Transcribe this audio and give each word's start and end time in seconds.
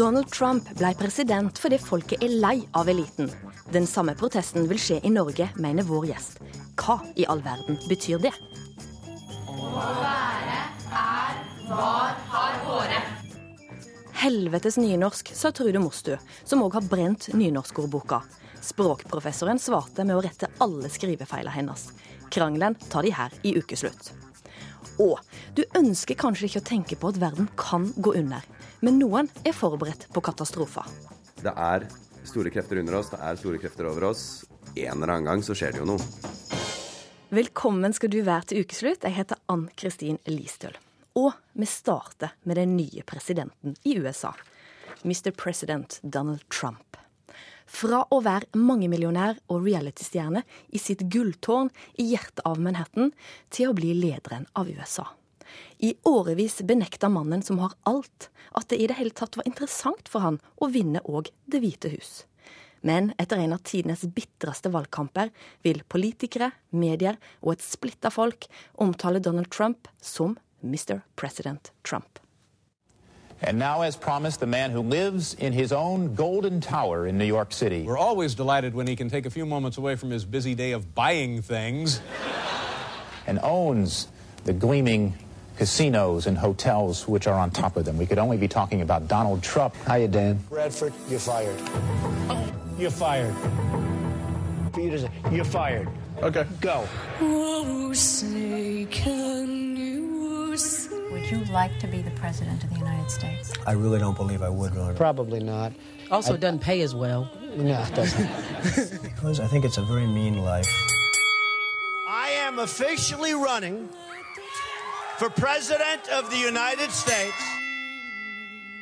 Donald 0.00 0.30
Trump 0.32 0.64
ble 0.78 0.94
president 0.96 1.58
fordi 1.60 1.76
folket 1.76 2.22
er 2.24 2.32
lei 2.40 2.62
av 2.78 2.88
eliten. 2.88 3.26
Den 3.68 3.84
samme 3.84 4.14
protesten 4.16 4.64
vil 4.70 4.78
skje 4.80 4.96
i 5.04 5.10
Norge, 5.12 5.50
mener 5.60 5.84
vår 5.84 6.06
gjest. 6.08 6.38
Hva 6.80 6.96
i 7.20 7.26
all 7.28 7.42
verden 7.44 7.76
betyr 7.84 8.22
det? 8.22 8.30
Å 9.44 9.66
være 9.76 10.54
er, 11.02 11.42
var, 11.68 12.14
har 12.32 12.56
håret. 12.64 13.28
Helvetes 14.22 14.80
nynorsk, 14.80 15.34
sa 15.36 15.52
Trude 15.52 15.82
Mostu, 15.84 16.14
som 16.48 16.64
òg 16.64 16.78
har 16.78 16.88
brent 16.88 17.28
nynorskordboka. 17.36 18.22
Språkprofessoren 18.64 19.60
svarte 19.60 20.08
med 20.08 20.16
å 20.16 20.24
rette 20.24 20.48
alle 20.64 20.88
skrivefeilene 20.88 21.58
hennes. 21.58 21.90
Krangelen 22.32 22.78
tar 22.88 23.04
de 23.04 23.12
her 23.20 23.36
i 23.44 23.52
ukeslutt. 23.60 24.14
Og 24.96 25.20
du 25.56 25.66
ønsker 25.76 26.16
kanskje 26.16 26.48
ikke 26.48 26.64
å 26.64 26.68
tenke 26.72 26.96
på 26.96 27.12
at 27.12 27.20
verden 27.20 27.52
kan 27.60 27.92
gå 28.00 28.16
under, 28.22 28.48
men 28.80 28.98
noen 29.00 29.28
er 29.44 29.56
forberedt 29.56 30.08
på 30.12 30.22
katastrofer. 30.24 30.86
Det 31.40 31.52
er 31.52 31.86
store 32.28 32.52
krefter 32.52 32.80
under 32.80 32.98
oss, 33.00 33.10
det 33.12 33.20
er 33.24 33.40
store 33.40 33.60
krefter 33.62 33.88
over 33.90 34.10
oss. 34.10 34.44
En 34.74 35.00
eller 35.00 35.14
annen 35.16 35.28
gang 35.30 35.42
så 35.44 35.56
skjer 35.56 35.74
det 35.74 35.82
jo 35.82 35.88
noe. 35.92 36.02
Velkommen 37.30 37.94
skal 37.94 38.10
du 38.10 38.20
være 38.26 38.50
til 38.50 38.64
ukeslutt. 38.64 39.04
Jeg 39.06 39.14
heter 39.14 39.38
Ann 39.52 39.68
Kristin 39.78 40.18
Listøl. 40.26 40.74
Og 41.18 41.32
vi 41.52 41.66
starter 41.66 42.32
med 42.42 42.58
den 42.58 42.76
nye 42.78 43.04
presidenten 43.06 43.76
i 43.86 43.96
USA. 43.98 44.32
Mr. 45.02 45.30
President 45.30 45.98
Donald 46.02 46.42
Trump. 46.50 46.98
Fra 47.70 48.02
å 48.10 48.18
være 48.24 48.50
mangemillionær 48.58 49.38
og 49.46 49.62
realitystjerne 49.68 50.42
i 50.74 50.82
sitt 50.82 51.06
gulltårn 51.12 51.70
i 52.02 52.08
hjertet 52.10 52.42
av 52.46 52.58
Manhattan, 52.58 53.12
til 53.48 53.70
å 53.70 53.76
bli 53.78 53.94
lederen 53.94 54.48
av 54.58 54.66
USA. 54.66 55.06
I 55.82 55.94
årevis 56.04 56.58
benekta 56.62 57.08
mannen 57.08 57.42
som 57.42 57.58
har 57.58 57.72
alt, 57.88 58.28
at 58.52 58.68
det 58.68 58.76
i 58.76 58.86
det 58.90 58.98
hele 58.98 59.14
tatt 59.16 59.38
var 59.38 59.46
interessant 59.48 60.10
for 60.12 60.20
han 60.20 60.36
å 60.60 60.68
vinne 60.68 61.00
òg 61.08 61.30
Det 61.50 61.60
hvite 61.62 61.88
hus. 61.88 62.24
Men 62.84 63.12
etter 63.20 63.40
en 63.40 63.52
av 63.56 63.62
tidenes 63.64 64.04
bitreste 64.04 64.68
valgkamper 64.72 65.30
vil 65.64 65.82
politikere, 65.88 66.50
medier 66.70 67.16
og 67.40 67.54
et 67.54 67.64
splitta 67.64 68.12
folk 68.12 68.46
omtale 68.80 69.20
Donald 69.20 69.50
Trump 69.50 69.88
som 70.00 70.36
Mr. 70.62 71.00
President 71.16 71.72
Trump. 71.82 72.18
And 73.42 73.58
now, 73.58 73.80
as 73.80 73.96
promised, 73.96 74.40
the 74.40 74.46
man 74.46 74.70
who 74.70 74.82
lives 74.82 75.34
in 75.34 75.54
his 75.54 75.72
own 75.72 76.14
golden 76.14 76.60
tower 76.60 77.06
in 77.06 77.16
New 77.16 77.24
York 77.24 77.52
City. 77.52 77.84
We're 77.84 77.96
always 77.96 78.34
delighted 78.34 78.74
when 78.74 78.86
he 78.86 78.96
can 78.96 79.08
take 79.08 79.24
a 79.24 79.30
few 79.30 79.46
moments 79.46 79.78
away 79.78 79.96
from 79.96 80.10
his 80.10 80.26
busy 80.26 80.54
day 80.54 80.72
of 80.72 80.94
buying 80.94 81.40
things. 81.40 82.00
and 83.26 83.38
owns 83.42 84.08
the 84.44 84.52
gleaming 84.52 85.14
casinos 85.60 86.26
and 86.26 86.38
hotels 86.38 87.06
which 87.06 87.26
are 87.26 87.38
on 87.38 87.50
top 87.50 87.76
of 87.76 87.84
them. 87.84 87.98
We 87.98 88.06
could 88.06 88.16
only 88.16 88.38
be 88.38 88.48
talking 88.48 88.80
about 88.80 89.08
Donald 89.08 89.42
Trump. 89.42 89.74
Hiya, 89.86 90.08
Dan. 90.08 90.38
Bradford, 90.48 90.94
you're 91.06 91.20
fired. 91.20 91.60
You're 92.78 92.90
fired. 92.90 93.34
For 94.72 94.80
you 94.80 94.90
to 94.92 95.00
say, 95.00 95.10
you're 95.30 95.44
fired. 95.44 95.86
Okay. 96.22 96.46
Go. 96.62 96.88
Oh, 97.20 97.92
say, 97.92 98.86
can 98.90 99.76
you 99.76 100.56
see? 100.56 100.98
Would 101.12 101.30
you 101.30 101.44
like 101.52 101.78
to 101.80 101.86
be 101.86 102.00
the 102.00 102.10
President 102.12 102.64
of 102.64 102.70
the 102.70 102.76
United 102.76 103.10
States? 103.10 103.52
I 103.66 103.72
really 103.72 103.98
don't 103.98 104.16
believe 104.16 104.40
I 104.40 104.48
would 104.48 104.74
run. 104.74 104.96
Probably 104.96 105.40
not. 105.40 105.74
Also, 106.10 106.32
it 106.32 106.40
doesn't 106.40 106.60
pay 106.60 106.80
as 106.80 106.94
well. 106.94 107.30
No, 107.54 107.82
it 107.82 107.94
doesn't. 107.94 109.02
Because 109.02 109.40
I 109.40 109.46
think 109.46 109.66
it's 109.66 109.76
a 109.76 109.82
very 109.82 110.06
mean 110.06 110.42
life. 110.42 110.66
I 112.08 112.30
am 112.30 112.58
officially 112.60 113.34
running 113.34 113.90
for 115.20 115.28
President 115.28 116.08
of 116.08 116.30
the 116.30 116.38
United 116.38 116.90
States. 116.90 117.36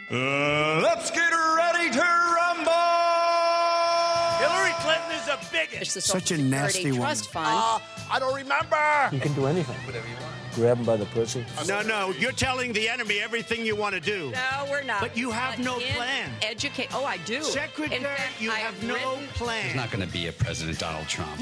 Uh, 0.09 0.81
let's 0.81 1.11
get 1.11 1.33
ready 1.57 1.91
to 1.91 2.18
Clinton 5.51 5.77
is. 5.77 5.83
It's 5.83 5.95
the 5.95 6.01
Such 6.01 6.31
a 6.31 6.35
Social 6.37 6.45
nasty 6.45 6.73
Security 6.75 6.99
woman. 6.99 7.07
Trust 7.17 7.31
Fund. 7.31 7.47
Uh, 7.49 7.79
I 8.11 8.19
don't 8.19 8.35
remember. 8.35 9.09
You 9.13 9.21
can 9.21 9.33
do 9.35 9.47
anything. 9.47 9.77
Whatever 9.87 10.07
you 10.07 10.15
want. 10.15 10.35
Grab 10.55 10.79
him 10.79 10.85
by 10.85 10.97
the 10.97 11.05
pussy. 11.07 11.45
No, 11.69 11.83
no, 11.83 12.11
you're 12.19 12.33
telling 12.33 12.73
the 12.73 12.89
enemy 12.89 13.21
everything 13.21 13.65
you 13.65 13.77
want 13.77 13.95
to 13.95 14.01
do. 14.01 14.33
No, 14.33 14.67
we're 14.71 14.83
not. 14.83 15.01
But 15.01 15.17
you 15.17 15.31
have 15.31 15.59
no 15.61 15.79
plan. 15.79 16.31
Educate. 16.43 16.89
Oh, 16.93 17.05
I 17.05 17.19
do. 17.19 17.43
Secretary, 17.43 18.01
fact, 18.03 18.41
you 18.41 18.51
I 18.51 18.57
have 18.57 18.83
no 18.83 18.95
written- 18.95 19.27
plan. 19.35 19.65
He's 19.67 19.75
not 19.77 19.91
going 19.93 20.05
to 20.05 20.13
be 20.13 20.27
a 20.27 20.33
President 20.33 20.79
Donald 20.79 21.07
Trump. 21.07 21.41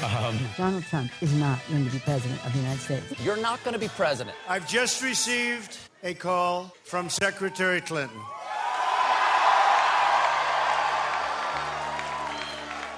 Donald 0.56 0.84
Trump 0.84 1.10
is 1.20 1.32
not 1.34 1.58
going 1.68 1.84
to 1.84 1.90
be 1.92 1.98
president 1.98 2.44
of 2.46 2.52
the 2.52 2.58
United 2.60 2.80
States. 2.80 3.04
You're 3.24 3.36
not 3.36 3.62
going 3.62 3.74
to 3.74 3.78
be 3.80 3.88
president. 3.88 4.36
I've 4.48 4.66
just 4.68 5.02
received 5.02 5.76
a 6.02 6.14
call 6.14 6.72
from 6.84 7.08
Secretary 7.10 7.80
Clinton. 7.80 8.16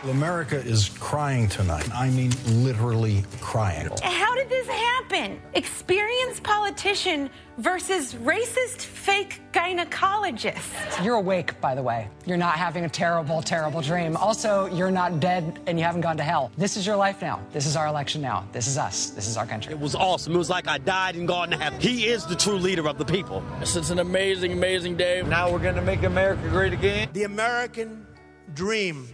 America 0.04 0.56
is 0.56 0.90
crying 1.00 1.48
tonight. 1.48 1.88
I 1.92 2.10
mean, 2.10 2.30
literally 2.46 3.24
crying. 3.40 3.88
How 4.00 4.34
did 4.36 4.48
this 4.48 4.68
happen? 4.68 5.40
Experienced 5.54 6.44
politician 6.44 7.28
versus 7.56 8.14
racist 8.14 8.82
fake 8.82 9.40
gynecologist. 9.52 11.04
You're 11.04 11.16
awake, 11.16 11.60
by 11.60 11.74
the 11.74 11.82
way. 11.82 12.08
You're 12.26 12.36
not 12.36 12.54
having 12.54 12.84
a 12.84 12.88
terrible, 12.88 13.42
terrible 13.42 13.80
dream. 13.80 14.16
Also, 14.16 14.66
you're 14.66 14.92
not 14.92 15.18
dead 15.18 15.58
and 15.66 15.76
you 15.76 15.84
haven't 15.84 16.02
gone 16.02 16.16
to 16.18 16.22
hell. 16.22 16.52
This 16.56 16.76
is 16.76 16.86
your 16.86 16.96
life 16.96 17.20
now. 17.20 17.44
This 17.52 17.66
is 17.66 17.74
our 17.74 17.88
election 17.88 18.22
now. 18.22 18.46
This 18.52 18.68
is 18.68 18.78
us. 18.78 19.10
This 19.10 19.26
is 19.26 19.36
our 19.36 19.46
country. 19.46 19.72
It 19.72 19.80
was 19.80 19.96
awesome. 19.96 20.32
It 20.32 20.38
was 20.38 20.50
like 20.50 20.68
I 20.68 20.78
died 20.78 21.16
and 21.16 21.26
gone 21.26 21.50
to 21.50 21.56
heaven. 21.56 21.80
He 21.80 22.06
is 22.06 22.24
the 22.24 22.36
true 22.36 22.58
leader 22.58 22.88
of 22.88 22.98
the 22.98 23.04
people. 23.04 23.42
This 23.58 23.74
is 23.74 23.90
an 23.90 23.98
amazing, 23.98 24.52
amazing 24.52 24.96
day. 24.96 25.24
Now 25.26 25.50
we're 25.50 25.58
going 25.58 25.74
to 25.74 25.82
make 25.82 26.04
America 26.04 26.48
great 26.50 26.72
again. 26.72 27.08
The 27.14 27.24
American 27.24 28.06
dream 28.54 29.08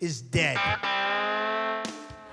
is 0.00 0.20
dead. 0.22 0.58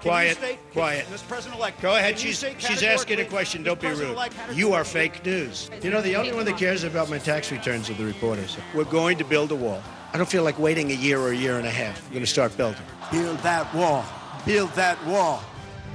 Quiet, 0.02 0.38
quiet. 0.72 1.06
Mr. 1.08 1.28
President-elect, 1.28 1.82
Go 1.82 1.96
ahead. 1.96 2.20
She's, 2.20 2.46
she's 2.60 2.84
asking 2.84 3.20
a 3.22 3.26
question. 3.26 3.64
Don't 3.64 3.82
be 3.82 3.88
rude. 3.88 3.96
President-elect, 3.96 4.34
how 4.36 4.48
did 4.48 4.58
You 4.58 4.68
you 4.68 4.74
are 4.74 4.84
fake 4.84 5.26
news. 5.26 5.72
You 5.82 5.90
know, 5.90 6.02
the 6.02 6.16
only 6.16 6.32
one 6.32 6.46
that 6.46 6.58
cares 6.58 6.84
about 6.84 7.10
my 7.10 7.18
tax 7.18 7.52
returns 7.52 7.90
are 7.90 7.96
the 7.96 8.06
reporters. 8.06 8.56
We're 8.76 8.84
going 8.84 9.18
to 9.18 9.24
build 9.24 9.52
a 9.52 9.56
wall. 9.56 9.82
I 10.14 10.18
don't 10.18 10.30
feel 10.30 10.44
like 10.44 10.60
waiting 10.60 10.92
a 10.92 10.96
year 10.96 11.20
or 11.20 11.32
a 11.32 11.36
year 11.36 11.58
and 11.58 11.66
a 11.66 11.72
half. 11.72 12.04
We're 12.04 12.14
going 12.14 12.24
to 12.24 12.30
start 12.30 12.56
building. 12.56 12.82
Build 13.12 13.40
that 13.40 13.74
wall. 13.74 14.06
Build 14.46 14.70
that 14.74 15.04
wall. 15.08 15.44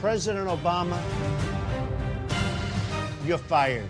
President 0.01 0.49
Obama, 0.49 1.01
you're 3.25 3.39
fired. 3.39 3.89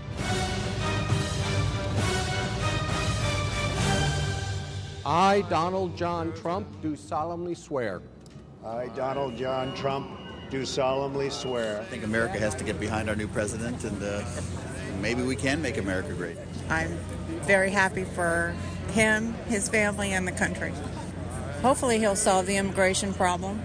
I, 5.10 5.40
Donald 5.48 5.96
John 5.96 6.32
Trump, 6.34 6.68
do 6.82 6.94
solemnly 6.94 7.56
swear. 7.56 8.00
I, 8.64 8.86
Donald 8.94 9.36
John 9.36 9.74
Trump, 9.74 10.08
do 10.50 10.64
solemnly 10.64 11.30
swear. 11.30 11.80
I 11.80 11.84
think 11.86 12.04
America 12.04 12.38
has 12.38 12.54
to 12.54 12.62
get 12.62 12.78
behind 12.78 13.08
our 13.08 13.16
new 13.16 13.26
president, 13.26 13.82
and 13.82 14.00
uh, 14.00 14.22
maybe 15.00 15.22
we 15.22 15.34
can 15.34 15.60
make 15.60 15.78
America 15.78 16.12
great. 16.12 16.36
I'm 16.68 16.96
very 17.42 17.72
happy 17.72 18.04
for 18.04 18.54
him, 18.92 19.34
his 19.48 19.68
family, 19.68 20.12
and 20.12 20.28
the 20.28 20.32
country. 20.32 20.72
Hopefully, 21.60 21.98
he'll 21.98 22.14
solve 22.14 22.46
the 22.46 22.56
immigration 22.56 23.12
problem 23.12 23.60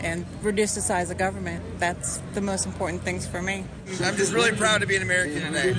and 0.00 0.24
reduce 0.42 0.74
the 0.74 0.80
size 0.80 1.10
of 1.10 1.18
government. 1.18 1.62
That's 1.78 2.18
the 2.34 2.40
most 2.40 2.66
important 2.66 3.02
things 3.02 3.26
for 3.26 3.42
me. 3.42 3.64
I'm 4.02 4.16
just 4.16 4.32
really 4.32 4.52
proud 4.52 4.80
to 4.80 4.86
be 4.86 4.96
an 4.96 5.02
American 5.02 5.42
today 5.52 5.74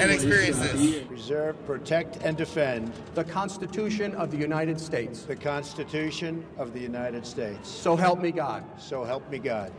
and 0.00 0.10
experience 0.10 0.58
this. 0.58 1.02
Preserve, 1.04 1.66
protect, 1.66 2.16
and 2.22 2.36
defend 2.36 2.92
The 3.14 3.24
Constitution 3.24 4.14
of 4.14 4.30
the 4.30 4.36
United 4.36 4.80
States. 4.80 5.22
the 5.22 5.36
Constitution 5.36 6.44
of 6.58 6.72
the 6.72 6.80
United 6.80 7.26
States. 7.26 7.68
So 7.68 7.96
help 7.96 8.20
me 8.20 8.30
God. 8.32 8.64
So 8.78 9.04
help 9.04 9.28
me 9.30 9.38
God. 9.38 9.72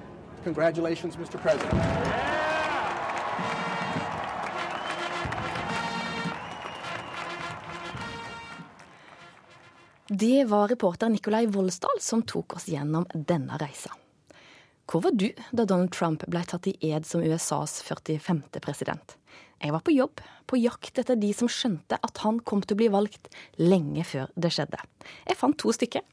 Congratulations, 0.44 1.16
Mr. 1.16 1.42
President. 1.42 2.55
Det 10.20 10.46
var 10.46 10.68
reporter 10.68 11.10
Nikolai 11.10 11.46
Voldsdal 11.46 11.98
som 12.00 12.22
tok 12.24 12.54
oss 12.56 12.70
gjennom 12.72 13.04
denne 13.12 13.58
reisa. 13.60 13.90
Hvor 14.88 15.02
var 15.04 15.16
du 15.18 15.26
da 15.52 15.66
Donald 15.68 15.92
Trump 15.92 16.22
ble 16.32 16.44
tatt 16.48 16.70
i 16.70 16.76
ed 16.88 17.08
som 17.10 17.24
USAs 17.26 17.82
45. 17.84 18.44
president? 18.64 19.16
Jeg 19.60 19.74
var 19.74 19.84
på 19.84 19.92
jobb, 19.92 20.22
på 20.48 20.60
jakt 20.62 21.02
etter 21.02 21.20
de 21.20 21.34
som 21.36 21.50
skjønte 21.52 21.98
at 22.00 22.22
han 22.24 22.38
kom 22.48 22.62
til 22.64 22.78
å 22.78 22.80
bli 22.80 22.88
valgt 22.94 23.28
lenge 23.60 24.06
før 24.08 24.32
det 24.40 24.54
skjedde. 24.56 24.80
Jeg 25.26 25.40
fant 25.42 25.58
to 25.60 25.74
stykker. 25.76 26.06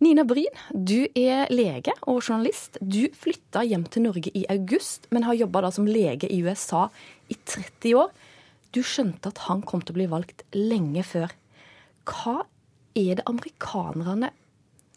Nina 0.00 0.24
Bryn, 0.24 0.62
du 0.72 1.10
er 1.12 1.52
lege 1.52 1.92
og 2.06 2.22
journalist. 2.22 2.80
Du 2.80 3.02
flytta 3.12 3.66
hjem 3.68 3.84
til 3.84 4.06
Norge 4.06 4.32
i 4.38 4.46
august, 4.54 5.10
men 5.10 5.28
har 5.28 5.36
jobba 5.42 5.74
som 5.74 5.90
lege 5.90 6.30
i 6.30 6.40
USA 6.46 6.86
i 7.28 7.36
30 7.36 8.00
år. 8.00 8.16
Du 8.72 8.80
skjønte 8.80 9.34
at 9.34 9.44
han 9.50 9.60
kom 9.60 9.84
til 9.84 9.92
å 9.92 10.00
bli 10.00 10.08
valgt 10.14 10.46
lenge 10.56 11.04
før. 11.04 11.36
Hva 12.08 12.46
er 12.98 13.18
det 13.18 13.26
amerikanerne 13.28 14.32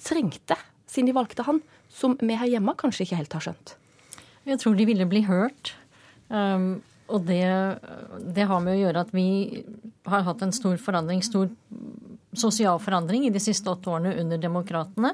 trengte, 0.01 0.57
siden 0.89 1.09
de 1.09 1.15
valgte 1.15 1.45
han, 1.47 1.61
som 1.91 2.17
vi 2.19 2.37
her 2.37 2.51
hjemme 2.51 2.75
kanskje 2.79 3.05
ikke 3.05 3.19
helt 3.21 3.35
har 3.37 3.47
skjønt? 3.47 3.75
Jeg 4.45 4.61
tror 4.61 4.75
de 4.77 4.85
ville 4.87 5.07
bli 5.09 5.23
hørt. 5.25 5.73
Um, 6.29 6.83
og 7.13 7.25
det, 7.27 7.45
det 8.33 8.47
har 8.49 8.61
med 8.63 8.75
å 8.75 8.79
gjøre 8.79 9.03
at 9.05 9.11
vi 9.13 9.27
har 10.09 10.25
hatt 10.25 10.41
en 10.41 10.53
stor 10.55 10.77
forandring, 10.81 11.21
stor 11.25 11.51
sosial 12.35 12.79
forandring 12.81 13.27
i 13.27 13.33
de 13.33 13.41
siste 13.41 13.69
åtte 13.71 13.91
årene 13.93 14.15
under 14.21 14.41
demokratene. 14.41 15.13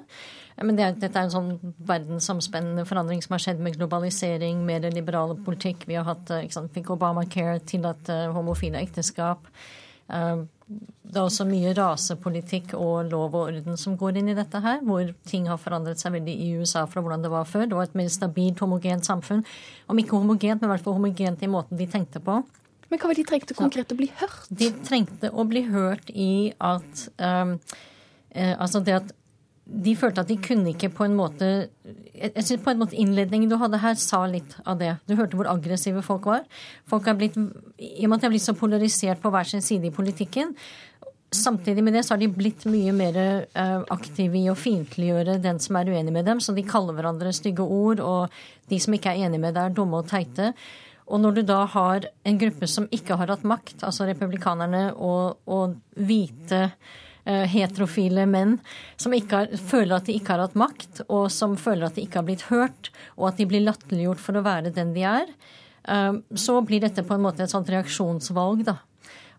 Men 0.61 0.77
det, 0.77 0.87
dette 1.01 1.19
er 1.19 1.27
en 1.27 1.33
sånn 1.33 1.75
verdensomspennende 1.87 2.85
forandring 2.87 3.21
som 3.23 3.35
har 3.35 3.43
skjedd 3.43 3.61
med 3.63 3.75
globalisering, 3.79 4.63
mer 4.67 4.87
liberale 4.93 5.35
politikk. 5.45 5.85
Vi 5.89 5.97
har 5.99 6.07
hatt 6.07 6.31
ikke 6.41 6.57
sant, 6.57 6.73
fikk 6.75 6.93
Obamacare, 6.95 7.59
tillatt 7.67 8.11
homofile 8.35 8.81
ekteskap. 8.81 9.47
Det 10.11 11.19
er 11.19 11.25
også 11.25 11.43
mye 11.47 11.73
rasepolitikk 11.75 12.73
og 12.77 13.09
lov 13.11 13.35
og 13.35 13.49
orden 13.49 13.79
som 13.79 13.97
går 13.99 14.21
inn 14.21 14.31
i 14.31 14.35
dette 14.37 14.61
her, 14.63 14.79
hvor 14.87 15.09
ting 15.27 15.49
har 15.51 15.59
forandret 15.59 15.99
seg 15.99 16.15
veldig 16.15 16.35
i 16.45 16.49
USA 16.61 16.85
fra 16.87 17.03
hvordan 17.03 17.25
det 17.25 17.31
var 17.33 17.47
før. 17.49 17.65
Det 17.67 17.75
var 17.75 17.89
et 17.89 17.97
mer 17.99 18.11
stabilt, 18.11 18.63
homogent 18.63 19.07
samfunn. 19.07 19.43
Om 19.91 19.99
ikke 19.99 20.15
homogent, 20.15 20.61
men 20.61 20.69
i 20.69 20.73
hvert 20.73 20.85
fall 20.85 20.95
homogent 20.95 21.43
i 21.43 21.51
måten 21.51 21.79
de 21.79 21.89
tenkte 21.91 22.23
på. 22.23 22.39
Men 22.91 22.99
hva 22.99 23.07
var 23.07 23.19
de 23.19 23.27
trengte 23.27 23.55
konkret 23.55 23.91
å 23.91 23.99
bli 23.99 24.09
hørt? 24.19 24.47
De 24.51 24.67
trengte 24.87 25.31
å 25.31 25.47
bli 25.47 25.63
hørt 25.67 26.11
i 26.11 26.51
at 26.59 27.07
um, 27.19 27.55
Altså 28.31 28.79
det 28.79 28.93
at 28.95 29.09
de 29.71 29.95
følte 29.95 30.23
at 30.25 30.29
de 30.29 30.35
kunne 30.44 30.73
ikke 30.73 30.89
på 30.91 31.06
en 31.07 31.13
måte 31.15 31.47
Jeg 31.85 32.44
synes 32.44 32.63
på 32.63 32.73
en 32.73 32.81
måte 32.81 32.97
Innledningen 33.00 33.50
du 33.50 33.56
hadde 33.57 33.79
her, 33.79 33.95
sa 33.95 34.25
litt 34.27 34.57
av 34.68 34.77
det. 34.81 34.97
Du 35.07 35.15
hørte 35.15 35.39
hvor 35.39 35.47
aggressive 35.50 36.03
folk 36.06 36.27
var. 36.27 36.44
Folk 36.91 37.07
har 37.07 37.15
blitt, 37.18 37.38
I 37.79 38.03
og 38.03 38.12
med 38.12 38.18
at 38.18 38.23
de 38.23 38.27
har 38.27 38.33
blitt 38.35 38.45
så 38.45 38.57
polarisert 38.57 39.21
på 39.23 39.31
hver 39.31 39.47
sin 39.47 39.63
side 39.63 39.88
i 39.88 39.95
politikken, 39.95 40.53
Samtidig 41.31 41.83
med 41.83 41.94
det 41.95 42.03
så 42.03 42.13
har 42.13 42.19
de 42.19 42.27
blitt 42.27 42.65
mye 42.68 42.91
mer 42.91 43.18
uh, 43.56 43.83
aktive 43.94 44.35
i 44.35 44.50
å 44.51 44.56
fiendtliggjøre 44.59 45.38
den 45.39 45.62
som 45.63 45.77
er 45.79 45.88
uenig 45.88 46.12
med 46.12 46.25
dem. 46.27 46.41
Så 46.44 46.51
de 46.51 46.65
kaller 46.67 46.97
hverandre 46.97 47.31
stygge 47.31 47.63
ord, 47.63 48.01
og 48.03 48.33
de 48.67 48.79
som 48.83 48.97
ikke 48.97 49.13
er 49.13 49.29
enig 49.29 49.39
med 49.39 49.56
deg, 49.56 49.69
er 49.69 49.77
dumme 49.77 50.01
og 50.01 50.09
teite. 50.12 50.50
Og 51.07 51.24
når 51.24 51.38
du 51.38 51.41
da 51.47 51.62
har 51.71 52.09
en 52.27 52.41
gruppe 52.41 52.67
som 52.67 52.89
ikke 52.91 53.15
har 53.15 53.31
hatt 53.31 53.47
makt, 53.47 53.77
altså 53.88 54.09
republikanerne 54.09 54.89
og, 54.91 55.39
og 55.47 55.77
hvite 55.95 56.65
heterofile 57.25 58.23
menn 58.25 58.56
som 58.97 59.13
har, 59.13 59.51
føler 59.56 59.95
at 59.97 60.07
de 60.09 60.15
ikke 60.18 60.33
har 60.33 60.45
hatt 60.45 60.56
makt, 60.57 61.03
og 61.07 61.27
som 61.29 61.53
føler 61.59 61.85
at 61.85 61.97
de 61.97 62.06
ikke 62.06 62.18
har 62.18 62.25
blitt 62.25 62.47
hørt, 62.50 62.89
og 63.18 63.27
at 63.29 63.41
de 63.41 63.45
blir 63.50 63.62
latterliggjort 63.65 64.23
for 64.23 64.39
å 64.39 64.45
være 64.45 64.73
den 64.73 64.95
de 64.95 65.03
er, 65.06 65.29
uh, 65.85 66.18
så 66.33 66.57
blir 66.65 66.81
dette 66.81 67.06
på 67.06 67.13
en 67.13 67.25
måte 67.27 67.45
et 67.45 67.53
sånt 67.53 67.69
reaksjonsvalg, 67.69 68.65
da 68.71 68.79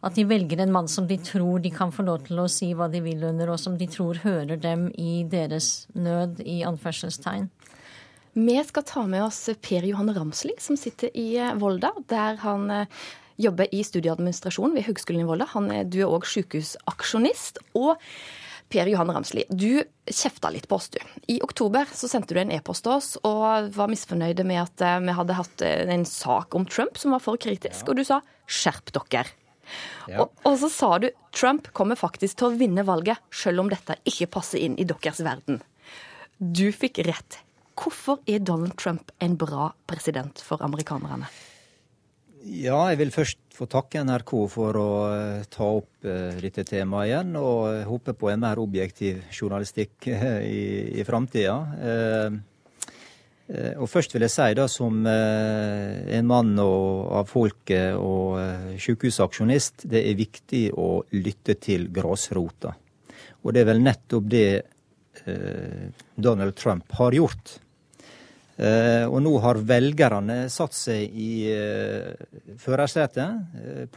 at 0.02 0.16
de 0.18 0.24
velger 0.26 0.58
en 0.62 0.72
mann 0.74 0.88
som 0.90 1.06
de 1.06 1.16
tror 1.22 1.62
de 1.62 1.70
kan 1.70 1.92
få 1.94 2.04
lov 2.06 2.24
til 2.26 2.40
å 2.42 2.48
si 2.50 2.72
hva 2.74 2.88
de 2.90 3.00
vil 3.04 3.22
under, 3.28 3.52
og 3.54 3.60
som 3.62 3.76
de 3.78 3.86
tror 3.90 4.18
hører 4.24 4.58
dem 4.58 4.88
i 4.98 5.22
deres 5.30 5.86
nød, 5.94 6.42
i 6.42 6.62
anførselstegn. 6.66 7.46
Vi 8.32 8.56
skal 8.64 8.86
ta 8.88 9.04
med 9.06 9.22
oss 9.26 9.44
Per 9.62 9.86
Johan 9.86 10.10
Ramsli, 10.16 10.56
som 10.58 10.78
sitter 10.80 11.12
i 11.18 11.36
eh, 11.36 11.52
Volda, 11.60 11.92
der 12.08 12.40
han 12.42 12.70
eh, 12.72 13.02
jobber 13.40 13.68
i 13.74 13.82
studieadministrasjon 13.86 14.76
ved 14.76 14.86
Høgskolen 14.88 15.24
i 15.24 15.28
Volda. 15.28 15.48
Han 15.54 15.70
er, 15.74 15.84
du 15.88 16.00
er 16.02 16.12
òg 16.12 16.26
sykehusaksjonist. 16.28 17.62
Og 17.78 17.98
Per 18.72 18.88
Johan 18.88 19.10
Ramsli, 19.12 19.44
du 19.52 19.82
kjefta 20.08 20.48
litt 20.48 20.64
på 20.68 20.78
oss, 20.78 20.88
du. 20.88 20.96
I 21.28 21.36
oktober 21.44 21.90
så 21.92 22.08
sendte 22.08 22.32
du 22.32 22.40
en 22.40 22.52
e-post 22.54 22.86
til 22.86 22.94
oss 22.94 23.10
og 23.20 23.68
var 23.74 23.90
misfornøyde 23.92 24.46
med 24.48 24.62
at 24.62 24.84
eh, 24.86 25.02
vi 25.04 25.16
hadde 25.18 25.36
hatt 25.36 25.64
en 25.66 26.06
sak 26.08 26.56
om 26.56 26.64
Trump 26.64 26.96
som 26.96 27.12
var 27.12 27.20
for 27.20 27.36
kritisk, 27.36 27.82
ja. 27.84 27.90
og 27.90 28.00
du 28.00 28.04
sa 28.08 28.22
'skjerp 28.48 28.94
dere'. 28.96 29.28
Ja. 30.08 30.24
Og, 30.24 30.32
og, 30.42 30.56
så 30.58 30.70
sa 30.72 30.90
du 30.98 31.10
Trump 31.36 31.68
kommer 31.76 32.00
faktisk 32.00 32.40
til 32.40 32.48
å 32.48 32.56
vinne 32.58 32.84
valget, 32.86 33.20
selv 33.30 33.62
om 33.62 33.70
dette 33.70 33.98
ikke 34.08 34.30
passer 34.38 34.64
inn 34.64 34.78
i 34.80 34.88
deres 34.88 35.20
verden. 35.24 35.60
Du 36.40 36.68
fikk 36.74 37.04
rett. 37.06 37.38
Hvorfor 37.78 38.20
er 38.28 38.42
Donald 38.42 38.76
Trump 38.80 39.12
en 39.22 39.36
bra 39.36 39.70
president 39.88 40.42
for 40.44 40.64
amerikanerne? 40.64 41.28
Ja, 42.42 42.78
jeg 42.90 42.98
vil 42.98 43.12
først 43.14 43.38
få 43.54 43.68
takke 43.70 44.02
NRK 44.02 44.32
for 44.50 44.78
å 44.80 44.92
eh, 45.12 45.44
ta 45.52 45.68
opp 45.78 46.06
uh, 46.08 46.32
dette 46.42 46.64
temaet 46.66 47.10
igjen, 47.10 47.36
og 47.38 47.84
håpe 47.86 48.16
på 48.18 48.32
en 48.32 48.42
mer 48.42 48.58
objektiv 48.58 49.20
journalistikk 49.30 50.08
i, 50.10 50.62
i 50.98 51.04
framtida. 51.06 51.60
Eh, 53.52 53.74
og 53.76 53.88
først 53.90 54.14
vil 54.14 54.24
jeg 54.24 54.32
si 54.32 54.54
da 54.56 54.66
som 54.70 55.02
eh, 55.08 55.98
en 56.16 56.28
mann 56.28 56.54
av 56.62 57.28
folket 57.30 57.98
og 57.98 58.38
eh, 58.40 58.68
sykehusaksjonist, 58.80 59.86
det 59.92 60.04
er 60.08 60.18
viktig 60.18 60.62
å 60.78 61.02
lytte 61.18 61.58
til 61.60 61.88
grasrota. 61.92 62.72
Og 63.42 63.52
det 63.52 63.64
er 63.64 63.72
vel 63.72 63.82
nettopp 63.82 64.30
det 64.30 64.46
Donald 66.16 66.54
Trump 66.56 66.94
har 66.96 67.14
gjort. 67.14 67.50
Og 68.52 69.16
nå 69.24 69.30
har 69.40 69.58
velgerne 69.64 70.36
satt 70.52 70.74
seg 70.76 71.14
i 71.16 71.48
førersetet. 72.60 73.88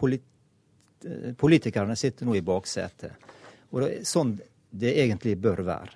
Politikerne 1.38 1.98
sitter 2.00 2.26
nå 2.26 2.38
i 2.40 2.44
baksetet. 2.46 3.28
Og 3.76 3.84
det 3.84 3.90
er 3.92 4.08
sånn 4.08 4.32
det 4.76 4.96
egentlig 5.04 5.36
bør 5.44 5.64
være. 5.68 5.94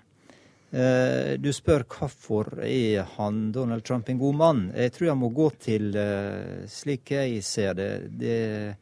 Eh, 0.69 1.33
du 1.41 1.49
spør 1.55 1.83
hvorfor 1.89 2.59
er 2.61 3.07
han 3.15 3.47
Donald 3.51 3.83
Trump 3.85 4.09
en 4.09 4.19
god 4.21 4.35
mann. 4.37 4.61
Jeg 4.75 4.93
tror 4.93 5.09
han 5.09 5.21
må 5.23 5.31
gå 5.33 5.49
til, 5.57 5.95
eh, 5.97 6.67
slik 6.69 7.11
jeg 7.11 7.43
ser 7.43 7.73
det, 7.73 7.91
det 8.19 8.75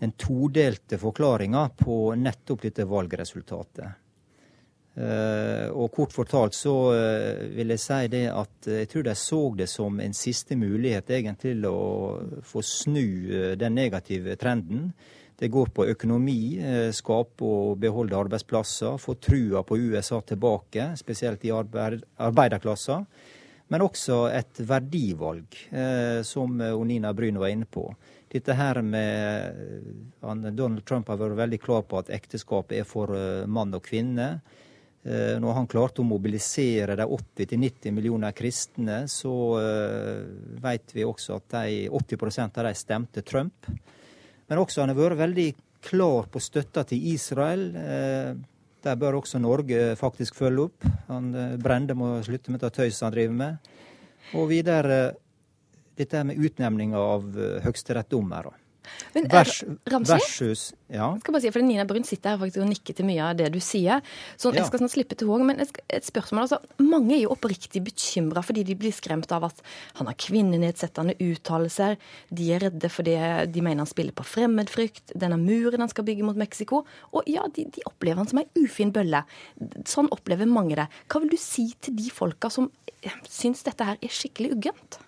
den 0.00 0.12
todelte 0.16 0.96
forklaringa 0.96 1.68
på 1.76 2.14
nettopp 2.16 2.62
dette 2.62 2.86
valgresultatet. 2.88 3.98
Eh, 4.94 5.68
og 5.70 5.92
kort 5.94 6.12
fortalt 6.12 6.56
så 6.58 6.74
vil 7.54 7.70
jeg 7.76 7.82
si 7.82 8.00
det 8.10 8.24
at 8.32 8.66
jeg 8.66 8.90
tror 8.90 9.06
de 9.06 9.14
så 9.16 9.40
det 9.60 9.68
som 9.70 10.00
en 10.02 10.16
siste 10.16 10.58
mulighet 10.58 11.12
egentlig 11.14 11.38
til 11.44 11.64
å 11.70 11.80
få 12.42 12.62
snu 12.66 13.54
den 13.60 13.78
negative 13.78 14.34
trenden 14.40 14.90
det 15.40 15.48
går 15.48 15.70
på 15.72 15.86
økonomi, 15.88 16.58
eh, 16.60 16.90
skape 16.92 17.44
og 17.44 17.78
beholde 17.80 18.16
arbeidsplasser, 18.18 18.98
få 19.00 19.14
trua 19.16 19.62
på 19.64 19.78
USA 19.78 20.20
tilbake, 20.20 20.90
spesielt 21.00 21.44
i 21.48 21.52
arbeid, 21.56 22.02
arbeiderklassa. 22.20 22.98
Men 23.72 23.80
også 23.80 24.18
et 24.36 24.60
verdivalg, 24.68 25.56
eh, 25.72 26.20
som 26.22 26.60
Nina 26.84 27.14
Bryn 27.14 27.38
var 27.38 27.48
inne 27.48 27.64
på. 27.64 27.86
Dette 28.28 28.52
her 28.52 28.82
med 28.82 29.56
eh, 30.20 30.50
Donald 30.52 30.84
Trump 30.84 31.08
har 31.08 31.16
vært 31.16 31.40
veldig 31.40 31.60
klar 31.60 31.88
på 31.88 32.02
at 32.02 32.12
ekteskapet 32.12 32.76
er 32.82 32.84
for 32.84 33.16
mann 33.46 33.72
og 33.72 33.82
kvinne. 33.82 34.42
Når 35.02 35.54
han 35.56 35.68
klarte 35.70 36.02
å 36.02 36.04
mobilisere 36.04 36.92
de 36.98 37.06
80-90 37.08 37.94
millioner 37.96 38.34
kristne, 38.36 38.98
så 39.08 39.32
vet 40.60 40.92
vi 40.92 41.06
også 41.08 41.38
at 41.38 41.54
de, 41.54 41.86
80 41.88 42.42
av 42.44 42.66
de 42.66 42.74
stemte 42.76 43.22
Trump. 43.24 43.70
Men 44.50 44.60
også 44.60 44.82
han 44.82 44.92
har 44.92 44.98
vært 44.98 45.22
veldig 45.22 45.48
klar 45.86 46.28
på 46.30 46.40
støtta 46.42 46.84
til 46.90 47.04
Israel. 47.14 47.68
Eh, 47.76 48.32
der 48.82 48.96
bør 48.96 49.20
også 49.20 49.40
Norge 49.40 49.94
faktisk 50.00 50.38
følge 50.38 50.68
opp. 50.68 50.86
Han 51.08 51.34
eh, 51.34 51.56
Brende 51.60 51.96
må 51.96 52.16
slutte 52.26 52.52
med 52.52 52.62
det 52.64 52.72
tøyset 52.76 53.06
han 53.06 53.14
driver 53.14 53.36
med. 53.40 53.70
Og 54.34 54.48
videre 54.50 55.00
dette 56.00 56.24
med 56.24 56.40
utnevninga 56.40 57.00
av 57.00 57.30
eh, 57.36 57.60
høyesterettsdommere. 57.64 58.56
Men, 59.14 59.28
Vers, 59.30 59.62
versus 60.08 60.70
ja. 60.90 61.06
skal 61.20 61.34
bare 61.34 61.42
si, 61.44 61.52
for 61.54 61.64
Nina 61.64 61.84
Brun 61.88 62.06
sitter 62.06 62.34
her 62.34 62.40
faktisk 62.40 62.62
og 62.64 62.70
nikker 62.70 62.96
til 62.98 63.06
mye 63.08 63.24
av 63.30 63.36
det 63.38 63.50
du 63.54 63.58
sier. 63.62 64.02
Så 64.40 64.52
Jeg 64.54 64.66
skal 64.68 64.82
snart 64.82 64.94
slippe 64.94 65.18
til 65.18 65.30
henne, 65.30 65.46
men 65.46 65.60
et 65.62 66.06
spørsmål. 66.06 66.46
altså, 66.46 66.58
Mange 66.82 67.14
er 67.16 67.22
jo 67.24 67.34
oppriktig 67.34 67.82
bekymra 67.86 68.42
fordi 68.46 68.64
de 68.66 68.76
blir 68.78 68.94
skremt 68.94 69.30
av 69.32 69.48
at 69.50 69.62
han 69.98 70.10
har 70.10 70.18
kvinnenedsettende 70.18 71.16
uttalelser. 71.20 71.98
De 72.30 72.48
er 72.54 72.64
redde 72.66 72.90
fordi 72.90 73.16
de 73.50 73.64
mener 73.64 73.84
han 73.84 73.90
spiller 73.90 74.16
på 74.16 74.26
fremmedfrykt. 74.26 75.14
Denne 75.14 75.38
muren 75.40 75.84
han 75.84 75.92
skal 75.92 76.06
bygge 76.08 76.26
mot 76.26 76.38
Mexico. 76.38 76.84
Og 77.12 77.28
ja, 77.30 77.46
de, 77.54 77.66
de 77.70 77.86
opplever 77.86 78.22
han 78.22 78.30
som 78.30 78.42
ei 78.42 78.48
ufin 78.58 78.94
bølle. 78.94 79.24
Sånn 79.88 80.10
opplever 80.14 80.50
mange 80.50 80.78
det. 80.80 80.88
Hva 81.10 81.22
vil 81.22 81.34
du 81.34 81.38
si 81.40 81.70
til 81.80 81.96
de 81.98 82.10
folka 82.14 82.50
som 82.52 82.70
syns 83.28 83.64
dette 83.66 83.86
her 83.86 84.00
er 84.00 84.12
skikkelig 84.12 84.54
uggent? 84.56 85.00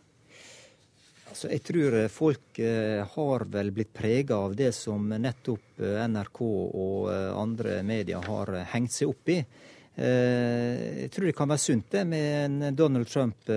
Altså, 1.33 1.49
jeg 1.49 1.63
tror 1.65 1.95
eh, 1.97 2.11
folk 2.13 2.59
eh, 2.61 3.01
har 3.09 3.45
vel 3.49 3.71
blitt 3.73 3.93
prega 3.97 4.37
av 4.45 4.53
det 4.57 4.69
som 4.77 5.07
nettopp 5.09 5.81
eh, 5.81 6.03
NRK 6.13 6.41
og 6.45 7.07
andre 7.41 7.79
medier 7.89 8.21
har 8.29 8.53
hengt 8.75 8.93
seg 8.93 9.15
opp 9.15 9.33
i. 9.33 9.39
Jeg 9.93 11.11
tror 11.13 11.27
det 11.29 11.35
kan 11.37 11.51
være 11.51 11.61
sunt 11.61 11.91
det 11.93 12.03
med 12.09 12.29
en 12.47 12.77
Donald 12.77 13.11
Trump 13.13 13.51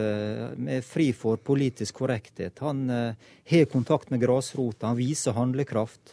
med 0.60 0.84
fri 0.84 1.06
for 1.16 1.40
politisk 1.40 2.02
korrekthet. 2.02 2.60
Han 2.60 2.90
har 2.92 3.70
kontakt 3.72 4.12
med 4.12 4.20
grasrota, 4.20 4.90
han 4.90 5.00
viser 5.00 5.38
handlekraft 5.38 6.12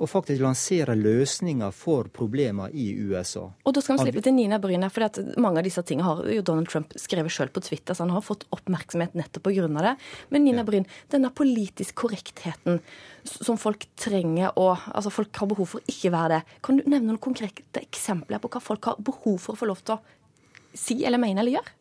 og 0.00 0.08
faktisk 0.10 0.42
lansere 0.42 0.94
løsninger 0.98 1.72
for 1.76 2.08
problemer 2.14 2.72
i 2.74 2.88
USA. 3.04 3.44
Og 3.62 3.74
da 3.76 3.82
skal 3.84 3.98
vi 3.98 4.06
slippe 4.08 4.22
til 4.24 4.34
Nina 4.34 4.58
Bryne, 4.62 4.88
for 4.92 5.20
mange 5.42 5.60
av 5.60 5.66
disse 5.68 5.84
tingene 5.86 6.08
har 6.08 6.22
jo 6.32 6.44
Donald 6.46 6.70
Trump 6.72 6.94
skrevet 6.98 7.34
sjøl 7.34 7.52
på 7.52 7.62
Twitter, 7.64 7.94
så 7.94 8.06
han 8.06 8.14
har 8.14 8.24
fått 8.24 8.46
oppmerksomhet 8.54 9.14
nettopp 9.18 9.46
pga. 9.50 9.68
det. 9.68 9.94
Men 10.30 10.44
Nina 10.44 10.64
ja. 10.64 10.68
Bryn, 10.68 10.88
denne 11.12 11.30
politisk 11.30 11.94
korrektheten 12.02 12.80
som 13.24 13.60
folk 13.60 13.86
trenger 14.00 14.56
og 14.58 14.78
altså 14.90 15.12
folk 15.12 15.36
har 15.36 15.50
behov 15.52 15.76
for 15.76 15.92
ikke 15.92 16.10
være 16.14 16.38
det, 16.38 16.58
kan 16.64 16.80
du 16.80 16.88
nevne 16.88 17.12
noen 17.12 17.22
konkrete 17.22 17.84
eksempler 17.84 18.42
på 18.42 18.50
hva 18.50 18.64
folk 18.64 18.90
har 18.90 18.98
behov 18.98 19.38
for 19.44 19.54
å 19.54 19.60
få 19.60 19.70
lov 19.70 19.84
til 19.84 19.98
å 19.98 20.76
si 20.78 21.02
eller 21.04 21.20
mene 21.20 21.44
eller 21.44 21.58
gjøre? 21.60 21.76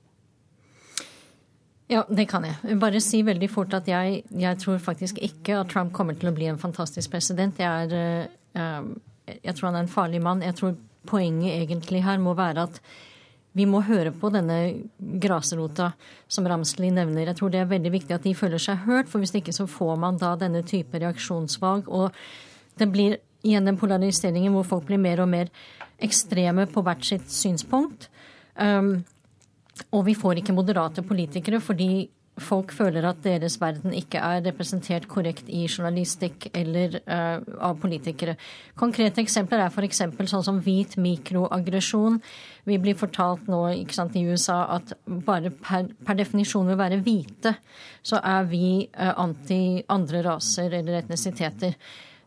Ja, 1.92 2.06
det 2.08 2.30
kan 2.32 2.46
jeg. 2.48 2.78
Bare 2.80 3.02
si 3.04 3.20
veldig 3.28 3.50
fort 3.52 3.74
at 3.76 3.88
jeg, 3.90 4.22
jeg, 4.32 4.60
tror 4.64 4.78
faktisk 4.80 5.18
ikke 5.20 5.58
at 5.60 5.74
Trump 5.74 5.92
kommer 5.92 6.16
til 6.16 6.30
å 6.30 6.36
bli 6.36 6.48
en 6.48 6.60
fantastisk 6.62 7.12
president. 7.12 7.60
Jeg, 7.60 7.90
er, 7.92 8.30
uh, 8.56 9.34
jeg 9.34 9.56
tror 9.58 9.68
han 9.70 9.82
er 9.82 9.86
en 9.86 9.92
farlig 9.92 10.22
mann. 10.24 10.44
Jeg 10.46 10.56
tror 10.56 10.78
poenget 11.10 11.58
egentlig 11.58 12.06
her 12.06 12.22
må 12.22 12.38
være 12.38 12.70
at 12.70 12.80
vi 13.60 13.66
må 13.68 13.82
høre 13.84 14.14
på 14.16 14.32
denne 14.32 14.58
grasrota 15.20 15.90
som 16.32 16.48
Ramsli 16.48 16.94
nevner. 16.96 17.34
Jeg 17.34 17.42
tror 17.42 17.52
det 17.52 17.60
er 17.60 17.74
veldig 17.74 17.92
viktig 17.92 18.16
at 18.16 18.24
de 18.24 18.38
føler 18.40 18.62
seg 18.64 18.86
hørt, 18.86 19.12
for 19.12 19.20
hvis 19.20 19.36
ikke 19.36 19.56
så 19.56 19.68
får 19.68 19.98
man 20.00 20.20
da 20.22 20.38
denne 20.40 20.64
type 20.64 20.96
reaksjonsvalg. 20.96 21.92
Og 21.92 22.16
det 22.80 22.88
blir 22.94 23.20
igjen 23.44 23.68
den 23.68 23.80
polariseringen 23.82 24.56
hvor 24.56 24.70
folk 24.70 24.88
blir 24.88 25.02
mer 25.02 25.20
og 25.26 25.28
mer 25.34 25.52
ekstreme 26.02 26.70
på 26.72 26.86
hvert 26.86 27.04
sitt 27.04 27.28
synspunkt. 27.36 28.08
Um, 28.56 29.02
og 29.92 30.06
vi 30.08 30.18
får 30.18 30.42
ikke 30.42 30.56
moderate 30.56 31.04
politikere 31.06 31.62
fordi 31.64 32.10
folk 32.42 32.72
føler 32.74 33.06
at 33.06 33.20
deres 33.26 33.58
verden 33.62 33.94
ikke 33.96 34.22
er 34.24 34.44
representert 34.46 35.08
korrekt 35.12 35.50
i 35.52 35.66
journalistikk 35.68 36.48
eller 36.56 36.98
uh, 37.04 37.42
av 37.68 37.78
politikere. 37.82 38.38
Konkrete 38.80 39.22
eksempler 39.24 39.66
er 39.66 39.74
f.eks. 39.74 40.04
sånn 40.32 40.46
som 40.46 40.62
hvit 40.64 40.96
mikroaggresjon. 41.02 42.22
Vi 42.70 42.78
blir 42.82 42.98
fortalt 42.98 43.50
nå 43.52 43.62
sant, 43.94 44.16
i 44.16 44.26
USA 44.26 44.64
at 44.78 44.96
bare 45.06 45.52
per, 45.52 45.92
per, 46.06 46.18
definisjon 46.22 46.70
ved 46.70 46.78
å 46.78 46.82
være 46.82 47.02
hvite, 47.04 47.56
så 48.02 48.22
er 48.24 48.48
vi 48.50 48.88
uh, 48.88 49.14
anti 49.22 49.82
andre 49.92 50.24
raser 50.32 50.80
eller 50.80 51.02
etnisiteter. 51.04 51.76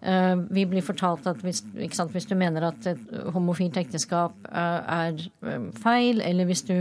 Eh, 0.05 0.37
vi 0.51 0.67
blir 0.69 0.85
fortalt 0.85 1.25
at 1.31 1.39
hvis, 1.41 1.63
sant, 1.97 2.13
hvis, 2.13 2.27
du 2.29 2.35
mener 2.37 2.67
at 2.69 2.89
et 2.91 3.13
homofilt 3.33 3.79
ekteskap 3.81 4.35
eh, 4.51 4.91
er 4.97 5.23
eh, 5.49 5.71
feil, 5.81 6.21
eller 6.21 6.45
hvis 6.51 6.65
du 6.69 6.75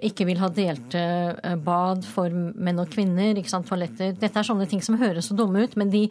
ikke 0.00 0.24
vil 0.30 0.40
ha 0.40 0.48
delte 0.48 1.02
bad 1.66 2.06
for 2.08 2.32
menn 2.32 2.80
og 2.80 2.88
kvinner, 2.94 3.36
sant, 3.44 3.68
toaletter 3.68 4.16
Dette 4.16 4.40
er 4.40 4.48
sånne 4.48 4.68
ting 4.70 4.80
som 4.84 4.96
høres 5.00 5.28
så 5.28 5.36
dumme 5.36 5.66
ut, 5.66 5.76
men 5.76 5.92
de, 5.92 6.06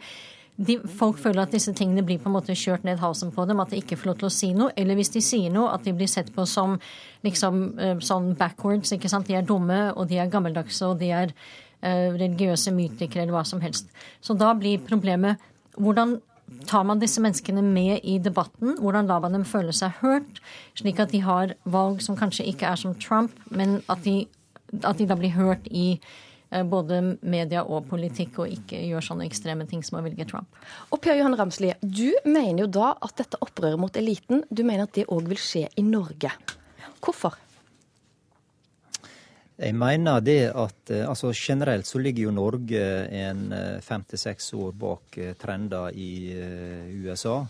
de, 0.54 0.78
folk 0.86 1.18
føler 1.18 1.42
at 1.42 1.58
disse 1.58 1.74
tingene 1.74 2.06
blir 2.06 2.22
på 2.22 2.30
en 2.30 2.36
måte 2.38 2.54
kjørt 2.54 2.86
ned 2.86 3.02
halsen 3.02 3.34
på 3.34 3.48
dem, 3.50 3.58
at 3.58 3.74
de 3.74 3.82
ikke 3.82 3.98
får 3.98 4.12
lov 4.12 4.22
til 4.22 4.30
å 4.30 4.34
si 4.38 4.54
noe. 4.54 4.70
Eller 4.78 5.00
hvis 5.00 5.14
de 5.16 5.26
sier 5.32 5.50
noe, 5.50 5.74
at 5.74 5.82
de 5.82 5.98
blir 5.98 6.10
sett 6.14 6.30
på 6.30 6.46
som 6.46 6.78
liksom 7.26 7.62
sånn 8.06 8.34
backwards. 8.38 8.94
ikke 8.94 9.10
sant? 9.10 9.26
De 9.26 9.34
er 9.34 9.46
dumme, 9.46 9.88
og 9.96 10.06
de 10.10 10.22
er 10.22 10.30
gammeldagse, 10.30 10.86
og 10.86 11.02
de 11.02 11.10
er 11.10 11.32
uh, 11.34 12.10
religiøse 12.14 12.74
mytikere, 12.74 13.24
eller 13.24 13.38
hva 13.40 13.46
som 13.48 13.62
helst. 13.64 13.90
Så 14.22 14.38
da 14.38 14.50
blir 14.58 14.82
problemet 14.86 15.42
hvordan 15.80 16.20
tar 16.68 16.84
man 16.88 17.00
disse 17.02 17.22
menneskene 17.22 17.62
med 17.64 18.02
i 18.08 18.18
debatten? 18.22 18.76
Hvordan 18.80 19.08
lar 19.10 19.22
man 19.24 19.36
dem 19.36 19.46
føle 19.48 19.74
seg 19.76 19.98
hørt, 20.02 20.42
slik 20.78 21.00
at 21.02 21.12
de 21.14 21.22
har 21.24 21.54
valg 21.64 22.02
som 22.04 22.18
kanskje 22.18 22.46
ikke 22.50 22.68
er 22.70 22.80
som 22.80 22.96
Trump, 23.00 23.36
men 23.50 23.80
at 23.92 24.04
de, 24.06 24.22
at 24.82 24.98
de 24.98 25.08
da 25.08 25.18
blir 25.18 25.34
hørt 25.36 25.68
i 25.70 25.86
eh, 25.98 26.64
både 26.64 27.00
media 27.20 27.64
og 27.64 27.88
politikk, 27.90 28.42
og 28.42 28.56
ikke 28.56 28.80
gjør 28.88 29.08
sånne 29.08 29.28
ekstreme 29.28 29.68
ting 29.70 29.84
som 29.86 30.00
å 30.00 30.04
velge 30.06 30.26
Trump. 30.30 30.62
Og 30.90 31.02
Per 31.04 31.18
Johan 31.18 31.38
Ramsli, 31.38 31.74
du 31.82 32.10
mener 32.24 32.64
jo 32.64 32.72
da 32.80 32.94
at 32.98 33.16
dette 33.20 33.40
opprøret 33.44 33.80
mot 33.80 33.96
eliten, 33.96 34.44
du 34.50 34.64
mener 34.64 34.86
at 34.88 34.96
det 34.98 35.08
òg 35.12 35.30
vil 35.32 35.40
skje 35.40 35.68
i 35.76 35.86
Norge. 35.86 36.34
Hvorfor? 37.02 37.38
Jeg 39.60 39.76
mener 39.76 40.22
det 40.24 40.46
at 40.48 40.90
eh, 40.90 41.04
altså 41.08 41.32
generelt 41.36 41.86
så 41.86 42.00
ligger 42.00 42.28
jo 42.28 42.34
Norge 42.34 42.84
en 43.12 43.50
eh, 43.52 43.80
fem 43.84 44.04
til 44.08 44.20
seks 44.20 44.52
år 44.56 44.72
bak 44.72 45.18
eh, 45.20 45.34
trender 45.38 45.92
i 45.92 46.32
USA. 47.04 47.42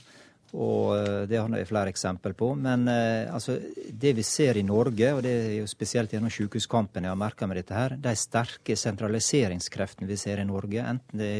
Og 0.52 0.92
det 1.30 1.38
har 1.40 1.48
jeg 1.56 1.64
flere 1.64 1.88
eksempel 1.88 2.34
på. 2.36 2.50
Men 2.60 2.84
altså, 2.84 3.54
det 3.88 4.10
vi 4.18 4.22
ser 4.22 4.58
i 4.60 4.64
Norge, 4.68 5.14
og 5.16 5.22
det 5.24 5.30
er 5.32 5.54
jo 5.62 5.70
spesielt 5.70 6.12
gjennom 6.12 6.28
sykehuskampen 6.28 7.06
jeg 7.06 7.08
har 7.08 7.16
merka 7.16 7.48
med 7.48 7.56
dette 7.56 7.72
her, 7.72 7.94
de 7.96 8.12
sterke 8.20 8.76
sentraliseringskreftene 8.76 10.10
vi 10.10 10.18
ser 10.20 10.42
i 10.42 10.44
Norge, 10.44 10.84
enten 10.84 11.22
det 11.22 11.30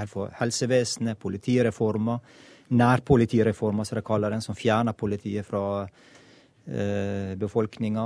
er 0.00 0.10
for 0.10 0.34
helsevesenet, 0.40 1.20
politireformer, 1.22 2.18
nærpolitireformer 2.74 3.86
som 3.86 4.00
de 4.00 4.06
kaller 4.10 4.34
den, 4.34 4.42
som 4.42 4.58
fjerner 4.58 4.98
politiet 4.98 5.46
fra 5.46 5.86
Eh, 5.86 6.27
befolkninga. 7.38 8.04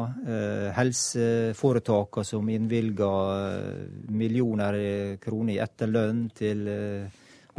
Helseforetaka 0.76 2.22
som 2.24 2.48
innvilger 2.48 3.32
eh, 3.48 3.88
millioner 4.14 4.78
kroner 5.22 5.56
i 5.56 5.58
etterlønn 5.64 6.28
til 6.36 6.68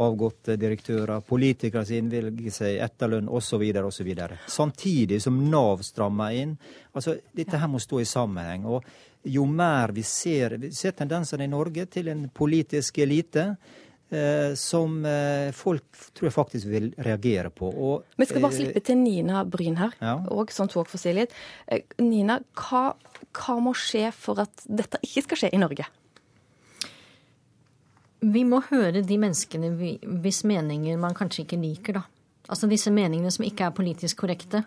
avgåtte 0.00 0.56
direktører. 0.56 1.20
Politikere 1.28 1.84
som 1.86 2.00
innvilger 2.00 2.56
seg 2.56 2.80
etterlønn 2.86 3.28
osv. 3.28 3.62
osv. 3.84 4.12
Samtidig 4.48 5.20
som 5.22 5.38
Nav 5.50 5.84
strammer 5.86 6.34
inn. 6.34 6.56
Altså, 6.92 7.18
Dette 7.36 7.60
her 7.60 7.70
må 7.70 7.82
stå 7.82 8.00
i 8.00 8.08
sammenheng. 8.08 8.64
og 8.66 8.84
Jo 9.24 9.46
mer 9.46 9.92
vi 9.92 10.02
ser, 10.02 10.58
vi 10.58 10.72
ser 10.72 10.92
tendensene 10.92 11.44
i 11.44 11.52
Norge 11.52 11.86
til 11.86 12.08
en 12.08 12.28
politisk 12.28 12.98
elite 12.98 13.54
Eh, 13.54 13.83
som 14.56 15.00
eh, 15.08 15.50
folk 15.56 15.98
tror 16.14 16.28
jeg 16.28 16.34
faktisk 16.34 16.68
vil 16.70 16.90
reagere 17.02 17.50
på. 17.50 17.70
Og, 17.72 18.16
Vi 18.16 18.28
skal 18.28 18.44
bare 18.44 18.56
slippe 18.56 18.82
til 18.84 18.98
Nina 19.00 19.44
Bryn 19.48 19.78
her, 19.80 19.94
ja. 20.00 20.18
og 20.30 20.52
sånn 20.54 20.70
at 20.70 20.76
hun 20.76 20.88
får 20.90 21.06
litt. 21.16 21.34
Eh, 21.66 21.84
Nina, 22.04 22.38
hva, 22.58 22.94
hva 23.34 23.58
må 23.64 23.74
skje 23.74 24.10
for 24.14 24.42
at 24.44 24.66
dette 24.68 25.00
ikke 25.02 25.24
skal 25.28 25.44
skje 25.44 25.52
i 25.56 25.62
Norge? 25.62 25.88
Vi 28.24 28.44
må 28.48 28.62
høre 28.70 29.02
de 29.04 29.16
menneskene 29.20 29.72
hvis 29.74 30.44
meninger 30.48 31.00
man 31.00 31.16
kanskje 31.16 31.44
ikke 31.44 31.60
liker, 31.60 32.00
da. 32.00 32.04
Altså 32.48 32.68
disse 32.68 32.92
meningene 32.92 33.32
som 33.32 33.44
ikke 33.46 33.66
er 33.66 33.76
politisk 33.76 34.20
korrekte. 34.20 34.62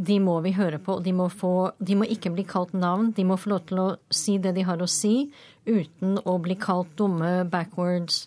De 0.00 0.16
må 0.20 0.38
vi 0.44 0.54
høre 0.56 0.80
på. 0.80 0.96
De 1.04 1.12
må, 1.14 1.28
få, 1.28 1.72
de 1.78 1.96
må 2.00 2.08
ikke 2.08 2.32
bli 2.32 2.44
kalt 2.48 2.72
navn. 2.72 3.10
De 3.16 3.24
må 3.28 3.36
få 3.40 3.52
lov 3.52 3.66
til 3.68 3.82
å 3.82 3.88
si 4.12 4.38
det 4.40 4.54
de 4.56 4.64
har 4.64 4.80
å 4.80 4.88
si, 4.88 5.28
uten 5.68 6.16
å 6.24 6.38
bli 6.42 6.56
kalt 6.60 6.96
dumme, 6.98 7.42
backwards, 7.52 8.24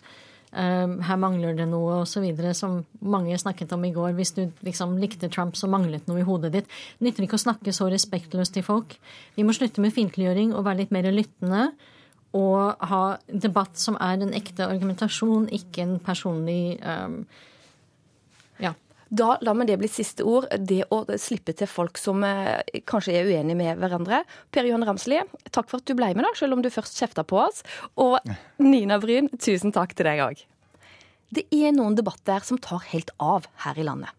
her 0.55 1.17
mangler 1.19 1.55
det 1.57 1.67
noe 1.67 2.01
osv. 2.03 2.25
Som 2.55 2.83
mange 3.01 3.37
snakket 3.39 3.73
om 3.75 3.83
i 3.85 3.93
går. 3.95 4.13
Hvis 4.17 4.35
du 4.37 4.45
liksom 4.65 4.97
likte 5.01 5.29
Trump, 5.29 5.57
så 5.59 5.67
manglet 5.71 6.07
noe 6.07 6.21
i 6.21 6.27
hodet 6.27 6.53
ditt. 6.55 6.77
Nytter 7.03 7.27
ikke 7.27 7.39
å 7.39 7.45
snakke 7.45 7.73
så 7.75 7.89
respektløst 7.91 8.55
til 8.55 8.65
folk. 8.65 8.95
Vi 9.35 9.43
må 9.43 9.55
slutte 9.55 9.83
med 9.83 9.95
fiendtliggjøring 9.95 10.55
og 10.55 10.65
være 10.67 10.83
litt 10.83 10.95
mer 10.95 11.09
lyttende. 11.11 11.67
Og 12.35 12.87
ha 12.89 13.03
debatt 13.31 13.79
som 13.79 13.99
er 14.03 14.19
en 14.19 14.35
ekte 14.35 14.67
argumentasjon, 14.67 15.47
ikke 15.55 15.85
en 15.85 15.99
personlig 16.03 16.77
um, 16.83 17.21
da 19.15 19.35
la 19.45 19.53
meg 19.55 19.69
det 19.69 19.77
bli 19.81 19.89
siste 19.91 20.25
ord. 20.27 20.49
Det 20.59 20.83
å 20.93 21.03
slippe 21.21 21.55
til 21.57 21.69
folk 21.69 21.99
som 22.01 22.23
eh, 22.27 22.81
kanskje 22.87 23.15
er 23.19 23.29
uenige 23.29 23.59
med 23.59 23.79
hverandre. 23.81 24.23
Per 24.53 24.67
Johan 24.67 24.85
Ramsli, 24.87 25.21
takk 25.51 25.69
for 25.71 25.81
at 25.81 25.87
du 25.87 25.95
ble 25.97 26.11
med, 26.13 26.25
da, 26.25 26.33
selv 26.37 26.57
om 26.57 26.65
du 26.65 26.71
først 26.73 26.99
kjefta 26.99 27.25
på 27.27 27.39
oss. 27.45 27.63
Og 28.01 28.19
Nina 28.63 28.99
Bryn, 29.01 29.31
tusen 29.39 29.75
takk 29.75 29.95
til 29.95 30.09
deg 30.09 30.23
òg. 30.25 30.43
Det 31.35 31.47
er 31.55 31.73
noen 31.75 31.97
debatter 31.97 32.43
som 32.45 32.59
tar 32.61 32.83
helt 32.91 33.11
av 33.19 33.49
her 33.65 33.79
i 33.81 33.87
landet. 33.87 34.11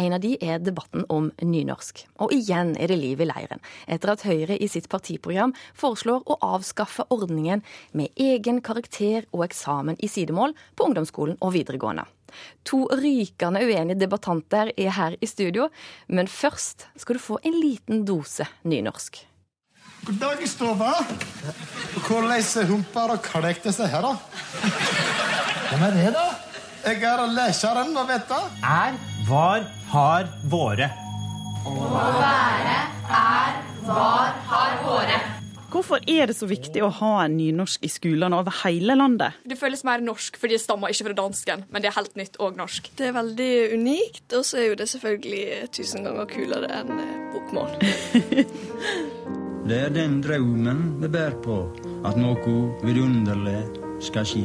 En 0.00 0.14
av 0.16 0.22
de 0.22 0.36
er 0.40 0.60
debatten 0.62 1.04
om 1.12 1.28
nynorsk. 1.42 2.04
Og 2.24 2.32
igjen 2.32 2.72
er 2.80 2.92
det 2.92 2.96
liv 3.00 3.20
i 3.20 3.28
leiren, 3.28 3.60
etter 3.84 4.14
at 4.14 4.24
Høyre 4.24 4.56
i 4.56 4.68
sitt 4.70 4.88
partiprogram 4.92 5.52
foreslår 5.78 6.24
å 6.24 6.38
avskaffe 6.54 7.08
ordningen 7.12 7.64
med 7.96 8.12
egen 8.20 8.62
karakter 8.64 9.28
og 9.32 9.46
eksamen 9.48 10.00
i 10.00 10.08
sidemål 10.12 10.56
på 10.76 10.88
ungdomsskolen 10.88 11.40
og 11.40 11.56
videregående. 11.58 12.06
To 12.68 12.84
rykende 12.90 13.64
uenige 13.66 14.00
debattanter 14.00 14.72
er 14.76 14.94
her 14.96 15.16
i 15.20 15.26
studio, 15.26 15.68
men 16.08 16.30
først 16.30 16.88
skal 16.96 17.18
du 17.18 17.22
få 17.22 17.38
en 17.42 17.58
liten 17.60 18.04
dose 18.08 18.46
nynorsk. 18.64 19.20
God 20.06 20.18
dag, 20.18 20.48
Stova. 20.48 20.92
Hvordan 22.08 22.66
humper 22.66 23.12
og 23.14 23.22
kalk 23.22 23.68
seg 23.70 23.90
her, 23.92 24.02
da? 24.02 24.16
Hvem 25.68 25.84
er 25.86 25.94
det, 25.98 26.08
da? 26.16 26.24
Jeg 26.82 26.98
er 27.06 27.20
leseren, 27.30 27.92
hva 27.94 28.02
vet 28.08 28.26
du? 28.26 28.40
Er, 28.66 28.96
var, 29.28 29.68
har, 29.92 30.26
våre. 30.50 30.90
Å 31.62 31.76
være, 31.92 32.80
er, 33.06 33.62
var, 33.86 34.34
har, 34.50 34.74
våre. 34.82 35.41
Hvorfor 35.72 36.02
er 36.04 36.28
det 36.28 36.34
så 36.36 36.44
viktig 36.44 36.82
å 36.84 36.90
ha 36.98 37.12
en 37.24 37.38
nynorsk 37.38 37.86
i 37.86 37.88
skolene 37.88 38.36
over 38.36 38.52
hele 38.60 38.92
landet? 38.98 39.38
Det 39.48 39.56
føles 39.56 39.80
mer 39.88 40.02
norsk, 40.04 40.36
fordi 40.36 40.58
de 40.58 40.60
stammer 40.60 40.92
ikke 40.92 41.06
fra 41.06 41.14
dansken, 41.22 41.62
men 41.72 41.80
det 41.80 41.88
er 41.88 41.96
helt 41.96 42.18
nytt 42.20 42.36
og 42.44 42.58
norsk. 42.60 42.90
Det 42.98 43.06
er 43.08 43.14
veldig 43.16 43.52
unikt, 43.78 44.26
og 44.36 44.44
så 44.44 44.60
er 44.60 44.66
jo 44.68 44.76
det 44.82 44.88
selvfølgelig 44.92 45.70
tusen 45.72 46.04
ganger 46.04 46.28
kulere 46.28 46.68
enn 46.76 46.92
eh, 47.00 47.14
bokmål. 47.32 47.72
det 49.70 49.78
er 49.86 49.96
den 49.96 50.18
drømmen 50.26 50.84
vi 51.00 51.12
bærer 51.16 51.40
på, 51.40 51.56
at 52.04 52.20
noe 52.20 52.58
vidunderlig 52.84 53.62
skal 54.04 54.28
skje. 54.28 54.44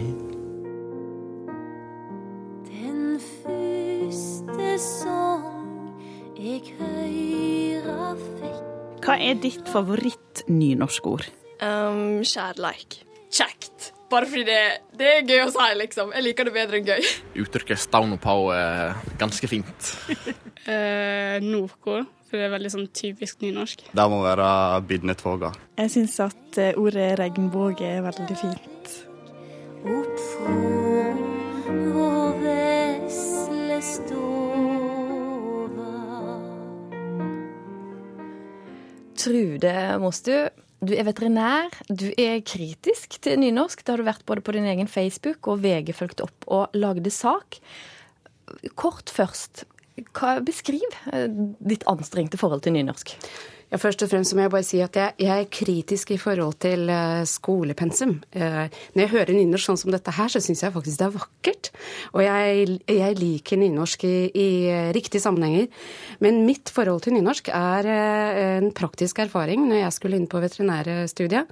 Den 2.72 3.19
første 3.41 4.72
sang 4.86 5.91
jeg 6.39 6.63
høyra 6.79 8.15
fikk 8.39 8.76
hva 9.03 9.17
er 9.21 9.37
ditt 9.41 9.67
favoritt-nynorskord? 9.73 11.27
Um, 11.61 12.23
kjærleik. 12.25 13.01
Kjekt. 13.33 13.91
Bare 14.11 14.27
fordi 14.29 14.45
det, 14.47 14.59
det, 14.95 15.07
er 15.07 15.25
gøy 15.27 15.41
å 15.45 15.49
si, 15.51 15.65
liksom. 15.81 16.13
Jeg 16.15 16.25
liker 16.29 16.47
det 16.47 16.53
bedre 16.55 16.79
enn 16.79 16.87
gøy. 16.87 17.09
Uttrykket 17.43 17.81
'stavn 17.81 18.15
og 18.15 18.21
pau' 18.23 18.53
er 18.55 18.95
ganske 19.19 19.49
fint. 19.51 19.89
uh, 20.67 21.37
Noko. 21.51 22.05
For 22.27 22.35
det 22.35 22.47
er 22.49 22.51
veldig 22.51 22.71
sånn 22.73 22.87
typisk 22.91 23.43
nynorsk. 23.43 23.85
Det 23.95 24.05
må 24.11 24.19
være 24.25 24.47
bidnetvoga. 24.87 25.53
Jeg 25.79 25.93
syns 25.93 26.17
at 26.25 26.59
eh, 26.59 26.75
ordet 26.75 27.13
regnbåge 27.21 27.87
er 27.87 28.03
veldig 28.03 28.35
fint. 28.35 28.97
Opp 29.87 30.19
og 31.95 32.43
vesle 32.43 33.79
stå 33.93 34.37
Trude 39.27 39.72
Mostu, 40.00 40.31
du 40.79 40.93
er 40.96 41.03
veterinær. 41.03 41.74
Du 41.91 42.05
er 42.15 42.38
kritisk 42.48 43.17
til 43.25 43.41
nynorsk. 43.41 43.81
Det 43.84 43.91
har 43.91 44.00
du 44.00 44.07
vært 44.07 44.24
både 44.29 44.43
på 44.46 44.53
din 44.55 44.67
egen 44.72 44.88
Facebook 44.88 45.50
og 45.51 45.65
VG 45.65 45.91
fulgte 45.98 46.24
opp 46.24 46.48
og 46.48 46.77
lagde 46.77 47.12
sak. 47.12 47.57
Kort 48.79 49.12
først, 49.12 49.65
hva, 50.15 50.38
beskriv 50.48 50.86
eh, 51.12 51.27
ditt 51.60 51.84
anstrengte 51.91 52.39
forhold 52.39 52.63
til 52.63 52.77
nynorsk. 52.77 53.17
Ja, 53.67 53.77
Først 53.81 54.00
og 54.05 54.07
fremst 54.07 54.31
må 54.36 54.45
jeg 54.45 54.51
bare 54.53 54.63
si 54.63 54.79
at 54.79 54.95
jeg, 54.95 55.15
jeg 55.19 55.43
er 55.43 55.50
kritisk 55.51 56.13
i 56.15 56.19
forhold 56.21 56.55
til 56.63 56.88
uh, 56.88 57.25
skolepensum. 57.27 58.13
Uh, 58.31 58.69
når 58.95 59.03
jeg 59.03 59.12
hører 59.12 59.36
nynorsk 59.36 59.67
sånn 59.67 59.81
som 59.81 59.91
dette 59.91 60.13
her, 60.15 60.31
så 60.31 60.39
syns 60.43 60.63
jeg 60.63 60.75
faktisk 60.75 61.01
det 61.01 61.07
er 61.09 61.17
vakkert. 61.17 61.71
Og 62.13 62.24
jeg, 62.24 62.77
jeg 62.95 63.19
liker 63.19 63.59
nynorsk 63.59 64.07
i, 64.07 64.15
i 64.31 64.47
uh, 64.71 64.88
riktige 64.95 65.24
sammenhenger. 65.24 65.67
Men 66.24 66.45
mitt 66.47 66.71
forhold 66.71 67.03
til 67.03 67.17
nynorsk 67.17 67.51
er 67.51 67.91
en 67.91 68.71
praktisk 68.75 69.19
erfaring 69.25 69.67
når 69.67 69.83
jeg 69.83 69.95
skulle 69.97 70.19
inn 70.19 70.31
på 70.31 70.39
veterinærstudiet 70.41 71.51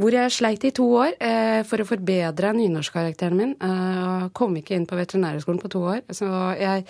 hvor 0.00 0.14
jeg 0.14 0.32
sleit 0.32 0.64
i 0.64 0.72
to 0.74 0.86
år 0.96 1.12
eh, 1.20 1.60
for 1.68 1.82
å 1.82 1.86
forbedre 1.88 2.52
nynorskkarakteren 2.56 3.36
min. 3.36 3.52
Eh, 3.60 4.26
kom 4.36 4.54
ikke 4.56 4.74
inn 4.76 4.86
på 4.88 4.96
veterinærhøgskolen 4.98 5.60
på 5.60 5.70
to 5.72 5.82
år. 5.92 6.00
Så 6.16 6.28
jeg, 6.56 6.86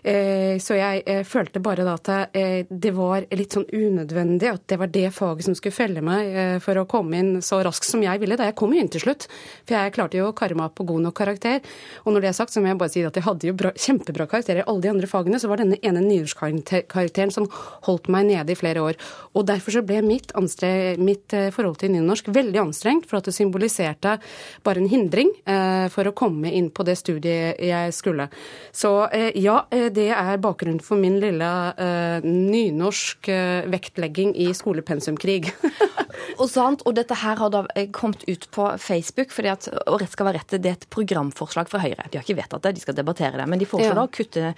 eh, 0.00 0.56
så 0.62 0.78
jeg 0.78 1.02
eh, 1.10 1.22
følte 1.28 1.62
bare 1.64 1.84
da 1.84 1.96
at 1.98 2.10
eh, 2.32 2.64
det 2.68 2.94
var 2.96 3.26
litt 3.36 3.56
sånn 3.56 3.68
unødvendig 3.68 4.48
at 4.50 4.64
det 4.70 4.78
var 4.80 4.92
det 4.94 5.10
faget 5.14 5.48
som 5.48 5.56
skulle 5.58 5.76
felle 5.76 6.04
meg 6.04 6.30
eh, 6.32 6.56
for 6.64 6.80
å 6.80 6.86
komme 6.88 7.20
inn 7.20 7.32
så 7.44 7.60
raskt 7.66 7.88
som 7.88 8.04
jeg 8.04 8.22
ville. 8.22 8.38
Da 8.40 8.48
jeg 8.48 8.56
kom 8.60 8.72
jo 8.72 8.80
inn 8.80 8.92
til 8.92 9.04
slutt. 9.04 9.28
For 9.66 9.76
jeg 9.76 9.94
klarte 9.96 10.20
jo 10.20 10.30
å 10.30 10.36
karre 10.36 10.56
meg 10.56 10.70
opp 10.70 10.78
på 10.80 10.88
god 10.88 11.08
nok 11.08 11.18
karakter. 11.20 11.60
Og 12.04 12.16
når 12.16 12.24
det 12.24 12.32
er 12.32 12.38
sagt, 12.40 12.54
så 12.54 12.64
må 12.64 12.72
jeg 12.72 12.80
bare 12.80 12.94
si 12.94 13.04
at 13.04 13.20
jeg 13.20 13.28
hadde 13.28 13.50
jo 13.50 13.56
bra, 13.60 13.74
kjempebra 13.76 14.28
karakterer 14.30 14.62
i 14.62 14.66
alle 14.70 14.86
de 14.86 14.92
andre 14.94 15.10
fagene. 15.10 15.42
Så 15.42 15.52
var 15.52 15.60
denne 15.60 15.80
ene 15.84 16.04
nynorskkarakteren 16.06 17.34
som 17.34 17.50
holdt 17.88 18.08
meg 18.12 18.30
nede 18.32 18.56
i 18.56 18.58
flere 18.58 18.88
år. 18.88 19.00
Og 19.36 19.44
derfor 19.52 19.76
så 19.76 19.84
ble 19.84 20.00
mitt, 20.06 20.32
anstre, 20.38 20.94
mitt 20.96 21.34
forhold 21.54 21.82
til 21.82 21.92
nynorsk 21.92 22.32
veldig 22.32 22.53
veldig 22.54 22.68
anstrengt, 22.68 23.08
for 23.08 23.18
at 23.18 23.26
det 23.26 23.34
symboliserte 23.34 24.18
bare 24.64 24.80
en 24.80 24.88
hindring 24.88 25.30
eh, 25.46 25.88
for 25.90 26.06
å 26.06 26.14
komme 26.14 26.50
inn 26.52 26.70
på 26.70 26.84
det 26.84 26.96
studiet 26.96 27.58
jeg 27.58 27.92
skulle. 27.94 28.28
Så 28.72 29.08
eh, 29.10 29.32
ja, 29.34 29.66
eh, 29.70 29.90
det 29.92 30.10
er 30.14 30.38
bakgrunnen 30.38 30.80
for 30.80 30.96
min 31.00 31.18
lille 31.20 31.50
eh, 31.76 32.24
nynorsk 32.24 33.28
eh, 33.28 33.66
vektlegging 33.70 34.34
i 34.36 34.52
skolepensumkrig. 34.54 35.50
og 36.40 36.48
sant, 36.50 36.84
og 36.86 36.94
dette 36.94 37.14
her 37.18 37.36
har 37.40 37.50
da 37.50 37.64
eh, 37.74 37.90
kommet 37.90 38.24
ut 38.28 38.48
på 38.54 38.68
Facebook, 38.78 39.32
fordi 39.34 39.52
at, 39.52 39.68
og 39.86 40.00
rett 40.02 40.14
skal 40.14 40.30
være 40.30 40.42
rett, 40.42 40.56
det 40.58 40.70
er 40.70 40.78
et 40.78 40.88
programforslag 40.94 41.70
fra 41.70 41.82
Høyre. 41.82 42.08
De 42.10 42.20
har 42.20 42.26
ikke 42.26 42.38
vedtatt 42.38 42.68
det, 42.68 42.76
de 42.78 42.84
skal 42.84 42.98
debattere 42.98 43.38
det. 43.40 43.48
Men 43.50 43.60
de 43.60 43.68
foreslår 43.68 43.94
ja. 43.94 43.98
da 43.98 44.06
å 44.06 44.14
kutte 44.14 44.54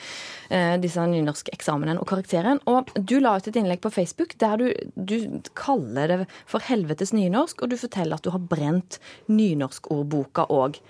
disse 0.81 1.03
nynorskeksamenen 1.11 1.99
og 1.99 2.07
karakteren. 2.09 2.61
Og 2.71 2.93
du 2.97 3.17
la 3.23 3.35
ut 3.39 3.49
et 3.49 3.57
innlegg 3.59 3.81
på 3.83 3.91
Facebook 3.93 4.37
der 4.41 4.61
du, 4.61 4.67
du 4.95 5.17
kaller 5.59 6.13
det 6.13 6.19
for 6.49 6.63
helvetes 6.63 7.13
nynorsk. 7.17 7.63
og 7.63 7.73
du 7.73 7.77
fortelle 7.87 8.19
at 8.19 8.27
du 8.27 8.33
har 8.35 8.43
brent 8.43 9.01
nynorskordboka 9.31 10.49
òg. 10.53 10.81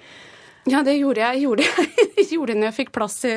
Ja, 0.67 0.83
det 0.83 0.97
gjorde 0.99 1.23
jeg. 1.23 1.43
Gjorde, 1.45 1.67
jeg 2.17 2.27
gjorde 2.35 2.53
det 2.55 2.59
når 2.59 2.69
jeg 2.71 2.77
fikk 2.81 2.93
plass 2.97 3.21
i, 3.29 3.35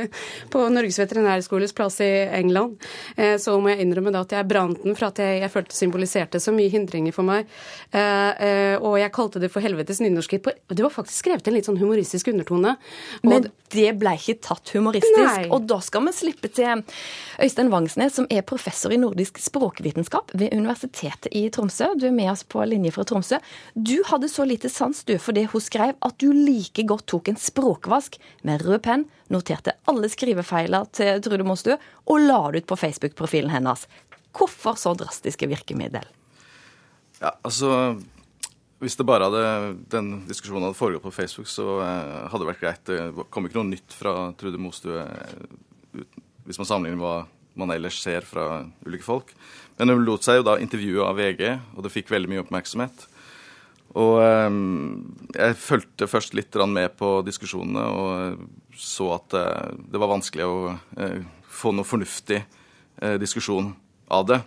på 0.50 0.64
Norges 0.74 0.98
veterinærskoles 1.02 1.76
plass 1.78 2.00
i 2.02 2.10
England. 2.40 2.80
Eh, 3.16 3.36
så 3.42 3.54
må 3.62 3.70
jeg 3.70 3.86
innrømme 3.86 4.14
da 4.16 4.24
at 4.26 4.34
jeg 4.34 4.48
brant 4.50 4.82
den 4.82 4.98
for 4.98 5.12
at 5.12 5.22
jeg, 5.22 5.44
jeg 5.44 5.54
følte 5.54 5.78
symboliserte 5.78 6.42
så 6.42 6.54
mye 6.56 6.72
hindringer 6.74 7.14
for 7.14 7.28
meg. 7.28 7.50
Eh, 7.94 8.32
eh, 8.48 8.76
og 8.82 8.98
jeg 8.98 9.14
kalte 9.14 9.42
det 9.44 9.52
for 9.54 9.66
helvetes 9.66 10.02
nynorsk. 10.02 10.40
Det 10.42 10.82
var 10.82 10.94
faktisk 10.94 11.22
skrevet 11.22 11.50
en 11.50 11.58
litt 11.58 11.70
sånn 11.70 11.78
humoristisk 11.82 12.32
undertone. 12.34 12.76
Men 13.22 13.50
det 13.70 13.92
ble 14.02 14.16
ikke 14.18 14.40
tatt 14.50 14.74
humoristisk. 14.74 15.20
Nei. 15.20 15.46
Og 15.54 15.68
da 15.70 15.78
skal 15.86 16.08
vi 16.08 16.16
slippe 16.18 16.50
til 16.50 16.82
Øystein 17.38 17.70
Vangsnes, 17.70 18.18
som 18.18 18.26
er 18.34 18.46
professor 18.48 18.94
i 18.94 18.98
nordisk 18.98 19.38
språkvitenskap 19.42 20.34
ved 20.34 20.56
Universitetet 20.58 21.30
i 21.38 21.46
Tromsø. 21.54 21.92
Du 22.00 22.08
er 22.10 22.16
med 22.16 22.32
oss 22.34 22.42
på 22.42 22.66
linje 22.66 22.96
fra 22.96 23.06
Tromsø. 23.06 23.38
Du 23.78 24.00
hadde 24.10 24.32
så 24.32 24.48
lite 24.50 24.74
sans 24.74 25.06
du 25.06 25.16
for 25.22 25.38
det 25.38 25.50
hun 25.54 25.62
skrev, 25.62 25.94
at 25.94 26.18
du 26.18 26.32
like 26.34 26.88
godt 26.90 27.06
tok 27.12 27.19
tok 27.20 27.34
en 27.34 27.40
språkvask 27.40 28.16
med 28.48 28.64
rød 28.64 28.84
penn, 28.88 29.08
noterte 29.28 29.76
alle 29.92 30.10
skrivefeiler 30.12 30.88
til 30.96 31.20
Trude 31.26 31.44
Mostø 31.48 31.76
og 32.08 32.24
la 32.24 32.40
det 32.54 32.64
ut 32.64 32.70
på 32.72 32.80
Facebook-profilen 32.80 33.52
hennes. 33.52 33.86
Hvorfor 34.36 34.80
så 34.80 34.96
drastiske 34.96 35.50
virkemiddel? 35.52 36.08
Ja, 37.20 37.34
altså 37.44 38.00
hvis 38.80 38.96
det 38.96 39.04
bare 39.10 39.28
hadde, 39.28 39.76
den 39.92 40.22
diskusjonen 40.30 40.70
hadde 40.70 40.80
foregått 40.80 41.04
på 41.04 41.12
Facebook, 41.12 41.50
så 41.52 41.82
eh, 41.84 42.30
hadde 42.32 42.46
det 42.46 42.52
vært 42.54 42.62
greit. 42.64 42.86
Det 42.88 43.28
kom 43.28 43.50
ikke 43.50 43.60
noe 43.60 43.74
nytt 43.74 43.92
fra 43.92 44.14
Trude 44.40 44.62
Mostue 44.62 45.04
eh, 45.04 46.06
hvis 46.48 46.62
man 46.62 46.70
sammenligner 46.70 47.04
hva 47.04 47.18
man 47.60 47.74
ellers 47.74 47.98
ser 48.00 48.24
fra 48.24 48.64
ulike 48.88 49.04
folk. 49.04 49.34
Men 49.76 49.92
hun 49.92 50.06
lot 50.08 50.24
seg 50.24 50.40
jo 50.40 50.46
da 50.48 50.56
intervjue 50.64 51.04
av 51.04 51.20
VG, 51.20 51.44
og 51.76 51.84
det 51.84 51.92
fikk 51.92 52.14
veldig 52.14 52.32
mye 52.32 52.44
oppmerksomhet. 52.46 53.04
Og 53.98 54.20
um, 54.22 55.16
jeg 55.34 55.58
fulgte 55.58 56.10
først 56.10 56.36
litt 56.38 56.54
med 56.70 56.94
på 57.00 57.20
diskusjonene 57.26 57.86
og 57.90 58.44
så 58.78 59.08
at 59.16 59.34
uh, 59.34 59.72
det 59.90 60.02
var 60.02 60.12
vanskelig 60.12 60.46
å 60.46 60.58
uh, 60.76 61.22
få 61.50 61.74
noe 61.76 61.88
fornuftig 61.88 62.44
diskusjon 63.20 63.70
av 64.12 64.26
det. 64.28 64.38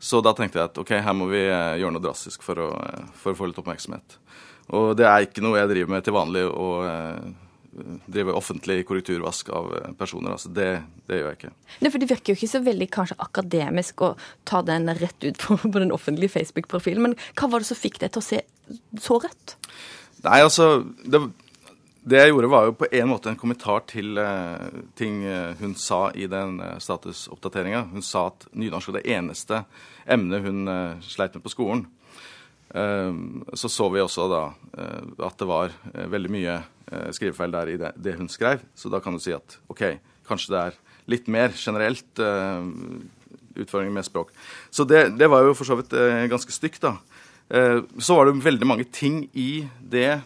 Så 0.00 0.22
da 0.24 0.32
tenkte 0.32 0.56
jeg 0.56 0.70
at 0.70 0.78
ok, 0.80 0.94
her 1.04 1.12
må 1.12 1.26
vi 1.28 1.42
gjøre 1.44 1.90
noe 1.92 2.00
drastisk 2.00 2.40
for 2.40 2.56
å, 2.64 2.68
for 3.12 3.34
å, 3.34 3.36
få 3.36 3.50
litt 3.50 3.58
oppmerksomhet. 3.60 4.16
Og 4.72 4.94
det 4.96 5.04
er 5.04 5.26
ikke 5.26 5.44
noe 5.44 5.58
jeg 5.58 5.68
driver 5.68 5.92
med 5.92 6.06
til 6.06 6.16
vanlig, 6.16 6.46
å 6.48 6.70
drive 8.10 8.34
offentlig 8.34 8.82
korrekturvask 8.88 9.48
av 9.54 9.70
personer. 9.98 10.34
Altså 10.34 10.50
det, 10.54 10.68
det, 11.06 11.20
gjør 11.20 11.28
jeg 11.28 11.38
ikke. 11.38 11.52
Nei, 11.80 11.90
for 11.90 12.02
Det 12.02 12.08
virker 12.10 12.32
jo 12.32 12.38
ikke 12.38 12.50
så 12.50 12.62
veldig 12.66 12.88
kanskje 12.90 13.18
akademisk 13.22 14.02
å 14.02 14.14
ta 14.48 14.62
den 14.66 14.90
rett 14.98 15.26
ut 15.26 15.38
på, 15.38 15.58
på 15.62 15.82
den 15.82 15.94
offentlige 15.94 16.34
Facebook-profilen. 16.34 17.04
Men 17.04 17.14
hva 17.38 17.50
var 17.52 17.62
det 17.62 17.70
som 17.70 17.78
fikk 17.78 18.00
deg 18.02 18.14
til 18.14 18.22
å 18.22 18.26
se 18.26 18.42
så 18.98 19.20
rødt? 19.22 19.56
Nei, 20.24 20.40
altså 20.42 20.82
det, 21.04 21.22
det, 22.02 22.18
jeg 22.18 22.32
gjorde, 22.32 22.50
var 22.52 22.66
jo 22.68 22.76
på 22.82 22.90
en 22.90 23.08
måte 23.08 23.30
en 23.30 23.38
kommentar 23.40 23.86
til 23.88 24.18
uh, 24.18 24.66
ting 24.98 25.22
uh, 25.24 25.54
hun 25.60 25.76
sa 25.78 26.08
i 26.12 26.26
den 26.30 26.58
uh, 26.60 26.74
statusoppdateringa. 26.82 27.86
Hun 27.94 28.04
sa 28.04 28.26
at 28.32 28.50
nynorsk 28.52 28.90
var 28.90 28.98
det 28.98 29.14
eneste 29.14 29.62
emnet 30.10 30.44
hun 30.44 30.66
sleit 31.06 31.36
med 31.36 31.44
på 31.44 31.52
skolen. 31.52 31.86
så 33.54 33.68
så 33.68 33.88
vi 33.90 34.00
også 34.00 34.28
da 34.30 34.40
at 35.26 35.38
det 35.38 35.46
var 35.46 35.72
veldig 36.10 36.30
mye 36.30 36.54
skrivefeil 37.14 37.52
der 37.54 37.70
i 37.70 37.76
det, 37.80 37.92
det, 37.96 38.16
hun 38.18 38.28
skrev. 38.30 38.64
Så 38.74 38.90
da 38.92 38.98
kan 39.02 39.14
du 39.14 39.22
si 39.22 39.34
at 39.36 39.58
OK, 39.70 39.84
kanskje 40.26 40.54
det 40.54 40.62
er 40.62 40.78
litt 41.10 41.30
mer 41.30 41.54
generelt 41.54 42.20
utfordringer 43.54 43.94
med 43.94 44.06
språk. 44.06 44.32
Så 44.70 44.86
det, 44.88 45.04
det 45.18 45.28
var 45.30 45.44
jo 45.46 45.54
for 45.58 45.68
så 45.68 45.76
vidt 45.78 45.94
ganske 46.30 46.54
stygt, 46.54 46.82
da. 46.82 46.96
Uh, 47.50 47.82
så 47.98 48.14
var 48.14 48.28
det 48.28 48.44
veldig 48.44 48.66
mange 48.68 48.86
ting 48.94 49.24
i 49.34 49.64
det 49.82 50.20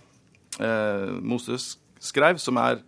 eh, 0.61 1.13
Moses 1.25 1.79
skrev, 2.03 2.39
som 2.39 2.59
er 2.61 2.83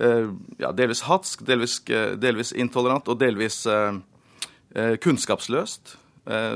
eh, 0.00 0.30
ja, 0.58 0.72
delvis 0.72 1.04
hatsk, 1.04 1.44
delvis, 1.46 1.82
delvis, 2.16 2.54
intolerant 2.56 3.08
og 3.08 3.20
delvis 3.20 3.66
kunnskapsløst. 5.02 5.96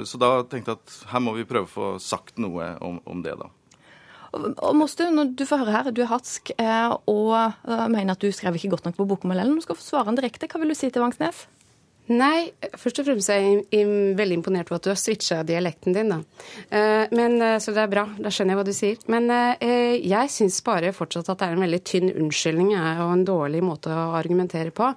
Så 0.04 0.18
da 0.20 0.30
tenkte 0.48 0.74
jeg 0.74 0.80
at 0.80 0.96
her 1.12 1.22
må 1.24 1.32
vi 1.36 1.46
prøve 1.48 1.64
å 1.64 1.72
få 1.72 1.86
sagt 2.02 2.40
noe 2.42 2.74
om, 2.84 2.98
om 3.08 3.22
det, 3.24 3.32
da. 3.40 3.48
Og 4.32 4.76
Mostu, 4.78 5.04
du 5.08 5.44
får 5.48 5.64
høre 5.64 5.74
her, 5.74 5.90
du 5.92 6.02
er 6.04 6.12
hatsk 6.12 6.54
og 6.56 7.34
mener 7.92 8.14
at 8.14 8.22
du 8.22 8.32
skrev 8.32 8.56
ikke 8.56 8.72
godt 8.76 8.86
nok 8.88 9.00
på 9.00 9.08
bokmål. 9.10 9.44
Nå 9.44 9.64
skal 9.64 9.76
få 9.76 9.84
svare 9.84 10.14
direkte. 10.16 10.48
Hva 10.48 10.62
vil 10.62 10.72
du 10.72 10.78
si 10.78 10.88
til 10.88 11.04
Vangsnes? 11.04 11.44
Nei, 12.10 12.50
først 12.74 12.98
og 12.98 13.06
fremst 13.06 13.30
er 13.30 13.44
jeg 13.70 13.86
veldig 14.18 14.40
imponert 14.40 14.70
over 14.72 14.80
at 14.80 14.86
du 14.86 14.90
har 14.90 14.98
switcha 14.98 15.42
dialekten 15.46 15.94
din, 15.94 16.10
da. 16.10 16.18
Eh, 16.66 17.12
men, 17.14 17.36
eh, 17.40 17.58
så 17.62 17.70
det 17.70 17.84
er 17.84 17.92
bra, 17.92 18.08
da 18.18 18.32
skjønner 18.32 18.52
jeg 18.52 18.58
hva 18.58 18.66
du 18.66 18.72
sier. 18.74 19.04
Men 19.06 19.30
eh, 19.30 20.00
jeg 20.02 20.32
syns 20.34 20.58
bare 20.66 20.90
fortsatt 20.96 21.30
at 21.30 21.38
det 21.38 21.46
er 21.46 21.54
en 21.56 21.62
veldig 21.62 21.82
tynn 21.86 22.10
unnskyldning 22.10 22.74
og 22.74 23.12
en 23.12 23.24
dårlig 23.28 23.62
måte 23.62 23.94
å 23.94 24.16
argumentere 24.18 24.74
på. 24.74 24.90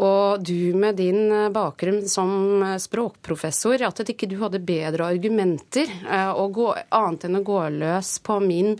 Og 0.00 0.40
du 0.40 0.72
med 0.80 0.96
din 0.96 1.28
bakgrunn 1.52 2.06
som 2.08 2.62
språkprofessor, 2.80 3.84
at 3.84 4.00
ikke 4.14 4.30
du 4.30 4.38
hadde 4.40 4.62
bedre 4.64 5.10
argumenter 5.12 5.92
gå, 6.08 6.68
annet 6.96 7.26
enn 7.28 7.40
å 7.40 7.44
gå 7.44 7.62
løs 7.74 8.14
på 8.24 8.38
min 8.40 8.78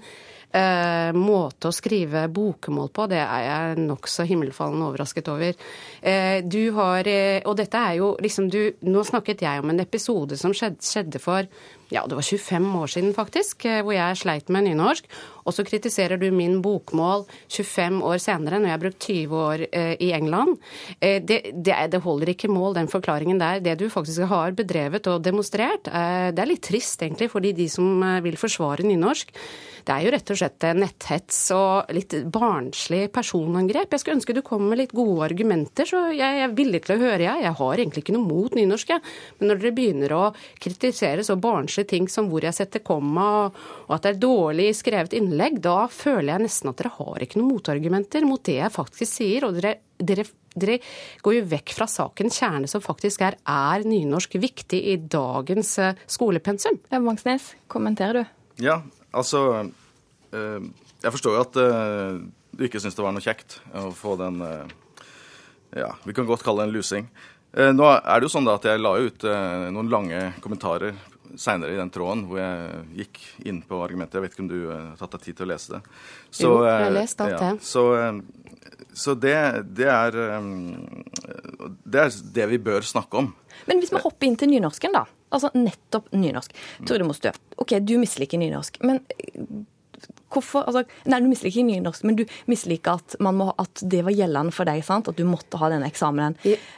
eh, 0.53 1.13
måte 1.13 1.71
å 1.71 1.75
skrive 1.75 2.27
bokmål 2.33 2.91
på, 2.95 3.07
det 3.11 3.21
er 3.23 3.45
jeg 3.47 3.85
nokså 3.85 4.27
himmelfallende 4.29 4.89
overrasket 4.91 5.31
over. 5.33 5.59
Eh, 6.01 6.41
du 6.45 6.63
har 6.77 7.09
eh, 7.09 7.43
Og 7.45 7.57
dette 7.59 7.79
er 7.79 7.99
jo 8.01 8.15
liksom 8.21 8.49
du 8.51 8.61
Nå 8.87 9.05
snakket 9.07 9.45
jeg 9.45 9.63
om 9.63 9.71
en 9.71 9.83
episode 9.83 10.39
som 10.41 10.55
skjedde, 10.57 10.83
skjedde 10.85 11.23
for 11.23 11.47
ja, 11.91 12.07
det 12.07 12.19
var 12.19 12.23
25 12.23 12.71
år 12.81 12.93
siden 12.95 13.15
faktisk, 13.15 13.65
eh, 13.67 13.83
hvor 13.83 13.95
jeg 13.97 14.19
sleit 14.21 14.49
med 14.49 14.69
nynorsk. 14.69 15.07
Og 15.47 15.57
så 15.57 15.65
kritiserer 15.67 16.21
du 16.21 16.29
min 16.35 16.61
bokmål 16.63 17.25
25 17.51 18.01
år 18.07 18.21
senere, 18.23 18.61
når 18.61 18.71
jeg 18.71 18.77
har 18.77 18.83
brukt 18.85 19.07
20 19.07 19.41
år 19.41 19.65
eh, 19.67 19.95
i 19.99 20.13
England. 20.17 20.59
Eh, 21.01 21.19
det, 21.23 21.41
det, 21.55 21.77
det, 21.93 22.03
holder 22.05 22.33
ikke 22.35 22.53
mål, 22.53 22.77
den 22.79 22.91
forklaringen 22.91 23.41
der. 23.41 23.63
Det 23.65 23.79
du 23.81 23.89
faktisk 23.93 24.29
har 24.31 24.55
bedrevet 24.57 25.09
og 25.11 25.25
demonstrert, 25.25 25.89
eh, 25.89 26.31
det 26.35 26.45
er 26.45 26.53
litt 26.53 26.65
trist 26.67 27.03
egentlig, 27.03 27.31
fordi 27.33 27.55
de 27.57 27.69
som 27.73 28.03
eh, 28.07 28.21
vil 28.25 28.39
forsvare 28.41 28.87
nynorsk, 28.87 29.35
det 29.81 29.95
er 29.95 30.05
jo 30.05 30.13
rett 30.13 30.31
og 30.31 30.39
slett 30.39 30.65
netthets 30.77 31.39
og 31.57 31.91
litt 31.97 32.15
barnslig 32.31 33.07
personangrep. 33.15 33.91
Jeg 33.91 34.03
skulle 34.03 34.19
ønske 34.19 34.37
du 34.37 34.43
kom 34.45 34.67
med 34.69 34.83
litt 34.83 34.95
gode 34.95 35.25
argumenter, 35.31 35.89
så 35.89 36.11
jeg 36.13 36.45
er 36.45 36.53
villig 36.55 36.85
til 36.85 36.99
å 36.99 37.01
høre, 37.01 37.25
jeg. 37.25 37.47
Jeg 37.47 37.57
har 37.63 37.81
egentlig 37.81 38.05
ikke 38.05 38.15
noe 38.15 38.29
mot 38.29 38.55
nynorsk, 38.55 38.93
jeg. 38.93 39.03
Men 39.41 39.51
når 39.51 39.63
dere 39.63 39.75
begynner 39.79 40.15
å 40.15 40.23
kritisere 40.61 41.25
så 41.27 41.39
barnslige 41.81 41.89
ting 41.89 42.09
som 42.09 42.29
hvor 42.31 42.43
jeg 42.43 42.55
setter 42.55 42.81
komma, 42.83 43.51
og 43.89 43.95
at 43.95 44.03
det 44.03 44.15
er 44.15 44.21
dårlig 44.21 44.75
skrevet 44.75 45.15
innlegg, 45.15 45.61
da 45.61 45.89
føler 45.89 46.35
jeg 46.35 46.45
nesten 46.45 46.71
at 46.71 46.79
dere 46.79 46.93
har 46.99 47.23
ikke 47.23 47.39
noen 47.39 47.55
motargumenter 47.55 48.27
mot 48.27 48.43
det 48.45 48.59
jeg 48.61 48.73
faktisk 48.73 49.13
sier. 49.13 49.45
og 49.45 49.55
dere, 49.55 49.81
dere 49.99 50.25
dere 50.51 50.81
går 51.23 51.35
jo 51.37 51.47
vekk 51.47 51.75
fra 51.77 51.87
sakens 51.87 52.41
kjerne, 52.41 52.67
som 52.67 52.83
faktisk 52.83 53.21
er 53.23 53.37
er 53.47 53.85
nynorsk 53.87 54.35
viktig 54.35 54.81
i 54.83 54.97
dagens 54.97 55.79
eh, 55.79 55.95
skolepensum. 56.07 56.81
Vangsnes, 56.91 57.55
kommenterer 57.69 58.19
du? 58.19 58.25
Ja, 58.59 58.83
altså 59.13 59.71
øh, 60.33 60.61
Jeg 61.03 61.13
forstår 61.13 61.35
jo 61.35 61.41
at 61.41 61.57
øh, 61.57 62.21
du 62.51 62.65
ikke 62.65 62.81
syns 62.81 62.95
det 62.95 63.05
var 63.05 63.13
noe 63.15 63.23
kjekt 63.23 63.61
å 63.73 63.93
få 63.95 64.17
den 64.19 64.43
Ja, 65.71 65.95
vi 66.03 66.13
kan 66.13 66.27
godt 66.27 66.43
kalle 66.43 66.65
det 66.65 66.69
en 66.69 66.75
lusing. 66.75 67.05
Nå 67.55 67.87
er 67.87 68.19
det 68.19 68.27
jo 68.27 68.33
sånn 68.33 68.45
da 68.45 68.57
at 68.59 68.65
jeg 68.67 68.83
la 68.83 68.91
ut 68.99 69.23
noen 69.71 69.91
lange 69.91 70.33
kommentarer 70.43 70.97
seinere 71.39 71.75
i 71.75 71.79
den 71.81 71.93
tråden 71.95 72.25
hvor 72.29 72.41
jeg 72.41 72.85
gikk 73.03 73.21
inn 73.51 73.61
på 73.67 73.81
argumentet. 73.85 74.19
Jeg 74.19 74.27
vet 74.27 74.37
ikke 74.37 74.45
om 74.47 74.51
du 74.51 74.61
har 74.71 74.95
tatt 75.01 75.17
deg 75.17 75.27
tid 75.29 75.39
til 75.41 75.47
å 75.47 75.51
lese 75.53 75.75
det. 75.77 75.81
Så, 76.31 76.47
jo, 76.47 76.53
jeg 76.67 76.85
har 76.87 76.95
lest 76.97 77.25
alt 77.25 77.37
det. 77.37 77.51
Ja, 77.51 77.57
så, 77.71 77.85
så 79.05 79.17
det, 79.27 79.37
det, 79.79 79.89
er, 79.91 80.19
det 81.85 82.05
er 82.07 82.21
det 82.41 82.51
vi 82.55 82.61
bør 82.71 82.87
snakke 82.87 83.25
om. 83.25 83.33
Men 83.69 83.83
hvis 83.83 83.93
vi 83.95 84.03
hopper 84.03 84.29
inn 84.29 84.39
til 84.41 84.51
nynorsken, 84.53 84.95
da. 84.97 85.05
Altså 85.31 85.53
nettopp 85.55 86.09
nynorsk. 86.17 86.57
Trude 86.89 87.07
Mostø, 87.07 87.31
OK, 87.63 87.77
du 87.87 87.95
misliker 88.03 88.41
nynorsk. 88.41 88.81
Men 88.87 89.05
hvorfor 90.31 90.67
altså, 90.67 90.85
Nei, 91.11 91.21
du 91.23 91.29
misliker 91.31 91.61
ikke 91.61 91.69
nynorsk, 91.69 92.05
men 92.07 92.19
du 92.19 92.25
misliker 92.51 93.01
at, 93.01 93.17
må, 93.25 93.51
at, 93.61 93.83
det 93.91 94.03
var 94.07 94.15
gjeldende 94.15 94.55
for 94.55 94.69
deg, 94.69 94.83
sant? 94.87 95.09
at 95.11 95.19
du 95.19 95.25
måtte 95.29 95.61
ha 95.61 95.71
denne 95.73 95.89
eksamenen. 95.91 96.37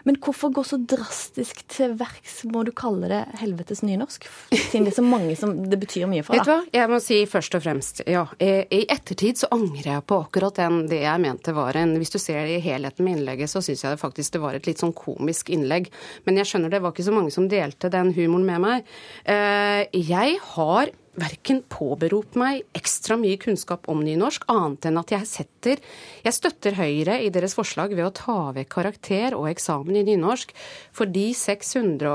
Men 0.08 0.18
hvorfor 0.22 0.52
gå 0.54 0.64
så 0.66 0.78
drastisk 0.78 1.64
til 1.72 1.96
verks, 2.00 2.42
må 2.52 2.64
du 2.66 2.72
kalle 2.76 3.10
det 3.10 3.22
helvetes 3.42 3.82
nynorsk? 3.84 4.28
Siden 4.52 4.86
det 4.86 4.94
er 4.94 4.98
så 5.00 5.06
mange 5.06 5.36
som 5.38 5.54
det 5.68 5.78
betyr 5.82 6.08
mye 6.10 6.24
for. 6.26 6.36
Vet 6.38 6.48
du 6.48 6.52
hva, 6.54 6.60
jeg 6.74 6.92
må 6.92 7.00
si 7.02 7.20
først 7.28 7.58
og 7.58 7.64
fremst, 7.64 8.04
ja. 8.10 8.24
I 8.42 8.84
ettertid 8.90 9.42
så 9.42 9.50
angrer 9.54 9.90
jeg 9.94 10.06
på 10.08 10.22
akkurat 10.24 10.58
den, 10.62 10.82
det 10.90 11.02
jeg 11.04 11.22
mente 11.22 11.54
var 11.56 11.76
en 11.78 11.96
Hvis 12.00 12.14
du 12.14 12.18
ser 12.22 12.46
det 12.46 12.58
i 12.58 12.64
helheten 12.64 13.04
med 13.06 13.18
innlegget, 13.18 13.50
så 13.50 13.62
syns 13.64 13.84
jeg 13.84 13.94
det 13.94 14.00
faktisk 14.00 14.36
det 14.36 14.42
var 14.42 14.56
et 14.56 14.68
litt 14.68 14.82
sånn 14.82 14.94
komisk 14.96 15.52
innlegg. 15.52 15.90
Men 16.26 16.40
jeg 16.40 16.50
skjønner 16.50 16.72
det 16.72 16.82
var 16.82 16.94
ikke 16.94 17.08
så 17.08 17.14
mange 17.14 17.34
som 17.34 17.48
delte 17.50 17.90
den 17.92 18.12
humoren 18.16 18.48
med 18.48 18.64
meg. 18.64 18.90
Eh, 19.28 19.84
jeg 19.92 20.38
har 20.54 20.92
verken 21.18 21.60
påberopt 21.68 22.36
meg 22.40 22.62
ekstra 22.76 23.18
mye 23.20 23.36
kunnskap 23.40 23.88
om 23.92 24.00
nynorsk, 24.04 24.46
annet 24.52 24.88
enn 24.88 25.00
at 25.00 25.12
jeg 25.12 25.28
setter 25.28 25.82
Jeg 26.24 26.36
støtter 26.36 26.78
Høyre 26.78 27.18
i 27.20 27.30
deres 27.34 27.56
forslag 27.58 27.92
ved 27.96 28.06
å 28.06 28.14
ta 28.16 28.38
vekk 28.56 28.70
karakter 28.72 29.36
og 29.36 29.50
eksamen 29.50 29.98
i 30.00 30.06
nynorsk 30.08 30.54
for 30.94 31.10
de 31.10 31.30
600 31.36 32.08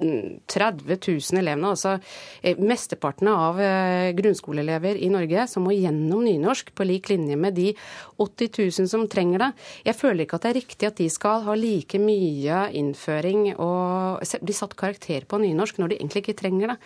30 0.00 0.96
000 0.96 1.40
elevene, 1.40 1.72
altså 1.74 1.96
eh, 2.42 2.58
mesteparten 2.58 3.30
av 3.32 3.60
eh, 3.60 4.10
grunnskoleelever 4.16 4.98
i 5.00 5.10
Norge, 5.12 5.46
som 5.50 5.66
må 5.66 5.74
gjennom 5.76 6.24
nynorsk 6.24 6.72
på 6.76 6.86
lik 6.88 7.10
linje 7.12 7.36
med 7.40 7.56
de 7.58 7.70
80 8.16 8.50
000 8.80 8.90
som 8.90 9.06
trenger 9.10 9.44
det. 9.44 9.50
Jeg 9.90 9.98
føler 10.00 10.24
ikke 10.24 10.40
at 10.40 10.48
det 10.48 10.52
er 10.52 10.60
riktig 10.60 10.90
at 10.90 10.98
de 11.00 11.08
skal 11.12 11.44
ha 11.46 11.56
like 11.58 12.00
mye 12.00 12.66
innføring 12.80 13.52
og 13.56 14.24
bli 14.40 14.56
satt 14.56 14.76
karakter 14.80 15.28
på 15.28 15.40
nynorsk 15.42 15.80
når 15.80 15.92
de 15.92 16.00
egentlig 16.00 16.24
ikke 16.24 16.38
trenger 16.42 16.74
det. 16.74 16.78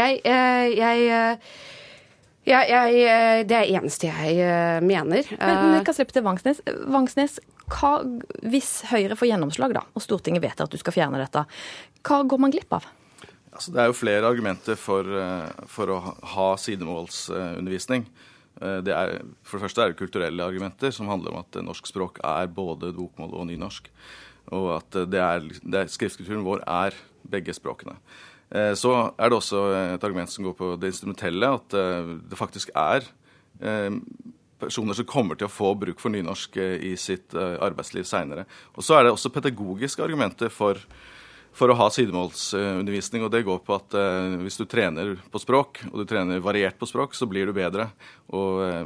Jeg, 0.00 0.20
eh, 0.24 0.68
jeg 0.74 1.40
ja, 2.44 2.58
jeg, 2.68 2.96
det 3.48 3.56
er 3.56 3.62
det 3.64 3.64
eneste 3.72 4.10
jeg 4.10 4.82
mener. 4.84 5.30
Men 5.40 5.78
vi 5.78 5.84
kan 5.86 5.96
slippe 5.96 6.12
til 6.12 6.26
Vangsnes. 6.26 6.58
Vangsnes, 6.92 7.38
hva, 7.72 7.94
hvis 8.44 8.82
Høyre 8.90 9.16
får 9.16 9.30
gjennomslag, 9.30 9.72
da, 9.76 9.84
og 9.96 10.04
Stortinget 10.04 10.44
vedtar 10.44 10.68
at 10.68 10.74
du 10.74 10.80
skal 10.80 10.92
fjerne 10.92 11.20
dette, 11.22 11.46
hva 12.04 12.20
går 12.28 12.40
man 12.40 12.52
glipp 12.52 12.76
av? 12.76 12.86
Altså, 13.54 13.70
det 13.70 13.80
er 13.80 13.90
jo 13.90 13.96
flere 13.96 14.26
argumenter 14.26 14.78
for, 14.78 15.06
eh, 15.06 15.66
for 15.70 15.92
å 15.94 15.98
ha 16.34 16.48
sidemålsundervisning. 16.58 18.06
Eh, 18.60 18.80
det 18.82 18.94
er, 18.94 19.22
for 19.46 19.58
det 19.58 19.68
første 19.68 19.82
er 19.82 19.92
det 19.92 20.00
kulturelle 20.00 20.42
argumenter, 20.42 20.90
som 20.90 21.08
handler 21.08 21.32
om 21.32 21.44
at 21.44 21.62
norsk 21.62 21.86
språk 21.86 22.18
er 22.24 22.50
både 22.50 22.92
bokmål 22.96 23.34
og 23.38 23.46
nynorsk. 23.46 23.88
Og 24.52 24.70
at 24.80 24.90
det 25.08 25.22
er, 25.22 25.46
det 25.62 25.80
er, 25.80 25.92
skriftkulturen 25.92 26.44
vår 26.44 26.64
er 26.66 26.98
begge 27.30 27.54
språkene. 27.54 27.96
Eh, 28.50 28.74
så 28.74 29.14
er 29.14 29.30
det 29.30 29.38
også 29.38 29.62
et 29.94 30.04
argument 30.04 30.30
som 30.30 30.44
går 30.44 30.58
på 30.58 30.74
det 30.80 30.90
instrumentelle, 30.90 31.54
at 31.54 31.68
det 31.70 32.38
faktisk 32.38 32.70
er 32.74 33.06
personer 34.58 34.96
som 34.98 35.06
kommer 35.06 35.38
til 35.38 35.46
å 35.46 35.52
få 35.52 35.70
bruk 35.78 36.00
for 36.02 36.10
nynorsk 36.10 36.56
i 36.58 36.96
sitt 36.98 37.32
arbeidsliv 37.34 38.02
seinere. 38.04 38.48
Og 38.74 38.82
så 38.82 38.98
er 38.98 39.04
det 39.04 39.12
også 39.14 39.30
pedagogiske 39.30 40.02
argumenter 40.02 40.50
for 40.50 40.80
for 41.54 41.70
å 41.70 41.76
ha 41.78 41.86
sidemålsundervisning. 41.94 43.24
Og 43.24 43.30
det 43.32 43.44
går 43.46 43.60
på 43.66 43.76
at 43.76 43.94
eh, 43.98 44.34
hvis 44.42 44.58
du 44.58 44.66
trener 44.70 45.14
på 45.30 45.40
språk, 45.42 45.84
og 45.92 46.02
du 46.02 46.08
trener 46.10 46.42
variert 46.44 46.78
på 46.80 46.88
språk, 46.90 47.14
så 47.14 47.28
blir 47.30 47.46
du 47.48 47.54
bedre. 47.56 47.88
Og 48.34 48.64
eh, 48.66 48.82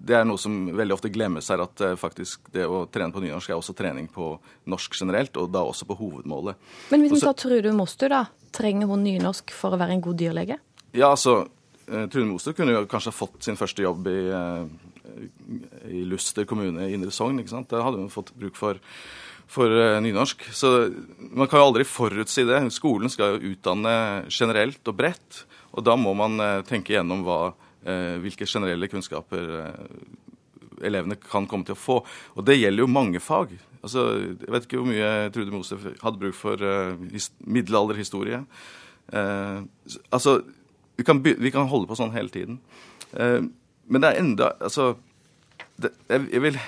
det 0.00 0.16
er 0.18 0.26
noe 0.26 0.40
som 0.40 0.56
veldig 0.76 0.96
ofte 0.96 1.12
glemmes 1.12 1.50
her, 1.52 1.62
at 1.62 1.84
eh, 1.86 1.96
faktisk 2.00 2.50
det 2.54 2.66
å 2.66 2.82
trene 2.90 3.14
på 3.14 3.22
nynorsk 3.22 3.52
er 3.52 3.60
også 3.60 3.76
trening 3.78 4.10
på 4.10 4.32
norsk 4.70 4.98
generelt, 4.98 5.38
og 5.38 5.52
da 5.54 5.62
også 5.66 5.86
på 5.88 5.98
hovedmålet. 6.00 6.58
Men 6.90 7.04
hvis 7.04 7.18
vi 7.18 7.22
tar 7.24 7.38
Trude 7.38 7.74
Mostu, 7.76 8.08
da. 8.10 8.26
Trenger 8.50 8.90
hun 8.90 9.04
nynorsk 9.06 9.52
for 9.54 9.76
å 9.76 9.78
være 9.78 9.94
en 9.94 10.02
god 10.02 10.18
dyrlege? 10.18 10.58
Ja, 10.90 11.12
altså, 11.12 11.44
eh, 11.86 12.06
Trude 12.10 12.26
Mostu 12.32 12.52
kunne 12.56 12.74
jo 12.74 12.86
kanskje 12.90 13.14
fått 13.14 13.46
sin 13.46 13.58
første 13.60 13.86
jobb 13.86 14.10
i, 14.10 14.20
eh, 14.34 14.64
i 15.94 16.04
Luster 16.10 16.48
kommune 16.48 16.88
i 16.88 16.94
Indre 16.96 17.14
Sogn. 17.14 17.38
ikke 17.38 17.54
sant? 17.54 17.70
Det 17.70 17.82
hadde 17.82 18.02
hun 18.02 18.10
fått 18.10 18.34
bruk 18.34 18.58
for 18.58 18.80
for 19.50 19.70
uh, 19.70 19.98
nynorsk. 20.02 20.44
Så 20.54 20.90
man 21.18 21.48
kan 21.48 21.60
jo 21.60 21.70
aldri 21.70 21.86
forutsi 21.88 22.46
det. 22.48 22.62
Skolen 22.74 23.10
skal 23.12 23.34
jo 23.34 23.54
utdanne 23.54 23.94
generelt 24.30 24.86
og 24.86 24.98
bredt. 24.98 25.44
Og 25.74 25.84
da 25.86 25.96
må 25.98 26.14
man 26.18 26.38
uh, 26.42 26.60
tenke 26.66 26.94
gjennom 26.94 27.24
hva, 27.26 27.40
uh, 27.54 28.14
hvilke 28.22 28.48
generelle 28.48 28.90
kunnskaper 28.90 29.74
elevene 30.86 31.18
kan 31.20 31.48
komme 31.50 31.66
til 31.66 31.76
å 31.76 31.80
få. 31.80 31.98
Og 32.38 32.46
det 32.46 32.60
gjelder 32.60 32.86
jo 32.86 32.94
mange 32.94 33.20
fag. 33.20 33.52
Altså, 33.80 34.06
jeg 34.38 34.54
vet 34.54 34.68
ikke 34.68 34.80
hvor 34.80 34.88
mye 34.88 35.10
Trude 35.34 35.52
Mose 35.52 35.76
hadde 35.76 36.20
bruk 36.20 36.36
for 36.36 36.60
his 37.10 37.30
middelalderhistorie. 37.44 38.40
altså, 39.12 40.34
vi 40.96 41.04
kan, 41.04 41.20
vi 41.20 41.52
kan, 41.52 41.68
holde 41.68 41.88
på 41.88 41.96
sånn 41.98 42.12
hele 42.16 42.32
tiden. 42.32 42.60
men 43.12 44.00
det 44.00 44.08
er 44.08 44.20
enda 44.20 44.50
altså, 44.60 44.94
det, 45.82 45.90
jeg 46.10 46.42
vil 46.44 46.58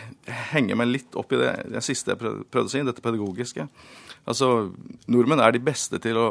henge 0.52 0.76
meg 0.78 0.90
litt 0.90 1.18
opp 1.18 1.34
i 1.34 1.40
det, 1.40 1.52
det 1.74 1.84
siste 1.84 2.14
jeg 2.14 2.20
prøvde 2.22 2.66
å 2.68 2.72
si, 2.72 2.82
dette 2.86 3.04
pedagogiske. 3.04 3.66
Altså, 4.28 4.48
Nordmenn 5.10 5.42
er 5.42 5.54
de 5.54 5.62
beste 5.64 5.98
til 6.02 6.18
å 6.20 6.26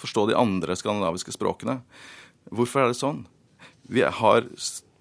forstå 0.00 0.28
de 0.30 0.36
andre 0.38 0.76
skandinaviske 0.78 1.34
språkene. 1.36 1.80
Hvorfor 2.48 2.84
er 2.84 2.92
det 2.92 3.00
sånn? 3.00 3.24
Vi 3.88 4.04
har 4.04 4.46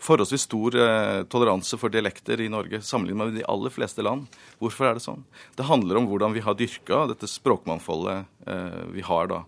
forholdsvis 0.03 0.45
stor 0.47 0.75
eh, 0.77 1.21
toleranse 1.31 1.77
for 1.79 1.91
dialekter 1.93 2.41
i 2.43 2.49
Norge 2.51 2.81
sammenlignet 2.85 3.31
med 3.31 3.39
de 3.39 3.45
aller 3.49 3.73
fleste 3.73 4.05
land. 4.05 4.27
Hvorfor 4.61 4.89
er 4.89 4.97
det 4.97 5.05
sånn? 5.05 5.25
Det 5.57 5.67
handler 5.67 5.99
om 5.99 6.09
hvordan 6.09 6.35
vi 6.35 6.43
har 6.45 6.57
dyrka 6.57 7.05
dette 7.11 7.29
språkmangfoldet 7.31 8.47
eh, 8.47 8.81
vi 8.93 9.05
har 9.07 9.31
da. 9.31 9.43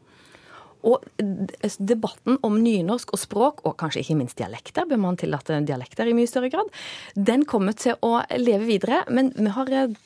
Og 0.87 1.03
debatten 1.79 2.37
om 2.45 2.59
nynorsk 2.63 3.13
og 3.15 3.19
språk, 3.19 3.63
og 3.67 3.77
kanskje 3.79 4.03
ikke 4.03 4.19
minst 4.19 4.39
dialekter, 4.39 4.87
bør 4.87 5.01
man 5.01 5.19
tillate 5.19 5.59
dialekter 5.67 6.07
i 6.07 6.15
mye 6.15 6.29
større 6.29 6.51
grad, 6.53 6.69
den 7.15 7.43
kommer 7.49 7.75
til 7.75 7.99
å 8.05 8.19
leve 8.39 8.67
videre. 8.69 9.03
Men 9.11 9.33
vi 9.35 9.51
har 9.55 9.73
eh, 9.75 9.97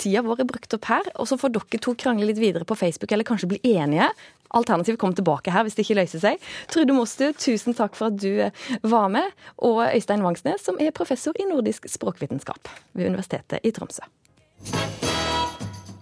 tida 0.00 0.24
vår 0.24 0.44
brukt 0.48 0.78
opp 0.78 0.88
her, 0.88 1.10
og 1.20 1.28
så 1.28 1.38
får 1.40 1.52
dere 1.56 1.82
to 1.84 1.96
krangle 1.98 2.30
litt 2.30 2.40
videre 2.40 2.68
på 2.68 2.78
Facebook, 2.78 3.12
eller 3.12 3.28
kanskje 3.28 3.50
bli 3.52 3.60
enige. 3.74 4.08
Alternativet 4.52 5.00
kommer 5.00 5.16
tilbake 5.16 5.52
her 5.52 5.64
hvis 5.64 5.78
det 5.78 5.86
ikke 5.86 6.00
løser 6.02 6.24
seg. 6.24 6.50
Trude 6.72 6.96
Mostu, 6.96 7.30
tusen 7.32 7.76
takk 7.76 7.96
for 7.98 8.12
at 8.12 8.18
du 8.20 8.48
eh, 8.48 8.66
var 8.84 9.12
med. 9.12 9.28
Og 9.64 9.84
Øystein 9.90 10.24
Vangsnes, 10.24 10.64
som 10.64 10.80
er 10.80 10.96
professor 10.96 11.36
i 11.40 11.48
nordisk 11.48 11.88
språkvitenskap 11.92 12.72
ved 12.92 13.12
Universitetet 13.12 13.64
i 13.64 13.72
Tromsø. 13.76 14.08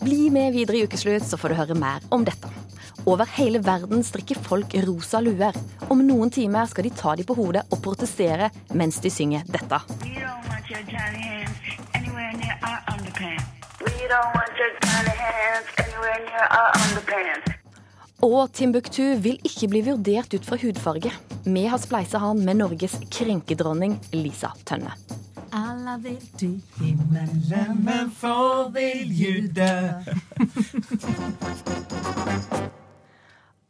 Bli 0.00 0.30
med 0.30 0.52
videre 0.52 0.76
i 0.76 0.84
Ukeslutt, 0.84 1.26
så 1.28 1.36
får 1.36 1.52
du 1.52 1.54
høre 1.58 1.74
mer 1.76 2.04
om 2.08 2.22
dette. 2.24 2.48
Over 3.04 3.28
hele 3.36 3.60
verden 3.64 4.00
strikker 4.04 4.38
folk 4.40 4.72
rosa 4.86 5.20
luer. 5.20 5.56
Om 5.92 6.00
noen 6.06 6.32
timer 6.32 6.68
skal 6.70 6.86
de 6.88 6.92
ta 6.96 7.12
dem 7.16 7.28
på 7.28 7.36
hodet 7.36 7.66
og 7.68 7.82
protestere 7.84 8.48
mens 8.72 9.00
de 9.04 9.12
synger 9.12 9.44
dette. 9.52 9.80
Og 18.24 18.52
Timbuktu 18.52 19.04
vil 19.20 19.38
ikke 19.44 19.68
bli 19.68 19.84
vurdert 19.84 20.32
ut 20.32 20.48
fra 20.48 20.60
hudfarge. 20.60 21.12
Vi 21.44 21.64
har 21.68 21.80
spleisa 21.80 22.20
han 22.24 22.40
med 22.44 22.60
Norges 22.64 22.96
krenkedronning 23.12 24.00
Lisa 24.16 24.52
Tønne. 24.64 24.96
Alla 25.52 25.96
vill 25.98 26.26
till 26.26 26.60
himmelen, 26.80 27.84
men 27.84 28.10
få 28.10 28.68
vill 28.68 29.12
ju 29.12 29.48
dö. 29.48 30.02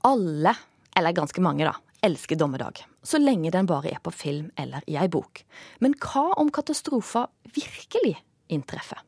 Alle, 0.01 0.57
eller 0.97 1.13
ganske 1.13 1.41
mange 1.41 1.65
da, 1.65 1.77
elsker 2.03 2.37
dommedag. 2.37 2.85
Så 3.03 3.19
lenge 3.19 3.51
den 3.51 3.67
bare 3.67 3.95
er 3.95 4.01
på 4.03 4.11
film 4.11 4.51
eller 4.57 4.85
i 4.87 4.97
ei 5.01 5.09
bok. 5.09 5.45
Men 5.81 5.97
hva 6.01 6.33
om 6.37 6.51
katastrofer 6.53 7.27
virkelig 7.55 8.19
inntreffer? 8.49 9.01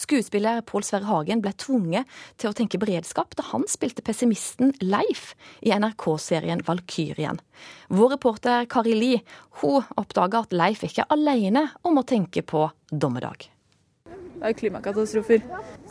Skuespiller 0.00 0.62
Pål 0.66 0.86
Sverre 0.86 1.08
Hagen 1.08 1.42
ble 1.44 1.52
tvunget 1.58 2.08
til 2.40 2.50
å 2.50 2.56
tenke 2.56 2.80
beredskap 2.80 3.36
da 3.38 3.46
han 3.52 3.66
spilte 3.70 4.04
pessimisten 4.06 4.74
Leif 4.82 5.34
i 5.60 5.74
NRK-serien 5.74 6.64
Valkyrien. 6.66 7.40
Vår 7.88 8.16
reporter 8.16 8.66
Kari 8.70 8.96
Li 8.96 9.14
hun 9.60 9.86
oppdaga 10.00 10.44
at 10.44 10.56
Leif 10.56 10.84
ikke 10.86 11.06
er 11.06 11.14
alene 11.16 11.68
om 11.86 12.00
å 12.00 12.06
tenke 12.06 12.42
på 12.42 12.66
dommedag. 12.90 13.50
Det 14.40 14.48
er 14.48 14.56
klimakatastrofer. 14.56 15.42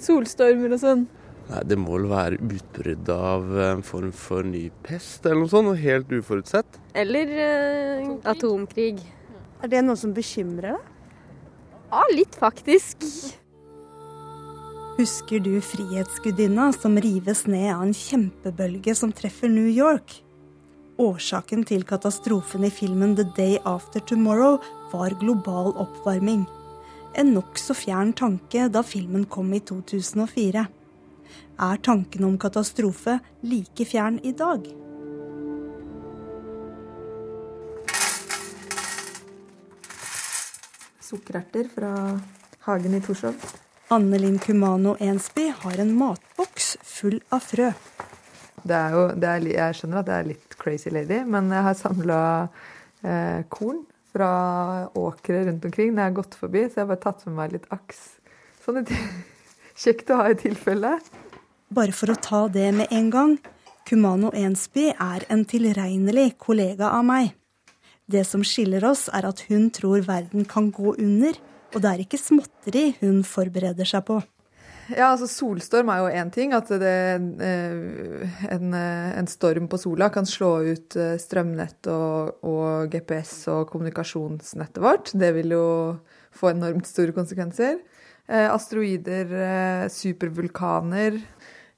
Solstormer 0.01 0.73
og 0.73 0.81
sånn. 0.81 1.07
Nei, 1.49 1.63
Det 1.65 1.77
må 1.81 1.95
vel 1.97 2.07
være 2.09 2.39
utbrudd 2.45 3.09
av 3.13 3.49
en 3.65 3.83
form 3.85 4.11
for 4.13 4.45
ny 4.45 4.67
pest 4.85 5.25
eller 5.25 5.43
noe 5.43 5.51
sånt, 5.51 5.69
noe 5.69 5.81
helt 5.81 6.11
uforutsett. 6.13 6.79
Eller 6.97 7.33
eh, 7.45 8.11
atomkrig. 8.29 9.01
Er 9.61 9.71
det 9.71 9.81
noe 9.85 9.97
som 9.99 10.13
bekymrer 10.15 10.75
deg? 10.75 10.95
Ja, 11.89 12.03
litt 12.13 12.37
faktisk. 12.37 13.05
Husker 14.99 15.39
du 15.39 15.61
Frihetsgudinna 15.61 16.73
som 16.73 16.97
rives 16.99 17.45
ned 17.47 17.69
av 17.71 17.85
en 17.85 17.93
kjempebølge 17.95 18.91
som 18.99 19.13
treffer 19.15 19.47
New 19.47 19.69
York? 19.71 20.11
Årsaken 20.99 21.61
til 21.69 21.85
katastrofen 21.87 22.65
i 22.67 22.71
filmen 22.75 23.13
The 23.15 23.23
Day 23.37 23.53
After 23.63 24.03
Tomorrow 24.03 24.57
var 24.91 25.15
global 25.21 25.71
oppvarming. 25.79 26.41
En 27.15 27.31
nokså 27.31 27.77
fjern 27.79 28.11
tanke 28.11 28.65
da 28.67 28.81
filmen 28.83 29.23
kom 29.23 29.53
i 29.55 29.61
2004. 29.63 30.65
Er 31.69 31.81
tanken 31.87 32.27
om 32.27 32.35
katastrofe 32.35 33.21
like 33.39 33.87
fjern 33.87 34.19
i 34.19 34.35
dag? 34.35 34.67
Sukkererter 41.07 41.71
fra 41.71 41.95
hagen 42.67 42.99
i 42.99 43.03
Torshov. 43.07 43.68
Annelin 43.91 44.37
Kumano 44.39 44.95
Ensby 44.99 45.47
har 45.59 45.79
en 45.81 45.95
matboks 45.97 46.75
full 46.85 47.15
av 47.33 47.41
frø. 47.41 47.71
Det 48.61 48.75
er 48.75 48.93
jo, 48.93 49.05
det 49.17 49.29
er, 49.31 49.47
jeg 49.49 49.77
skjønner 49.79 50.01
at 50.03 50.09
det 50.09 50.13
er 50.13 50.27
litt 50.27 50.57
crazy 50.61 50.91
lady, 50.93 51.23
men 51.25 51.49
jeg 51.49 51.65
har 51.65 51.77
samla 51.79 52.19
eh, 53.01 53.39
korn 53.49 53.79
fra 54.13 54.29
åkre 54.93 55.41
rundt 55.47 55.65
omkring 55.65 55.95
når 55.95 56.03
jeg 56.03 56.11
har 56.11 56.17
gått 56.19 56.37
forbi, 56.37 56.63
så 56.67 56.77
jeg 56.77 56.83
har 56.83 56.91
bare 56.91 57.03
tatt 57.07 57.25
med 57.25 57.37
meg 57.39 57.55
litt 57.55 57.65
aks. 57.73 58.05
Sånn 58.61 58.77
et, 58.83 58.93
kjekt 59.87 60.13
å 60.13 60.21
ha 60.21 60.29
i 60.29 60.37
tilfelle. 60.37 60.93
Bare 61.73 61.95
for 61.97 62.13
å 62.13 62.19
ta 62.29 62.45
det 62.45 62.69
med 62.77 62.93
en 62.93 63.09
gang. 63.15 63.35
Kumano 63.89 64.29
Ensby 64.37 64.91
er 64.93 65.25
en 65.33 65.47
tilregnelig 65.49 66.35
kollega 66.37 66.93
av 66.93 67.09
meg. 67.09 67.33
Det 68.05 68.21
som 68.21 68.45
skiller 68.45 68.85
oss, 68.85 69.07
er 69.09 69.25
at 69.25 69.47
hun 69.49 69.71
tror 69.73 70.05
verden 70.05 70.45
kan 70.45 70.69
gå 70.69 70.93
under, 70.93 71.33
og 71.73 71.81
det 71.83 71.89
er 71.89 72.03
ikke 72.03 72.19
småtteri 72.19 72.89
hun 73.01 73.23
forbereder 73.27 73.87
seg 73.87 74.05
på. 74.07 74.19
Ja, 74.89 75.11
altså 75.11 75.27
Solstorm 75.29 75.91
er 75.93 75.99
jo 76.01 76.09
én 76.17 76.31
ting. 76.33 76.53
At 76.53 76.69
det, 76.69 76.93
eh, 77.45 77.65
en, 78.49 78.73
eh, 78.73 79.17
en 79.19 79.27
storm 79.27 79.67
på 79.69 79.77
sola 79.77 80.09
kan 80.09 80.25
slå 80.25 80.63
ut 80.65 80.95
eh, 80.97 81.17
strømnett 81.21 81.87
og, 81.87 82.39
og 82.43 82.89
GPS 82.89 83.47
og 83.53 83.69
kommunikasjonsnettet 83.69 84.81
vårt. 84.81 85.11
Det 85.13 85.33
vil 85.35 85.53
jo 85.53 85.99
få 86.33 86.53
enormt 86.53 86.87
store 86.87 87.13
konsekvenser. 87.13 87.79
Asteroider, 88.29 89.89
supervulkaner 89.89 91.15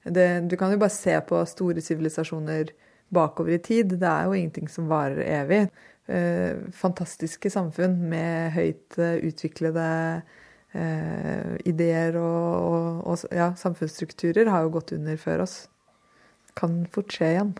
det, 0.04 0.26
Du 0.50 0.56
kan 0.60 0.70
jo 0.70 0.76
bare 0.76 0.92
se 0.92 1.14
på 1.24 1.38
store 1.48 1.80
sivilisasjoner 1.80 2.74
bakover 3.08 3.54
i 3.56 3.58
tid. 3.58 3.94
Det 3.96 4.08
er 4.08 4.26
jo 4.26 4.34
ingenting 4.36 4.68
som 4.68 4.90
varer 4.90 5.24
evig. 5.24 5.62
Eh, 6.12 6.58
fantastiske 6.76 7.48
samfunn 7.48 7.94
med 8.10 8.52
høyt 8.52 8.98
eh, 9.00 9.14
utviklede 9.24 9.84
eh, 10.76 11.54
ideer 11.64 12.18
og, 12.20 12.48
og, 12.68 12.98
og 13.08 13.32
ja, 13.32 13.52
samfunnsstrukturer 13.56 14.50
har 14.52 14.66
jo 14.66 14.74
gått 14.74 14.92
under 14.98 15.16
før 15.16 15.46
oss. 15.46 15.54
Kan 16.58 16.82
fort 16.92 17.14
skje 17.16 17.30
igjen. 17.30 17.54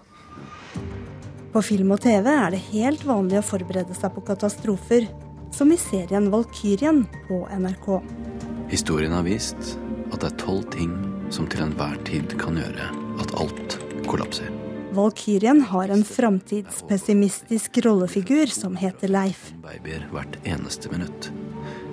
På 1.55 1.63
film 1.65 1.95
og 1.97 2.03
TV 2.05 2.29
er 2.29 2.53
det 2.53 2.61
helt 2.73 3.07
vanlig 3.09 3.41
å 3.41 3.47
forberede 3.55 3.97
seg 3.97 4.13
på 4.13 4.25
katastrofer, 4.29 5.09
som 5.53 5.73
i 5.73 5.81
serien 5.81 6.29
Valkyrien 6.33 7.07
på 7.29 7.43
NRK. 7.57 7.89
Historien 8.73 9.17
har 9.17 9.25
vist 9.29 9.77
at 10.13 10.21
det 10.21 10.29
er 10.29 10.41
tolv 10.45 10.69
ting 10.77 10.93
som 11.33 11.49
til 11.49 11.65
enhver 11.65 11.97
tid 12.09 12.37
kan 12.41 12.61
gjøre 12.61 12.91
at 13.23 13.33
alt 13.41 13.79
kollapser. 14.09 14.62
Valkyrien 14.93 15.63
har 15.63 15.89
en 15.89 16.03
framtidspessimistisk 16.05 17.79
rollefigur 17.85 18.47
som 18.47 18.75
heter 18.77 19.09
Leif. 19.09 19.47
Babyer 19.65 20.05
hvert 20.13 20.37
eneste 20.45 20.91
minutt. 20.93 21.31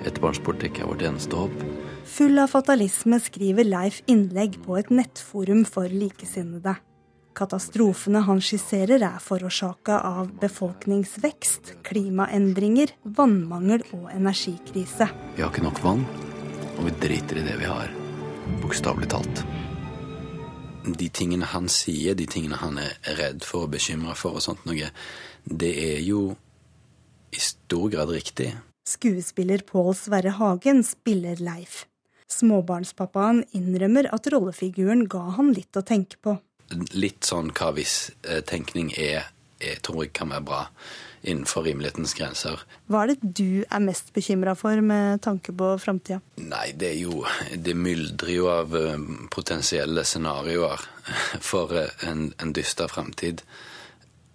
Ettbarnspolitikk 0.04 0.82
er 0.82 0.90
vårt 0.90 1.04
eneste 1.08 1.38
håp. 1.38 1.62
Full 2.04 2.36
av 2.42 2.52
fatalisme 2.52 3.16
skriver 3.24 3.64
Leif 3.64 4.02
innlegg 4.04 4.58
på 4.66 4.76
et 4.76 4.92
nettforum 4.92 5.64
for 5.64 5.88
likesinnede. 5.88 6.76
Katastrofene 7.40 8.20
han 8.26 8.44
skisserer 8.44 9.00
er 9.00 9.16
forårsaka 9.24 10.02
av 10.04 10.34
befolkningsvekst, 10.42 11.76
klimaendringer, 11.88 12.92
vannmangel 13.16 13.86
og 13.96 14.10
energikrise. 14.12 15.08
Vi 15.38 15.46
har 15.46 15.48
ikke 15.48 15.64
nok 15.64 15.80
vann, 15.86 16.04
og 16.76 16.84
vi 16.90 16.96
driter 17.06 17.40
i 17.40 17.48
det 17.48 17.56
vi 17.64 17.70
har. 17.70 17.88
Bokstavelig 18.60 19.08
talt. 19.16 19.46
De 20.84 21.08
tingene 21.12 21.48
han 21.52 21.68
sier, 21.68 22.16
de 22.16 22.26
tingene 22.30 22.56
han 22.60 22.78
er 22.80 22.96
redd 23.18 23.44
for 23.44 23.66
og 23.66 23.74
bekymra 23.74 24.14
for 24.16 24.38
og 24.38 24.44
sånt 24.44 24.64
noe, 24.68 24.90
det 25.44 25.72
er 25.76 26.00
jo 26.04 26.30
i 27.30 27.40
stor 27.42 27.90
grad 27.92 28.12
riktig. 28.14 28.52
Skuespiller 28.88 29.62
Pål 29.66 29.92
Sverre 29.94 30.32
Hagen 30.38 30.82
spiller 30.86 31.38
Leif. 31.44 31.84
Småbarnspappaen 32.30 33.44
innrømmer 33.56 34.08
at 34.14 34.26
rollefiguren 34.32 35.04
ga 35.10 35.26
han 35.36 35.52
litt 35.54 35.76
å 35.76 35.84
tenke 35.86 36.18
på. 36.22 36.36
Litt 36.94 37.26
sånn 37.26 37.50
hva 37.54 37.72
hvis-tenkning 37.74 38.92
er, 38.94 39.30
jeg 39.60 39.82
tror 39.84 40.04
jeg 40.04 40.14
kan 40.16 40.30
være 40.32 40.46
bra 40.46 40.64
innenfor 41.22 41.66
rimelighetens 41.66 42.14
grenser. 42.16 42.62
Hva 42.88 43.04
er 43.04 43.12
det 43.12 43.32
du 43.36 43.62
er 43.62 43.82
mest 43.84 44.12
bekymra 44.16 44.54
for 44.56 44.80
med 44.84 45.20
tanke 45.24 45.52
på 45.56 45.72
framtida? 45.82 46.20
Nei, 46.40 46.70
det 46.72 46.94
er 46.94 47.00
jo 47.02 47.24
Det 47.52 47.76
myldrer 47.76 48.32
jo 48.32 48.48
av 48.48 48.76
eh, 48.76 48.96
potensielle 49.30 50.04
scenarioer 50.04 50.80
for 51.50 51.74
eh, 51.76 52.06
en, 52.08 52.30
en 52.40 52.52
dyster 52.56 52.88
framtid. 52.88 53.44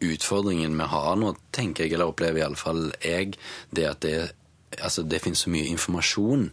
Utfordringen 0.06 0.78
vi 0.78 0.90
har 0.92 1.16
nå, 1.18 1.34
tenker 1.56 1.86
jeg, 1.86 1.96
eller 1.96 2.12
opplever 2.12 2.44
iallfall 2.44 2.92
jeg, 3.02 3.38
det 3.72 3.88
at 3.90 4.02
det, 4.06 4.18
altså, 4.82 5.04
det 5.04 5.24
finnes 5.24 5.46
så 5.46 5.54
mye 5.54 5.72
informasjon 5.72 6.52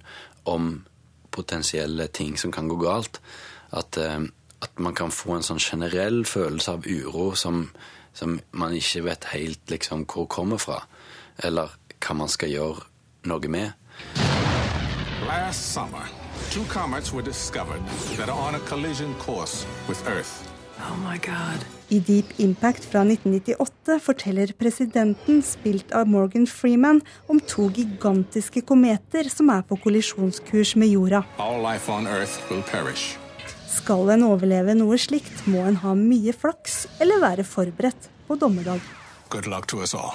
om 0.48 0.74
potensielle 1.32 2.08
ting 2.12 2.38
som 2.38 2.52
kan 2.52 2.68
gå 2.68 2.78
galt, 2.80 3.20
at, 3.72 3.96
eh, 4.00 4.22
at 4.62 4.78
man 4.80 4.94
kan 4.94 5.12
få 5.12 5.36
en 5.36 5.44
sånn 5.44 5.60
generell 5.60 6.24
følelse 6.24 6.78
av 6.78 6.88
uro 6.88 7.34
som, 7.36 7.66
som 8.12 8.40
man 8.53 8.75
ikke 8.77 9.05
vet 9.05 9.25
helt 9.33 9.70
liksom 9.70 10.07
hvor 10.07 10.27
kommer 10.27 10.61
fra, 10.61 10.83
eller 11.42 11.75
hva 12.03 12.16
man 12.18 12.29
skal 12.29 12.53
gjøre 12.53 12.87
noe 13.31 13.48
med. 13.48 13.72
Last 15.27 15.72
summer, 15.72 16.09
two 16.51 16.64
comets 16.68 17.12
were 17.12 17.22
discovered 17.22 17.83
that 18.16 18.29
are 18.29 18.48
on 18.48 18.55
a 18.55 18.61
collision 18.68 19.14
course 19.14 19.66
with 19.88 20.03
Earth. 20.09 20.42
Oh 20.79 20.96
my 20.98 21.18
God. 21.18 21.64
I 21.88 21.98
Deep 22.01 22.27
Impact 22.37 22.85
fra 22.85 23.05
1998 23.05 23.98
forteller 24.01 24.53
presidenten, 24.59 25.42
spilt 25.42 25.92
av 25.92 26.09
Morgan 26.09 26.46
Freeman, 26.46 27.03
om 27.29 27.40
to 27.40 27.68
gigantiske 27.70 28.64
kometer 28.66 29.29
som 29.31 29.53
er 29.53 29.62
på 29.68 29.79
kollisjonskurs 29.85 30.75
med 30.81 30.94
jorda. 30.96 31.22
All 31.38 31.61
life 31.62 31.92
on 31.92 32.07
Earth 32.07 32.40
will 32.51 32.64
perish. 32.72 33.21
Skal 33.72 34.11
en 34.12 34.26
overleve 34.26 34.74
noe 34.76 34.98
slikt, 35.00 35.46
må 35.48 35.62
en 35.64 35.78
ha 35.80 35.94
mye 35.96 36.35
flaks 36.37 36.85
eller 37.00 37.22
være 37.22 37.46
forberedt 37.48 38.11
på 38.28 38.37
dommedag. 38.40 38.82
Good 39.32 39.48
luck 39.48 39.68
to 39.72 39.80
us 39.80 39.94
all. 39.96 40.12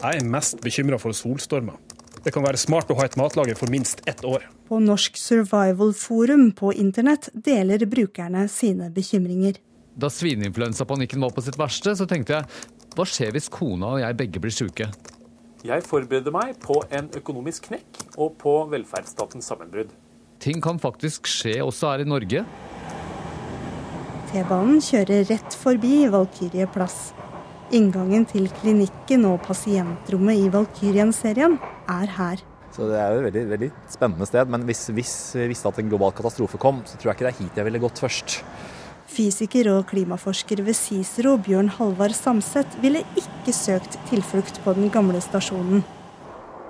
Jeg 0.00 0.20
er 0.20 0.28
mest 0.28 0.62
bekymra 0.64 0.98
for 1.00 1.16
solstormer. 1.16 1.76
Det 2.24 2.32
kan 2.32 2.44
være 2.44 2.60
smart 2.60 2.88
å 2.88 2.96
ha 2.96 3.04
et 3.04 3.18
matlager 3.20 3.56
for 3.58 3.68
minst 3.72 4.00
ett 4.08 4.24
år. 4.24 4.46
På 4.68 4.78
Norsk 4.80 5.18
Survival 5.20 5.92
Forum 5.96 6.50
på 6.56 6.72
internett 6.72 7.28
deler 7.36 7.84
brukerne 7.84 8.46
sine 8.48 8.88
bekymringer. 8.92 9.60
Da 9.94 10.08
svineinfluensapanikken 10.10 11.20
var 11.20 11.34
på 11.36 11.44
sitt 11.44 11.58
verste, 11.60 11.92
så 11.94 12.08
tenkte 12.08 12.38
jeg 12.38 12.72
hva 12.96 13.04
skjer 13.08 13.34
hvis 13.34 13.50
kona 13.52 13.92
og 13.96 14.00
jeg 14.00 14.16
begge 14.18 14.40
blir 14.40 14.54
syke? 14.54 14.88
Jeg 15.64 15.84
forbereder 15.84 16.32
meg 16.32 16.56
på 16.60 16.80
en 16.92 17.12
økonomisk 17.16 17.68
knekk 17.70 18.00
og 18.16 18.34
på 18.40 18.56
velferdsstatens 18.72 19.48
sammenbrudd. 19.52 19.92
Ting 20.44 20.60
kan 20.60 20.76
faktisk 20.76 21.24
skje 21.30 21.56
også 21.64 21.94
her 21.94 22.02
i 22.04 22.08
Norge. 22.08 22.42
T-banen 24.28 24.82
kjører 24.84 25.22
rett 25.30 25.56
forbi 25.56 26.02
Valkyrie 26.12 26.66
plass. 26.74 27.14
Inngangen 27.72 28.26
til 28.28 28.50
klinikken 28.60 29.24
og 29.30 29.38
pasientrommet 29.46 30.42
i 30.42 30.50
Valkyrien-serien 30.52 31.56
er 31.88 32.12
her. 32.18 32.44
Så 32.74 32.90
det 32.90 32.98
er 33.00 33.14
jo 33.14 33.22
et 33.22 33.26
veldig, 33.30 33.44
veldig 33.54 33.70
spennende 33.88 34.28
sted. 34.28 34.52
Men 34.52 34.68
hvis, 34.68 34.84
hvis 34.92 35.16
vi 35.38 35.48
visste 35.54 35.70
at 35.70 35.80
en 35.80 35.88
global 35.88 36.12
katastrofe 36.12 36.60
kom, 36.60 36.84
så 36.84 36.98
tror 36.98 37.14
jeg 37.14 37.16
ikke 37.16 37.28
det 37.28 37.32
er 37.32 37.40
hit 37.40 37.60
jeg 37.62 37.68
ville 37.70 37.82
gått 37.86 38.04
først. 38.04 38.38
Fysiker 39.14 39.70
og 39.72 39.84
klimaforsker 39.88 40.60
ved 40.66 40.76
Cicero, 40.76 41.38
Bjørn 41.40 41.72
Halvard 41.78 42.16
Samset, 42.18 42.76
ville 42.84 43.04
ikke 43.16 43.54
søkt 43.54 43.96
tilflukt 44.10 44.60
på 44.64 44.76
den 44.76 44.92
gamle 44.92 45.24
stasjonen. 45.24 45.86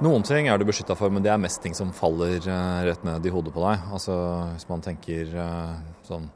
Noen 0.04 0.24
ting 0.26 0.50
er 0.50 0.58
du 0.60 0.66
beskytta 0.68 0.92
for, 0.98 1.08
men 1.08 1.24
det 1.24 1.30
er 1.32 1.40
mest 1.40 1.62
ting 1.64 1.72
som 1.72 1.92
faller 1.96 2.36
eh, 2.36 2.80
rett 2.84 3.04
ned 3.06 3.24
i 3.24 3.30
hodet 3.32 3.54
på 3.54 3.62
deg. 3.62 3.86
Altså 3.94 4.16
Hvis 4.50 4.66
man 4.68 4.82
tenker 4.84 5.30
eh, 5.32 5.78
sånn 6.04 6.26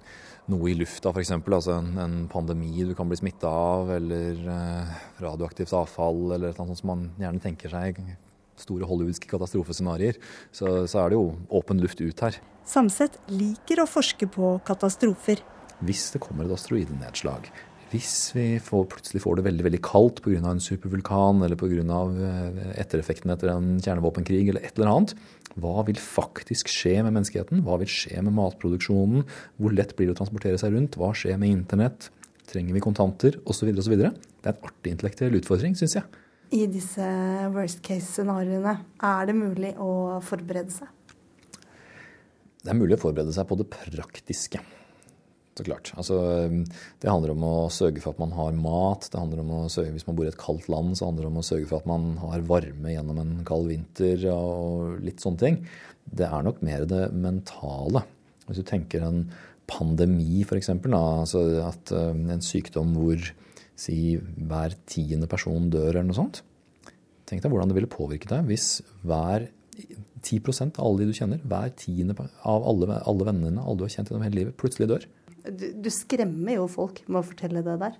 noe 0.48 0.70
i 0.70 0.76
lufta 0.78 1.10
f.eks., 1.12 1.34
altså 1.36 1.74
en, 1.74 1.90
en 2.00 2.14
pandemi 2.32 2.86
du 2.88 2.94
kan 2.96 3.10
bli 3.10 3.18
smitta 3.20 3.50
av, 3.52 3.90
eller 3.98 4.40
eh, 4.54 4.94
radioaktivt 5.20 5.74
avfall, 5.76 6.30
eller 6.38 6.54
noe 6.54 6.70
sånt 6.70 6.80
som 6.80 6.92
man 6.94 7.04
gjerne 7.20 7.44
tenker 7.44 7.74
seg 7.74 8.00
store 8.58 8.88
hollywoodske 8.88 9.28
katastrofescenarioer, 9.28 10.16
så, 10.48 10.86
så 10.88 11.02
er 11.02 11.12
det 11.12 11.18
jo 11.18 11.26
åpen 11.60 11.84
luft 11.84 12.00
ut 12.00 12.24
her. 12.24 12.40
Samset 12.68 13.20
liker 13.28 13.84
å 13.84 13.90
forske 13.90 14.30
på 14.32 14.56
katastrofer. 14.66 15.44
Hvis 15.84 16.08
det 16.14 16.24
kommer 16.24 16.48
et 16.48 16.56
asteroidenedslag, 16.56 17.52
hvis 17.88 18.34
vi 18.36 18.46
får, 18.60 18.84
plutselig 18.92 19.22
får 19.24 19.38
det 19.38 19.44
veldig 19.46 19.64
veldig 19.64 19.80
kaldt 19.86 20.20
pga. 20.24 20.42
en 20.50 20.60
supervulkan 20.60 21.42
eller 21.44 21.56
pga. 21.56 22.00
ettereffekten 22.76 23.32
etter 23.32 23.52
en 23.54 23.78
kjernevåpenkrig 23.80 24.48
eller 24.48 24.60
et 24.60 24.76
eller 24.76 24.92
annet, 24.92 25.14
hva 25.58 25.82
vil 25.86 25.96
faktisk 25.98 26.68
skje 26.70 27.00
med 27.02 27.16
menneskeheten? 27.16 27.64
Hva 27.66 27.78
vil 27.80 27.90
skje 27.90 28.20
med 28.22 28.36
matproduksjonen? 28.36 29.24
Hvor 29.58 29.74
lett 29.74 29.96
blir 29.96 30.10
det 30.10 30.14
å 30.14 30.20
transportere 30.20 30.60
seg 30.60 30.76
rundt? 30.76 30.98
Hva 31.00 31.10
skjer 31.16 31.40
med 31.40 31.50
internett? 31.50 32.10
Trenger 32.48 32.76
vi 32.76 32.84
kontanter? 32.84 33.40
Osv. 33.48 33.72
osv. 33.72 33.96
Det 33.98 34.06
er 34.08 34.52
en 34.52 34.68
artig 34.68 34.94
intellektuell 34.94 35.40
utfordring, 35.40 35.74
syns 35.78 35.98
jeg. 35.98 36.06
I 36.54 36.64
disse 36.70 37.04
worst 37.52 37.82
case-scenarioene, 37.84 38.78
er 39.04 39.28
det 39.28 39.36
mulig 39.36 39.74
å 39.80 40.20
forberede 40.24 40.72
seg? 40.72 40.88
Det 42.62 42.72
er 42.72 42.78
mulig 42.78 42.96
å 42.96 43.02
forberede 43.02 43.34
seg 43.36 43.48
på 43.48 43.58
det 43.60 43.68
praktiske. 43.72 44.62
Så 45.58 45.64
klart. 45.66 45.90
Altså, 45.98 46.16
det 47.02 47.10
handler 47.10 47.32
om 47.32 47.44
å 47.48 47.54
sørge 47.74 47.98
for 48.04 48.14
at 48.14 48.20
man 48.22 48.34
har 48.36 48.54
mat. 48.54 49.08
Det 49.10 49.18
handler 49.18 49.40
om 49.42 49.48
å 49.56 49.60
sørge, 49.72 49.90
Hvis 49.96 50.06
man 50.06 50.14
bor 50.14 50.28
i 50.28 50.30
et 50.30 50.38
kaldt 50.38 50.68
land, 50.70 50.94
så 50.94 51.08
handler 51.08 51.26
det 51.26 51.32
om 51.32 51.40
å 51.40 51.48
sørge 51.48 51.66
for 51.66 51.82
at 51.82 51.88
man 51.90 52.12
har 52.22 52.46
varme 52.46 52.92
gjennom 52.92 53.18
en 53.18 53.32
kald 53.48 53.66
vinter 53.72 54.22
og 54.30 55.02
litt 55.02 55.24
sånne 55.24 55.42
ting. 55.42 55.58
Det 56.06 56.28
er 56.28 56.46
nok 56.46 56.62
mer 56.62 56.86
det 56.86 57.08
mentale. 57.10 58.04
Hvis 58.46 58.62
du 58.62 58.68
tenker 58.70 59.02
en 59.02 59.24
pandemi, 59.68 60.44
f.eks. 60.46 60.70
Altså 60.70 61.42
at 61.66 61.92
eh, 61.92 62.14
en 62.14 62.44
sykdom 62.44 62.94
hvor 62.96 63.26
si 63.78 64.16
hver 64.18 64.74
tiende 64.90 65.28
person 65.30 65.68
dør 65.70 65.90
eller 65.92 66.08
noe 66.08 66.18
sånt. 66.22 66.42
Tenk 67.28 67.42
deg 67.42 67.52
hvordan 67.52 67.70
det 67.70 67.76
ville 67.76 67.90
påvirke 67.90 68.30
deg 68.30 68.46
hvis 68.48 68.78
hver 69.06 69.50
10 70.22 70.72
av 70.78 70.82
alle 70.82 71.04
de 71.04 71.12
du 71.12 71.14
kjenner, 71.14 71.42
hver 71.46 71.70
tiende 71.78 72.16
av 72.18 72.64
alle, 72.66 72.98
alle 73.06 73.26
vennene 73.28 73.62
alle 73.62 73.78
du 73.78 73.86
har 73.86 73.92
kjent 73.94 74.10
gjennom 74.10 74.24
hele 74.26 74.40
livet, 74.40 74.56
plutselig 74.58 74.88
dør. 74.90 75.06
Du, 75.44 75.66
du 75.84 75.90
skremmer 75.92 76.58
jo 76.58 76.66
folk 76.70 77.02
med 77.06 77.20
å 77.20 77.26
fortelle 77.26 77.62
det 77.66 77.76
der. 77.80 77.98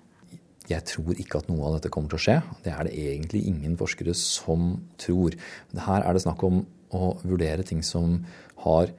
Jeg 0.69 0.85
tror 0.85 1.17
ikke 1.17 1.41
at 1.41 1.47
noe 1.49 1.65
av 1.65 1.79
dette 1.79 1.91
kommer 1.93 2.13
til 2.13 2.19
å 2.19 2.25
skje. 2.27 2.37
Det 2.65 2.73
er 2.75 2.89
det 2.89 2.97
egentlig 3.01 3.47
ingen 3.49 3.79
forskere 3.81 4.13
som 4.19 4.75
tror. 5.01 5.37
Her 5.73 6.05
er 6.05 6.17
det 6.17 6.25
snakk 6.27 6.43
om 6.45 6.65
å 6.93 7.15
vurdere 7.23 7.65
ting 7.65 7.81
som 7.85 8.19
har 8.65 8.93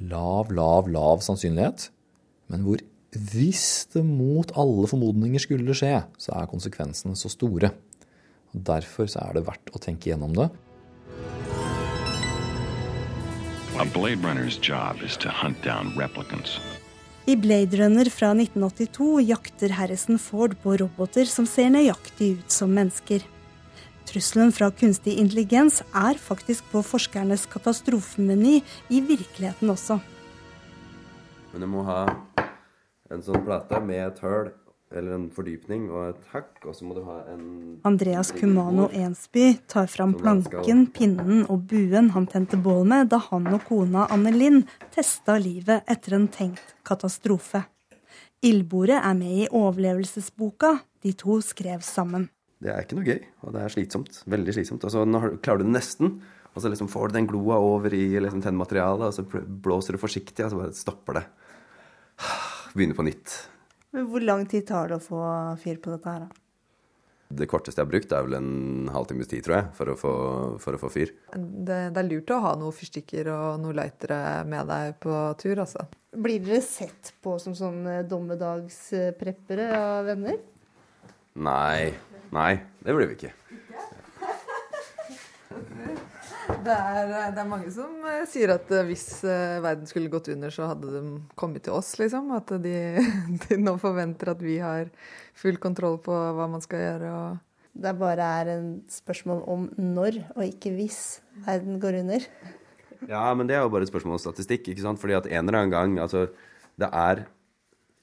lav, 0.00 0.52
lav, 0.54 0.88
lav 0.92 1.20
sannsynlighet, 1.24 1.90
men 2.52 2.64
hvor 2.66 2.80
hvis 3.12 3.88
det 3.92 4.00
mot 4.08 4.54
alle 4.56 4.88
formodninger 4.88 5.42
skulle 5.44 5.76
skje, 5.76 5.98
så 6.16 6.32
er 6.38 6.48
konsekvensene 6.48 7.16
så 7.18 7.28
store. 7.28 7.68
Og 8.52 8.64
Derfor 8.64 9.10
så 9.12 9.20
er 9.26 9.36
det 9.36 9.44
verdt 9.44 9.72
å 9.76 9.80
tenke 9.84 10.08
gjennom 10.08 10.32
det. 10.36 10.48
A 13.76 13.84
Blade 13.92 14.24
Runner's 14.24 14.56
job 14.56 15.02
is 15.04 15.16
to 15.16 15.28
hunt 15.28 15.60
down 15.62 15.92
replicants. 15.96 16.60
I 17.26 17.36
Blade 17.36 17.76
Runner 17.76 18.08
fra 18.10 18.32
1982 18.34 19.20
jakter 19.20 19.68
Harrison 19.68 20.18
Ford 20.18 20.56
på 20.62 20.72
roboter 20.76 21.28
som 21.30 21.46
ser 21.46 21.68
nøyaktig 21.70 22.32
ut 22.40 22.50
som 22.50 22.72
mennesker. 22.74 23.22
Trusselen 24.10 24.50
fra 24.50 24.72
kunstig 24.74 25.14
intelligens 25.22 25.84
er 25.94 26.18
faktisk 26.18 26.66
på 26.72 26.82
forskernes 26.82 27.44
katastrofemeny 27.52 28.56
i 28.90 28.98
virkeligheten 29.06 29.70
også. 29.70 30.00
Men 31.52 31.62
du 31.62 31.68
må 31.70 31.86
ha 31.86 32.00
en 33.12 33.22
sånn 33.22 33.46
plate 33.46 33.78
med 33.86 34.02
et 34.08 34.18
høl 34.24 34.50
eller 34.92 35.16
en 35.16 35.26
fordypning 35.32 35.88
og 35.90 36.12
et 36.12 36.28
hakk, 36.32 36.50
og 36.66 36.76
så 36.76 36.86
må 36.86 36.96
du 36.96 37.02
ha 37.06 37.18
en 37.32 37.44
Andreas 37.88 38.32
Kumano 38.36 38.88
Ensby 38.92 39.56
tar 39.70 39.88
fram 39.90 40.14
planken, 40.18 40.86
pinnen 40.94 41.44
og 41.52 41.66
buen 41.70 42.12
han 42.16 42.28
tente 42.30 42.60
bål 42.60 42.84
med 42.92 43.10
da 43.12 43.20
han 43.30 43.48
og 43.52 43.64
kona 43.68 44.06
Anne 44.12 44.34
Linn 44.34 44.62
testa 44.94 45.38
livet 45.40 45.88
etter 45.90 46.18
en 46.18 46.28
tenkt 46.32 46.76
katastrofe. 46.86 47.64
Ildbordet 48.42 48.98
er 48.98 49.16
med 49.18 49.44
i 49.44 49.50
overlevelsesboka 49.54 50.76
de 51.02 51.12
to 51.18 51.38
skrev 51.44 51.82
sammen. 51.86 52.28
Det 52.62 52.70
er 52.70 52.84
ikke 52.84 52.98
noe 52.98 53.06
gøy, 53.06 53.20
og 53.42 53.54
det 53.54 53.62
er 53.62 53.74
slitsomt. 53.74 54.22
Veldig 54.30 54.54
slitsomt. 54.54 54.84
Altså, 54.86 55.02
nå 55.06 55.20
klarer 55.42 55.62
du 55.62 55.66
det 55.66 55.76
nesten, 55.76 56.16
og 56.52 56.62
så 56.62 56.70
liksom 56.70 56.90
får 56.90 57.10
du 57.10 57.16
den 57.16 57.28
gloa 57.30 57.58
over 57.62 57.94
i 57.96 58.04
liksom, 58.22 58.42
tennmaterialet, 58.44 59.08
og 59.08 59.14
så 59.16 59.46
blåser 59.64 59.96
du 59.96 60.02
forsiktig, 60.02 60.44
og 60.44 60.52
så 60.52 60.60
bare 60.60 60.76
stopper 60.76 61.18
det. 61.18 61.24
Begynner 62.76 62.98
på 62.98 63.06
nytt. 63.06 63.34
Men 63.92 64.08
Hvor 64.08 64.24
lang 64.24 64.46
tid 64.48 64.66
tar 64.68 64.88
det 64.88 64.96
å 64.96 65.04
få 65.04 65.20
fyr 65.60 65.80
på 65.82 65.92
dette 65.92 66.08
her, 66.08 66.24
da? 66.24 66.42
Det 67.32 67.46
korteste 67.48 67.80
jeg 67.80 67.86
har 67.86 67.92
brukt, 67.92 68.12
er 68.12 68.26
vel 68.26 68.36
en 68.36 68.90
halvtimes 68.92 69.28
tid, 69.30 69.40
tror 69.46 69.56
jeg, 69.56 69.68
for 69.78 69.88
å 69.88 69.96
få, 69.96 70.12
for 70.60 70.76
å 70.76 70.80
få 70.82 70.90
fyr. 70.92 71.14
Det, 71.32 71.78
det, 71.94 72.02
er 72.02 72.08
lurt 72.08 72.32
å 72.34 72.42
ha 72.44 72.52
noen 72.60 72.76
fyrstikker 72.76 73.30
og 73.32 73.62
noen 73.62 73.78
lightere 73.78 74.18
med 74.48 74.68
deg 74.68 74.98
på 75.00 75.16
tur, 75.40 75.62
altså. 75.64 75.86
Blir 76.12 76.44
dere 76.44 76.60
sett 76.64 77.14
på 77.24 77.38
som 77.40 77.56
sånne 77.56 78.02
dommedagspreppere 78.08 79.70
av 79.78 80.12
venner? 80.12 80.36
Nei. 81.40 81.92
Nei, 82.32 82.52
det 82.84 82.96
blir 82.96 83.12
vi 83.12 83.20
ikke. 83.20 83.32
Det 86.52 86.74
er, 86.74 87.32
det 87.32 87.40
er, 87.40 87.48
mange 87.48 87.70
som 87.72 88.02
eh, 88.08 88.24
sier 88.28 88.52
at 88.54 88.68
eh, 88.74 88.84
hvis 88.86 89.06
eh, 89.24 89.60
verden 89.64 89.88
skulle 89.88 90.10
gått 90.12 90.28
under, 90.34 90.52
så 90.52 90.68
hadde 90.68 90.90
de 90.92 91.00
kommet 91.38 91.64
til 91.64 91.74
oss, 91.74 91.94
liksom. 92.00 92.28
At 92.36 92.52
de, 92.62 92.74
de 93.46 93.58
nå 93.60 93.74
forventer 93.80 94.32
at 94.34 94.42
vi 94.44 94.58
har 94.62 94.90
full 95.38 95.56
kontroll 95.62 95.98
på 96.04 96.12
hva 96.12 96.48
man 96.52 96.62
skal 96.64 96.84
gjøre. 96.84 97.12
Og 97.16 97.82
det 97.82 97.94
bare 97.98 98.28
er 98.42 98.52
en 98.58 98.70
spørsmål 98.92 99.44
om 99.48 99.66
når, 99.80 100.20
og 100.36 100.44
ikke 100.44 100.74
hvis 100.76 101.02
verden 101.46 101.80
går 101.82 102.02
under. 102.02 102.28
Ja, 103.08 103.26
men 103.34 103.48
det 103.48 103.56
er 103.56 103.64
jo 103.64 103.72
bare 103.72 103.88
et 103.88 103.92
spørsmål 103.92 104.20
om 104.20 104.24
statistikk. 104.26 104.68
ikke 104.68 104.84
sant? 104.84 105.00
Fordi 105.00 105.16
at 105.18 105.30
en 105.30 105.48
eller 105.48 105.62
annen 105.62 105.72
gang 105.74 105.96
Altså, 106.04 106.28
det 106.78 106.90
er 106.92 107.24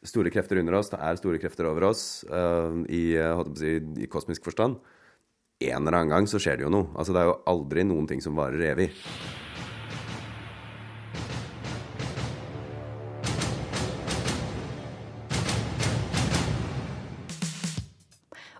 store 0.03 0.31
krefter 0.33 0.59
under 0.59 0.79
oss, 0.79 0.89
det 0.89 0.99
er 1.03 1.19
store 1.19 1.39
krefter 1.39 1.67
over 1.69 1.89
oss 1.89 2.23
uh, 2.31 2.71
i, 2.87 3.19
si, 3.59 3.73
i 3.99 4.07
kosmisk 4.07 4.45
forstand 4.47 4.77
en 5.59 5.87
eller 5.87 5.97
annen 5.97 6.09
gang 6.09 6.27
så 6.27 6.39
skjer 6.39 6.55
det 6.55 6.63
jo 6.63 6.71
noe. 6.71 6.87
Altså, 6.95 7.11
det 7.11 7.19
er 7.19 7.27
jo 7.27 7.39
aldri 7.51 7.83
noen 7.83 8.05
ting 8.07 8.21
som 8.23 8.37
varer 8.39 8.61
evig. 8.71 8.87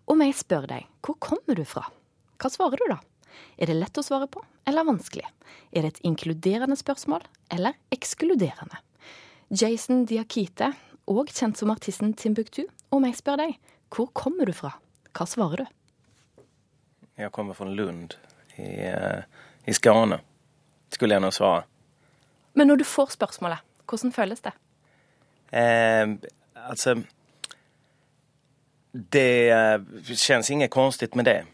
Om 0.10 0.26
jeg 0.26 0.36
spør 0.36 0.68
deg 0.68 0.90
hvor 1.06 1.16
kommer 1.24 1.56
du 1.56 1.64
fra, 1.64 1.86
hva 2.42 2.52
svarer 2.52 2.82
du 2.82 2.92
da? 2.92 3.00
Er 3.56 3.72
det 3.72 3.80
lett 3.80 3.96
å 3.96 4.04
svare 4.04 4.28
på, 4.28 4.44
eller 4.68 4.84
vanskelig? 4.84 5.24
Er 5.72 5.86
det 5.86 5.94
et 5.94 6.04
inkluderende 6.10 6.76
spørsmål, 6.76 7.24
eller 7.56 7.80
ekskluderende? 7.96 8.84
Jason 9.56 10.04
Diakite, 10.10 10.74
òg 11.08 11.32
kjent 11.32 11.62
som 11.62 11.72
artisten 11.72 12.12
Timbuktu, 12.20 12.66
om 12.92 13.08
jeg 13.08 13.22
spør 13.22 13.46
deg 13.46 13.60
hvor 13.96 14.12
kommer 14.12 14.50
du 14.50 14.54
fra, 14.58 14.76
hva 15.16 15.30
svarer 15.30 15.64
du? 15.64 15.79
Jeg 17.20 17.32
kommer 17.36 17.54
fra 17.54 17.66
Lund 17.68 18.14
i, 18.56 18.88
eh, 18.88 19.24
i 19.68 19.74
Skåne, 19.74 20.22
skulle 20.90 21.18
jeg 21.18 21.22
nå 21.22 21.32
svare. 21.36 21.66
Men 22.56 22.68
når 22.72 22.80
du 22.80 22.86
får 22.88 23.12
spørsmålet, 23.18 23.60
hvordan 23.90 24.14
føles 24.16 24.42
det? 24.42 24.54
Eh, 25.52 26.08
altså 26.56 27.04
Det 28.94 29.54
kjennes 30.04 30.50
inget 30.50 30.72
konstigt 30.72 31.16
med 31.16 31.26
det. 31.26 31.46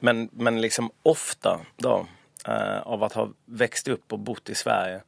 Men, 0.00 0.28
men 0.32 0.60
liksom 0.60 0.90
ofte, 1.02 1.58
da, 1.82 2.06
eh, 2.46 2.80
av 2.86 3.02
å 3.02 3.08
ha 3.14 3.24
vokst 3.46 3.88
opp 3.88 4.12
og 4.12 4.24
bodd 4.24 4.52
i 4.52 4.54
Sverige 4.54 5.00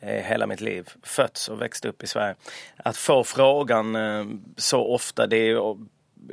eh, 0.00 0.22
hele 0.24 0.46
mitt 0.46 0.60
liv, 0.60 0.88
født 1.02 1.48
og 1.50 1.60
vokst 1.60 1.86
opp 1.90 2.02
i 2.02 2.06
Sverige, 2.06 2.38
å 2.84 2.96
få 2.96 3.18
spørsmålet 3.26 3.92
så 4.56 4.80
ofte 4.94 5.26
det 5.26 5.42
er 5.50 5.74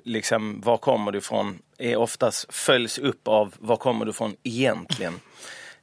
liksom, 0.04 0.62
var 0.62 0.78
kommer 0.78 1.12
du 1.12 1.22
fra, 1.22 1.54
är 1.78 1.96
oftast 1.96 2.54
följs 2.54 2.98
upp 2.98 3.28
av 3.28 3.56
var 3.60 3.78
kommer 3.78 4.06
du 4.06 4.14
fra 4.14 4.32
egentligen. 4.44 5.14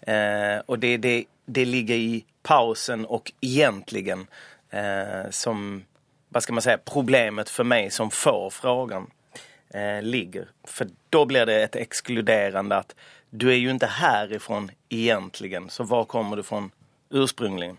Eh, 0.01 0.59
och 0.67 0.79
det, 0.79 0.97
det, 0.97 1.25
det 1.47 1.65
ligger 1.65 1.95
i 1.95 2.25
pausen 2.43 3.07
och 3.07 3.33
egentligen 3.41 4.27
eh, 4.71 5.31
som 5.31 5.85
vad 6.29 6.43
ska 6.43 6.53
man 6.53 6.63
säga, 6.63 6.79
problemet 6.79 7.51
för 7.51 7.65
mig 7.65 7.91
som 7.91 8.11
får 8.11 8.51
frågan 8.51 9.11
eh, 9.71 10.03
ligger. 10.03 10.49
För 10.65 10.89
då 11.11 11.25
blir 11.25 11.47
det 11.47 11.63
ett 11.63 11.77
exkluderande 11.77 12.77
att 12.77 12.95
du 13.31 13.51
är 13.51 13.57
ju 13.57 13.71
inte 13.71 13.87
härifrån 13.87 14.71
egentligen, 14.89 15.71
så 15.71 15.85
var 15.85 16.05
kommer 16.05 16.37
du 16.37 16.43
fra 16.43 16.71
ursprungligen? 17.11 17.77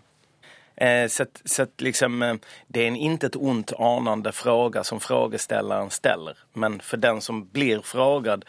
Så 1.08 1.22
att, 1.22 1.42
så 1.44 1.62
att 1.62 1.80
liksom, 1.80 2.22
eh, 2.22 2.34
det 2.66 2.82
är 2.84 2.88
en 2.88 2.96
inte 2.96 3.26
ett 3.26 3.36
ont 3.36 3.72
anande 3.78 4.32
fråga 4.32 4.84
som 4.84 5.00
frågeställaren 5.00 5.90
ställer. 5.90 6.38
Men 6.52 6.80
för 6.80 6.96
den 6.96 7.20
som 7.20 7.48
blir 7.48 7.80
frågad 7.80 8.44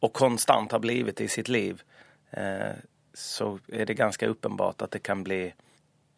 och 0.00 0.12
konstant 0.12 0.72
har 0.72 0.78
blivit 0.78 1.20
i 1.20 1.28
sitt 1.28 1.48
liv 1.48 1.82
eh, 2.30 2.74
så 3.14 3.58
är 3.72 3.86
det 3.86 3.94
ganska 3.94 4.26
uppenbart 4.26 4.82
att 4.82 4.90
det 4.90 4.98
kan 4.98 5.24
bli 5.24 5.54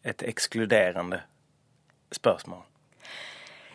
et 0.03 0.23
ekskluderende 0.23 1.21
spørsmål. 2.11 2.61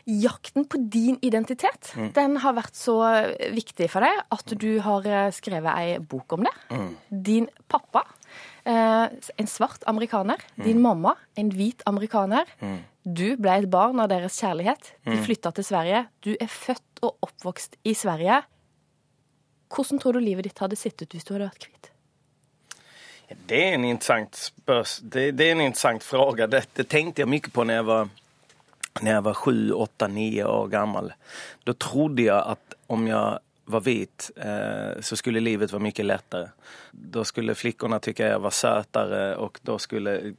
Jakten 0.05 0.65
på 0.65 0.77
din 0.77 1.19
identitet 1.23 1.93
Mm. 1.97 2.13
den 2.13 2.37
har 2.37 2.53
vært 2.53 2.75
så 2.77 2.99
viktig 3.53 3.91
for 3.91 4.01
deg 4.05 4.21
at 4.31 4.53
du 4.61 4.81
har 4.81 5.07
eh, 5.07 5.31
skrevet 5.33 5.79
ei 5.79 5.99
bok 5.99 6.33
om 6.33 6.45
det. 6.45 6.53
Mm. 6.71 6.97
Din 7.09 7.49
pappa, 7.69 8.03
en 8.67 9.47
svart 9.47 9.85
amerikaner. 9.87 10.41
Din 10.57 10.81
mamma, 10.81 11.15
en 11.37 11.51
hvit 11.53 11.83
amerikaner. 11.87 12.49
Mm. 12.61 12.79
Du 13.05 13.37
ble 13.37 13.59
et 13.59 13.71
barn 13.71 14.01
av 14.01 14.09
deres 14.09 14.41
kjærlighet. 14.41 14.95
De 15.05 15.11
Mm. 15.19 15.25
flytta 15.25 15.53
til 15.53 15.65
Sverige. 15.65 16.07
Du 16.25 16.37
er 16.41 16.47
født 16.47 17.03
og 17.03 17.17
oppvokst 17.23 17.77
i 17.85 17.95
Sverige. 17.95 18.43
Hvordan 19.69 19.99
tror 20.01 20.13
du 20.13 20.19
livet 20.19 20.45
ditt 20.45 20.59
hadde 20.59 20.77
sett 20.77 21.03
ut 21.03 21.13
hvis 21.13 21.25
du 21.25 21.35
hadde 21.35 21.51
vært 21.51 21.67
hvit? 21.69 21.91
Det 23.49 23.59
er 23.65 23.75
en 23.75 23.85
interessant 23.85 24.37
spørs... 24.37 25.01
det, 25.03 25.37
det 25.37 25.49
er 25.49 25.53
en 25.53 25.61
interessant 25.61 26.03
spørsmål. 26.03 26.51
Det, 26.51 26.69
det 26.77 26.89
tenkte 26.89 27.23
jeg 27.23 27.29
mye 27.29 27.51
på 27.53 27.65
når 27.65 27.75
jeg 27.75 27.87
var 27.87 28.09
när 29.03 29.11
jag 29.13 29.23
var 29.23 29.35
sju, 29.35 29.73
åtta, 29.73 30.07
nio 30.07 30.45
år 30.45 30.69
gammel. 30.69 31.13
Da 31.65 31.73
trodde 31.73 32.23
jeg 32.23 32.43
at 32.47 32.75
om 32.87 33.07
jag 33.07 33.39
var 33.65 33.81
vit 33.81 34.31
eh, 34.37 35.01
så 35.01 35.17
skulle 35.17 35.41
livet 35.41 35.73
vara 35.73 35.83
mycket 35.83 36.05
lättare. 36.05 36.49
Då 36.91 37.25
skulle 37.25 37.55
flickorna 37.55 37.99
tycka 37.99 38.29
jag 38.29 38.41
var 38.41 38.51
sötare 38.51 39.37
och 39.37 39.61
då 39.63 39.79
skulle 39.79 40.35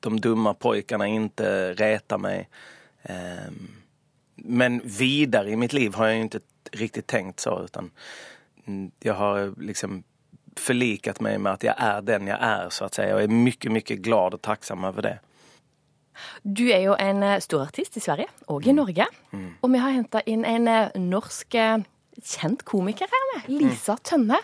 de 0.00 0.20
dumma 0.20 0.54
pojkarna 0.54 1.06
inte 1.06 1.72
reta 1.72 2.18
mig. 2.18 2.48
Eh, 3.02 3.52
men 4.36 4.80
vidare 4.84 5.50
i 5.50 5.56
mitt 5.56 5.72
liv 5.72 5.94
har 5.94 6.06
jag 6.06 6.16
inte 6.16 6.40
riktigt 6.72 7.06
tänkt 7.06 7.40
så 7.40 7.64
utan 7.64 7.90
jeg 8.64 8.90
jag 8.98 9.14
har 9.14 9.54
liksom 9.60 10.02
förlikat 10.56 11.20
mig 11.20 11.38
med 11.38 11.52
att 11.52 11.62
jag 11.62 11.74
är 11.78 12.02
den 12.02 12.26
jag 12.26 12.38
är 12.40 12.70
så 12.70 12.84
att 12.84 12.94
säga. 12.94 13.08
Jag 13.08 13.22
är 13.22 13.28
mycket, 13.28 13.72
mycket 13.72 13.98
glad 13.98 14.34
och 14.34 14.42
tacksam 14.42 14.84
över 14.84 15.02
det. 15.02 15.18
Du 16.42 16.68
er 16.70 16.80
jo 16.80 16.94
en 16.98 17.22
eh, 17.22 17.40
stor 17.40 17.62
artist 17.62 17.96
i 17.96 18.00
Sverige, 18.00 18.26
og 18.46 18.66
i 18.66 18.72
Norge. 18.72 19.06
Og 19.62 19.72
vi 19.72 19.78
har 19.78 19.90
henta 19.90 20.20
inn 20.26 20.44
en 20.44 20.68
eh, 20.68 20.90
norsk 21.00 21.54
kjent 22.20 22.64
komiker 22.68 23.10
her 23.10 23.28
med, 23.32 23.48
Lisa 23.60 23.96
Tønne. 24.04 24.38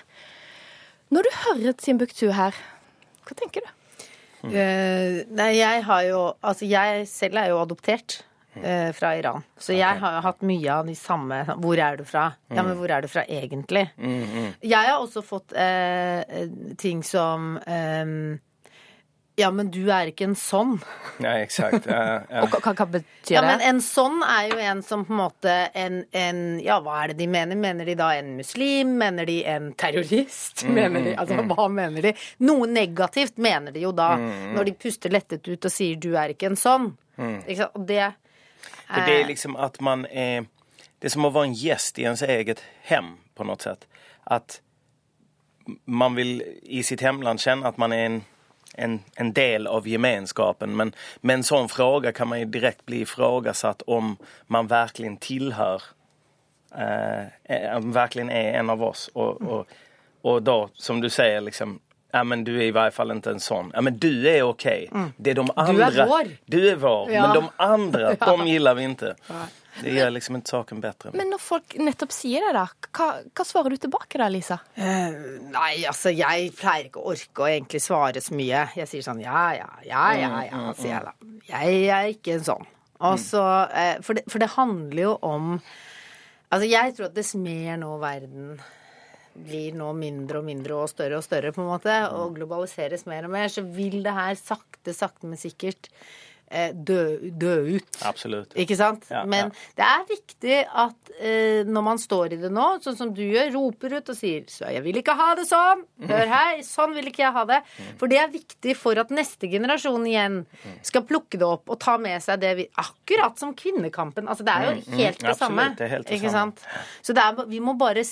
Når 1.15 1.25
du 1.25 1.37
hører 1.45 1.77
Timbuktu 1.79 2.29
her, 2.37 2.57
hva 3.27 3.37
tenker 3.37 3.65
du? 3.65 3.75
Uh, 4.39 5.25
nei, 5.35 5.49
jeg 5.59 5.83
har 5.83 6.03
jo 6.07 6.19
Altså, 6.47 6.63
jeg 6.71 7.09
selv 7.11 7.41
er 7.41 7.49
jo 7.51 7.57
adoptert 7.59 8.21
uh, 8.55 8.93
fra 8.95 9.17
Iran. 9.19 9.43
Så 9.59 9.75
jeg 9.75 9.99
har 9.99 10.15
jo 10.15 10.21
hatt 10.29 10.45
mye 10.47 10.77
av 10.77 10.87
de 10.87 10.95
samme 10.95 11.41
Hvor 11.59 11.81
er 11.83 11.99
du 11.99 12.05
fra? 12.07 12.29
Ja, 12.47 12.63
men 12.63 12.79
hvor 12.79 12.93
er 12.95 13.03
du 13.03 13.11
fra 13.11 13.25
egentlig? 13.27 13.89
Jeg 13.99 14.79
har 14.79 15.01
også 15.01 15.25
fått 15.27 15.57
eh, 15.59 16.47
ting 16.79 17.03
som 17.07 17.57
ehm, 17.67 18.39
Ja, 19.39 19.51
men 19.55 19.69
du 19.71 19.85
er 19.95 20.09
ikke 20.11 20.27
en 20.27 20.35
sånn. 20.39 20.73
Ja, 21.23 21.37
eksakt. 21.39 21.87
Ja, 21.87 21.99
ja. 22.27 22.41
Og 22.43 22.51
hva, 22.59 22.73
hva 22.75 22.87
betyr 22.91 23.37
Ja, 23.37 23.43
men 23.47 23.63
en 23.63 23.79
sånn 23.85 24.19
er 24.27 24.49
jo 24.51 24.59
en 24.59 24.83
som 24.83 25.05
på 25.07 25.15
en 25.15 25.21
måte 25.21 25.55
en, 25.79 26.01
en 26.11 26.41
Ja, 26.65 26.81
hva 26.83 26.97
er 27.05 27.13
det 27.13 27.19
de 27.21 27.29
mener? 27.31 27.59
Mener 27.59 27.87
de 27.87 27.95
da 27.99 28.09
en 28.19 28.33
muslim? 28.39 28.97
Mener 28.99 29.29
de 29.31 29.37
en 29.47 29.71
terrorist? 29.79 30.65
Mm, 30.67 30.75
Mener 30.75 31.05
de 31.07 31.13
mm, 31.13 31.19
Altså, 31.23 31.39
mm. 31.39 31.53
hva 31.55 31.69
mener 31.71 32.09
de? 32.09 32.13
Noe 32.51 32.67
negativt 32.67 33.39
mener 33.39 33.75
de 33.75 33.87
jo 33.87 33.93
da, 33.95 34.09
Mm, 34.19 34.55
når 34.57 34.65
de 34.65 34.73
puster 34.83 35.13
lettet 35.15 35.47
ut 35.47 35.65
og 35.65 35.71
sier 35.71 35.97
'du 35.97 36.17
er 36.17 36.35
ikke 36.35 36.47
en 36.51 36.57
sånn'. 36.59 36.89
Ikke 37.47 37.57
sant? 37.63 37.77
Og 37.77 37.87
det 37.87 38.13
For 38.89 39.07
det 39.07 39.21
er 39.21 39.27
liksom 39.29 39.57
at 39.57 39.81
man 39.81 40.07
er 40.07 40.47
Det 41.01 41.07
er 41.07 41.15
som 41.15 41.25
å 41.27 41.31
være 41.31 41.47
en 41.53 41.55
gjest 41.55 41.99
i 41.99 42.05
ens 42.11 42.23
eget 42.23 42.63
hem 42.91 43.19
på 43.37 43.45
noe 43.47 43.57
sett. 43.63 43.87
At 44.27 44.61
man 45.87 46.15
vil 46.17 46.43
i 46.63 46.83
sitt 46.83 47.01
hemland 47.01 47.39
kjenne 47.39 47.67
at 47.69 47.79
man 47.79 47.93
er 47.93 48.05
en, 48.07 48.25
en, 48.79 49.01
en 49.17 49.33
del 49.33 49.67
av 49.67 49.89
gemenskapen. 49.89 50.77
Men 50.77 50.93
med 51.21 51.35
en 51.35 51.45
sånn 51.45 51.69
fråga 51.69 52.13
kan 52.13 52.29
man 52.29 52.39
ju 52.41 52.45
direkt 52.45 52.87
bli 52.87 53.01
ifrågasatt 53.05 53.83
om 53.87 54.17
man 54.47 54.67
verkligen 54.67 55.17
tillhör, 55.17 55.83
eh, 56.75 57.23
eh, 57.45 57.81
verkligen 57.81 58.31
är 58.31 58.53
en 58.59 58.71
av 58.71 58.83
oss. 58.83 59.11
Og, 59.15 59.43
og, 59.43 59.67
og 60.23 60.43
da, 60.43 60.69
som 60.75 61.01
du 61.01 61.11
sier, 61.11 61.41
liksom, 61.41 61.79
ja 62.13 62.25
men 62.25 62.45
du 62.45 62.55
er 62.57 62.69
i 62.71 62.73
hvert 62.73 62.95
fall 62.97 63.13
ikke 63.13 63.35
en 63.37 63.41
sånn. 63.43 63.71
Ja 63.75 63.83
men 63.85 63.99
du 64.01 64.11
er 64.29 64.43
okej. 64.49 64.89
Mm. 64.93 65.09
Det 65.17 65.31
er 65.31 65.41
de 65.43 65.47
Du 65.47 65.83
er 65.83 66.07
vår. 66.09 66.35
Du 66.47 66.59
er 66.71 66.77
vår. 66.81 67.11
Ja. 67.13 67.27
Men 67.27 67.35
de 67.43 67.51
andre, 67.57 68.17
Ja. 68.21 68.27
de 68.37 68.47
gillar 68.49 68.75
vi 68.75 68.83
inte. 68.83 69.15
Det 69.83 69.93
gjør 69.95 70.13
liksom 70.15 70.39
ikke 70.39 70.53
saken 70.53 70.81
bedre. 70.83 71.13
Men 71.19 71.31
når 71.33 71.43
folk 71.43 71.77
nettopp 71.83 72.15
sier 72.15 72.47
det, 72.47 72.55
da, 72.57 72.65
hva, 72.99 73.09
hva 73.31 73.47
svarer 73.47 73.75
du 73.75 73.83
tilbake 73.85 74.21
da, 74.21 74.29
Lisa? 74.33 74.59
Uh, 74.79 75.39
Nei, 75.53 75.85
altså, 75.89 76.13
jeg 76.15 76.53
pleier 76.59 76.89
ikke 76.89 77.03
å 77.03 77.13
orke 77.15 77.45
å 77.45 77.51
egentlig 77.51 77.83
svare 77.85 78.23
så 78.25 78.35
mye. 78.39 78.65
Jeg 78.79 78.91
sier 78.91 79.07
sånn 79.07 79.23
ja, 79.25 79.45
ja, 79.59 79.69
ja, 79.87 80.07
ja, 80.19 80.33
Mm, 80.39 80.49
ja, 80.51 80.73
sier 80.79 80.95
jeg 80.95 81.05
da. 81.07 81.15
Jeg 81.49 81.79
er 81.99 82.11
ikke 82.13 82.35
en 82.39 82.49
sånn. 82.49 82.67
Og 83.09 83.21
så, 83.23 83.45
eh, 83.71 84.01
for, 84.03 84.19
det, 84.19 84.25
for 84.31 84.43
det 84.43 84.51
handler 84.57 85.03
jo 85.05 85.15
om 85.27 85.55
Altså, 86.49 86.65
jeg 86.65 86.95
tror 86.97 87.11
at 87.11 87.17
dess 87.19 87.35
mer 87.37 87.77
nå 87.77 87.91
verden 88.01 88.55
blir 89.45 89.75
nå 89.77 89.91
mindre 89.97 90.41
og 90.41 90.47
mindre 90.47 90.79
og 90.81 90.89
større 90.91 91.19
og 91.21 91.27
større, 91.27 91.53
på 91.53 91.61
en 91.61 91.69
måte, 91.69 91.95
og 92.17 92.39
globaliseres 92.39 93.05
mer 93.07 93.29
og 93.29 93.35
mer, 93.35 93.51
så 93.53 93.61
vil 93.63 94.01
det 94.03 94.15
her 94.17 94.39
sakte, 94.41 94.95
sakte, 94.97 95.29
men 95.29 95.41
sikkert 95.41 95.91
dø, 96.73 97.19
dø 97.37 97.55
ut. 97.77 97.99
Absolutt. 98.09 98.55
Ikke 98.57 98.77
sant? 98.77 99.05
Ja, 99.13 99.25
Men 99.29 99.51
det 99.77 99.85
er 99.85 100.05
viktig 100.09 100.59
at 100.67 101.11
eh, 101.21 101.63
når 101.69 101.83
man 101.85 101.99
står 102.01 102.33
i 102.33 102.41
det 102.41 102.51
nå, 102.51 102.81
sånn 102.81 102.97
som 102.97 103.13
du 103.15 103.21
gjør, 103.23 103.53
roper 103.53 103.97
ut 103.99 104.09
og 104.09 104.17
sier 104.17 104.45
så 104.49 104.65
'jeg 104.73 104.83
vil 104.83 104.97
ikke 105.03 105.15
ha 105.17 105.35
det 105.35 105.45
sånn', 105.49 105.85
hør 106.09 106.27
her, 106.27 106.59
sånn 106.65 106.95
vil 106.95 107.07
ikke 107.11 107.25
jeg 107.27 107.33
ha 107.33 107.45
det. 107.45 107.63
For 107.99 108.07
det 108.09 108.19
er 108.19 108.29
viktig 108.33 108.77
for 108.77 108.99
at 108.99 109.11
neste 109.11 109.51
generasjon 109.51 110.07
igjen 110.07 110.47
skal 110.83 111.03
plukke 111.03 111.37
det 111.39 111.43
opp 111.47 111.69
og 111.69 111.79
ta 111.81 111.99
med 111.99 112.23
seg 112.23 112.41
det 112.41 112.57
vi 112.57 112.69
Akkurat 112.79 113.39
som 113.39 113.55
kvinnekampen. 113.55 114.27
Altså 114.29 114.45
det 114.45 114.55
er 114.55 114.63
jo 114.65 114.71
Mm, 114.79 114.85
mm, 114.89 114.99
helt 114.99 115.19
det 115.19 115.29
absolutt, 115.29 115.39
samme. 115.39 115.77
det 115.77 115.81
er 115.85 115.89
helt 115.89 116.07
det 116.07 116.21
ikke 116.21 116.31
samme. 116.31 116.53
sant? 116.57 116.61
Så 117.03 117.15
er, 117.17 117.47
vi 117.47 117.61
må 117.61 117.77
bare 117.79 118.05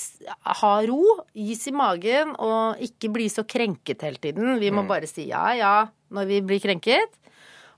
ha 0.44 0.80
ro, 0.86 1.20
is 1.34 1.66
i 1.68 1.70
magen, 1.72 2.34
og 2.38 2.76
ikke 2.80 3.12
bli 3.12 3.28
så 3.28 3.44
krenket 3.46 4.02
hele 4.02 4.16
tiden. 4.18 4.58
Vi 4.60 4.70
må 4.70 4.82
Mm. 4.82 4.88
bare 4.88 5.06
si 5.06 5.26
ja, 5.28 5.52
ja 5.54 5.88
når 6.10 6.26
vi 6.26 6.40
blir 6.40 6.60
krenket. 6.60 7.08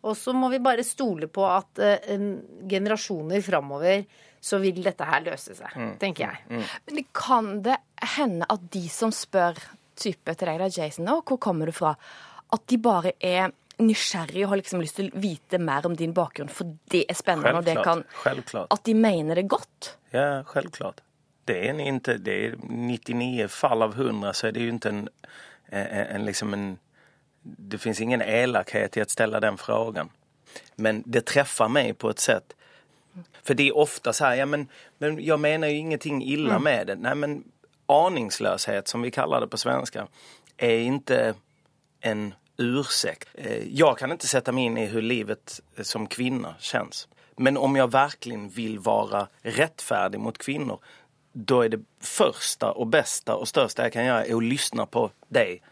Og 0.09 0.17
så 0.17 0.33
må 0.37 0.49
vi 0.53 0.59
bare 0.65 0.85
stole 0.87 1.29
på 1.29 1.45
at 1.47 1.79
eh, 1.85 2.17
generasjoner 2.71 3.43
framover 3.45 4.05
så 4.41 4.61
vil 4.63 4.83
dette 4.85 5.05
her 5.05 5.25
løse 5.27 5.55
seg, 5.59 5.73
Mm. 5.75 5.95
tenker 5.99 6.29
jeg. 6.29 6.65
Men 6.87 7.05
kan 7.13 7.49
det 7.67 7.77
hende 8.17 8.47
at 8.49 8.69
de 8.71 8.85
som 8.89 9.11
spør 9.13 9.59
type 9.99 10.35
til 10.39 10.47
deg, 10.47 10.61
da, 10.63 10.69
Jason, 10.71 11.09
og 11.11 11.25
hvor 11.27 11.41
kommer 11.43 11.67
du 11.67 11.73
fra, 11.75 11.97
at 12.55 12.63
de 12.71 12.79
bare 12.79 13.13
er 13.21 13.51
nysgjerrig 13.83 14.45
og 14.45 14.53
har 14.53 14.61
liksom 14.63 14.81
lyst 14.83 14.97
til 14.99 15.11
å 15.11 15.21
vite 15.23 15.59
mer 15.63 15.87
om 15.87 15.95
din 15.99 16.15
bakgrunn, 16.15 16.49
for 16.51 16.71
det 16.91 17.05
er 17.11 17.19
spennende, 17.19 17.59
og 17.61 17.67
det 17.67 17.77
kan 17.83 18.05
Självklart. 18.23 18.71
At 18.75 18.85
de 18.87 18.95
mener 18.95 19.35
det 19.39 19.49
godt. 19.51 19.97
Ja, 20.15 20.43
selvklart. 20.53 21.03
Det 21.47 21.57
er, 21.57 21.71
en, 21.71 21.81
inte, 21.81 22.19
det 22.19 22.35
er 22.45 22.57
99 22.63 23.49
fall 23.51 23.83
av 23.83 23.95
100 23.99 24.33
så 24.35 24.49
er 24.49 24.53
det 24.57 24.65
jo 24.67 24.73
ikke 24.75 24.91
en, 24.95 25.09
en, 25.73 25.87
en, 26.15 26.25
liksom 26.27 26.55
en... 26.55 26.67
Det 27.43 27.79
finns 27.79 28.01
ingen 28.01 28.23
elakhet 28.23 28.97
i 28.97 29.01
att 29.01 29.11
ställa 29.11 29.41
den 29.41 29.59
frågan. 29.59 30.11
Men 30.77 31.03
det 31.07 31.27
träffar 31.27 31.69
mig 31.69 31.95
på 31.95 32.11
ett 32.11 32.19
sätt. 32.19 32.57
För 33.43 33.55
det 33.55 33.69
är 33.69 33.77
ofta 33.77 34.13
så 34.13 34.25
här, 34.25 34.35
ja 34.35 34.47
men, 34.47 34.69
men 34.99 35.25
jag 35.25 35.41
menar 35.41 35.69
ju 35.69 35.77
ingenting 35.77 36.25
illa 36.25 36.51
Mm. 36.51 36.63
med 36.63 36.87
det. 36.87 36.95
Nej 36.95 37.15
men 37.15 37.45
aningslöshet 37.87 38.89
som 38.89 39.03
vi 39.03 39.11
kallar 39.11 39.41
det 39.41 39.49
på 39.49 39.57
svenska 39.59 40.07
är 40.57 40.79
inte 40.79 41.35
en 42.01 42.35
ursäkt. 42.57 43.29
Jeg 43.35 43.69
Jag 43.73 43.99
kan 43.99 44.13
inte 44.13 44.27
sätta 44.27 44.53
mig 44.53 44.65
in 44.65 44.79
i 44.79 44.87
hur 44.87 45.03
livet 45.03 45.61
eh, 45.77 45.83
som 45.83 46.07
kvinna 46.07 46.55
känns. 46.59 47.09
Men 47.37 47.57
om 47.57 47.77
jag 47.77 47.91
verkligen 47.91 48.49
vill 48.49 48.79
vara 48.79 49.29
rättfärdig 49.43 50.21
mot 50.21 50.39
kvinnor 50.39 50.79
då 51.33 51.63
är 51.63 51.69
det 51.69 51.81
första 52.01 52.73
och 52.73 52.87
bästa 52.87 53.35
och 53.35 53.49
största 53.49 53.83
jag 53.83 53.93
kan 53.93 54.05
göra 54.05 54.25
är 54.25 54.37
att 54.37 54.43
lyssna 54.43 54.87
på 54.87 55.11
dig 55.29 55.63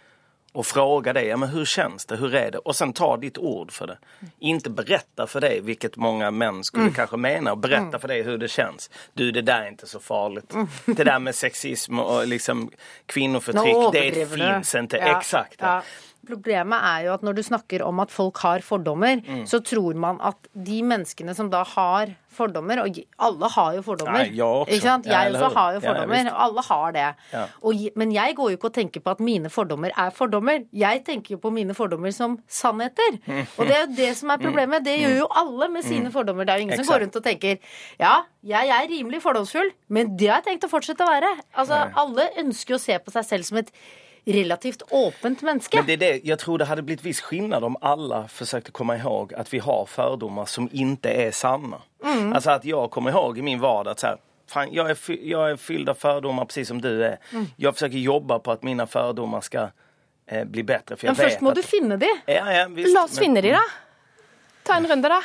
och 0.56 0.66
fråga 0.66 1.12
dig, 1.12 1.26
ja 1.26 1.36
men 1.36 1.48
hur 1.48 1.64
känns 1.64 2.06
det, 2.06 2.16
hur 2.16 2.34
är 2.34 2.50
det? 2.50 2.58
Och 2.58 2.76
sen 2.76 2.92
ta 2.92 3.16
ditt 3.16 3.38
ord 3.38 3.72
för 3.72 3.86
det. 3.86 3.98
Inte 4.38 4.70
berätta 4.70 5.26
för 5.26 5.40
dig, 5.40 5.60
vilket 5.60 5.96
många 5.96 6.30
män 6.30 6.64
skulle 6.64 6.82
Mm. 6.82 6.94
kanske 6.94 7.16
mena, 7.16 7.56
berätta 7.56 7.82
Mm. 7.82 8.00
för 8.00 8.08
dig 8.08 8.22
hur 8.22 8.38
det 8.38 8.48
känns. 8.48 8.90
Du, 9.12 9.30
det 9.32 9.42
där 9.42 9.60
är 9.62 9.68
inte 9.68 9.86
så 9.86 10.00
farligt. 10.00 10.54
Mm. 10.54 10.66
Det 10.86 11.04
där 11.04 11.18
med 11.18 11.34
sexism 11.34 11.98
och 11.98 12.26
liksom 12.26 12.70
kvinnoförtryck, 13.06 13.72
Nå 13.74 13.90
det 13.90 14.26
finns 14.30 14.74
inte. 14.74 14.96
Ja, 14.96 15.18
Exakt. 15.18 15.54
ja. 15.58 15.82
Problemet 16.26 16.82
er 16.82 17.06
jo 17.06 17.14
at 17.14 17.22
når 17.22 17.34
du 17.38 17.42
snakker 17.46 17.82
om 17.86 18.00
at 18.02 18.10
folk 18.10 18.36
har 18.44 18.60
fordommer, 18.66 19.22
Mm. 19.26 19.44
så 19.46 19.60
tror 19.62 19.94
man 19.94 20.18
at 20.20 20.36
de 20.54 20.82
menneskene 20.82 21.34
som 21.34 21.48
da 21.50 21.62
har 21.64 22.14
fordommer 22.36 22.82
Og 22.82 22.98
alle 23.18 23.48
har 23.48 23.74
jo 23.78 23.80
fordommer. 23.80 24.12
Nei, 24.26 24.36
jeg 24.36 24.44
også. 24.44 24.68
Ikke 24.74 24.82
sant? 24.84 25.06
Jeg 25.08 25.32
også 25.32 25.48
har 25.54 25.72
jo 25.72 25.80
fordommer. 25.80 26.28
alle 26.36 26.62
har 26.66 26.92
det. 26.92 27.04
Ja. 27.32 27.44
Og, 27.64 27.74
men 27.96 28.12
jeg 28.12 28.34
går 28.36 28.50
jo 28.50 28.56
ikke 28.58 28.68
og 28.68 28.74
tenker 28.74 29.00
på 29.00 29.10
at 29.14 29.20
mine 29.24 29.48
fordommer 29.48 29.90
er 29.96 30.10
fordommer. 30.10 30.66
Jeg 30.76 31.02
tenker 31.06 31.30
jo 31.32 31.38
på 31.38 31.50
mine 31.50 31.72
fordommer 31.72 32.12
som 32.12 32.38
sannheter. 32.46 33.16
Og 33.56 33.64
det 33.66 33.72
er 33.78 33.86
jo 33.86 33.94
det 33.96 34.10
som 34.18 34.28
er 34.30 34.36
problemet. 34.36 34.84
Det 34.84 34.98
gjør 35.00 35.16
jo 35.22 35.28
alle 35.32 35.68
med 35.72 35.82
sine 35.84 36.10
Mm. 36.10 36.12
fordommer. 36.12 36.44
Det 36.44 36.52
er 36.52 36.58
jo 36.58 36.62
ingen 36.68 36.84
som 36.84 36.92
går 36.92 37.00
rundt 37.06 37.16
og 37.16 37.24
tenker 37.24 37.58
ja, 37.98 38.20
jeg 38.44 38.68
er 38.68 38.86
rimelig 38.90 39.22
fordomsfull, 39.22 39.70
men 39.88 40.14
det 40.18 40.28
har 40.28 40.42
jeg 40.42 40.60
tenkt 40.60 40.68
å 40.68 40.74
fortsette 40.76 41.00
å 41.00 41.08
være. 41.08 41.32
Altså, 41.56 41.90
alle 41.96 42.28
ønsker 42.36 42.74
å 42.76 42.78
se 42.80 42.98
på 42.98 43.10
seg 43.16 43.24
selv 43.24 43.44
som 43.48 43.56
et 43.58 43.70
relativt 44.26 44.82
åpent 44.90 45.42
menneske. 45.42 45.76
Men 45.76 45.86
det 45.86 45.92
är 45.92 45.96
det, 45.96 46.20
jag 46.24 46.38
tror 46.38 46.58
det 46.58 46.64
hade 46.64 46.82
blivit 46.82 47.04
viss 47.04 47.20
skillnad 47.20 47.64
om 47.64 47.76
alla 47.80 48.28
försökte 48.28 48.70
komma 48.70 48.96
ihåg 48.96 49.34
att 49.34 49.54
vi 49.54 49.58
har 49.58 49.86
fördomar 49.86 50.44
som 50.46 50.68
inte 50.72 51.10
är 51.10 51.30
sanna. 51.32 51.82
Mm. 52.04 52.32
Alltså 52.32 52.50
att 52.50 52.64
jag 52.64 52.90
kommer 52.90 53.10
ihåg 53.10 53.38
i 53.38 53.42
min 53.42 53.60
vardag 53.60 53.90
att 53.92 54.00
så 54.00 54.06
här, 54.06 54.16
fan, 54.48 54.68
jag, 54.72 54.90
är, 54.90 54.98
jag 55.26 55.50
är 55.50 55.56
fylld 55.56 55.88
av 55.88 55.94
fördomar 55.94 56.44
precis 56.44 56.68
som 56.68 56.80
du 56.80 57.04
är. 57.04 57.18
Mm. 57.32 57.46
Jag 57.56 57.74
försöker 57.74 57.98
jobba 57.98 58.38
på 58.38 58.52
att 58.52 58.62
mina 58.62 58.86
fördomar 58.86 59.40
ska 59.40 59.68
eh, 60.26 60.44
bli 60.44 60.62
bättre. 60.62 60.96
För 60.96 61.06
jag 61.06 61.16
Men 61.16 61.24
vet 61.24 61.32
først 61.32 61.40
må 61.40 61.48
att, 61.50 61.54
du 61.56 61.62
finne 61.62 61.96
de. 61.96 62.06
Ja, 62.26 62.52
ja, 62.52 62.66
visst, 62.68 62.94
La 62.94 63.04
oss 63.04 63.14
men- 63.16 63.24
finne 63.24 63.40
de, 63.40 63.52
da. 63.52 63.62
Ta 64.62 64.74
en 64.74 64.86
runde, 64.86 65.08
da. 65.08 65.22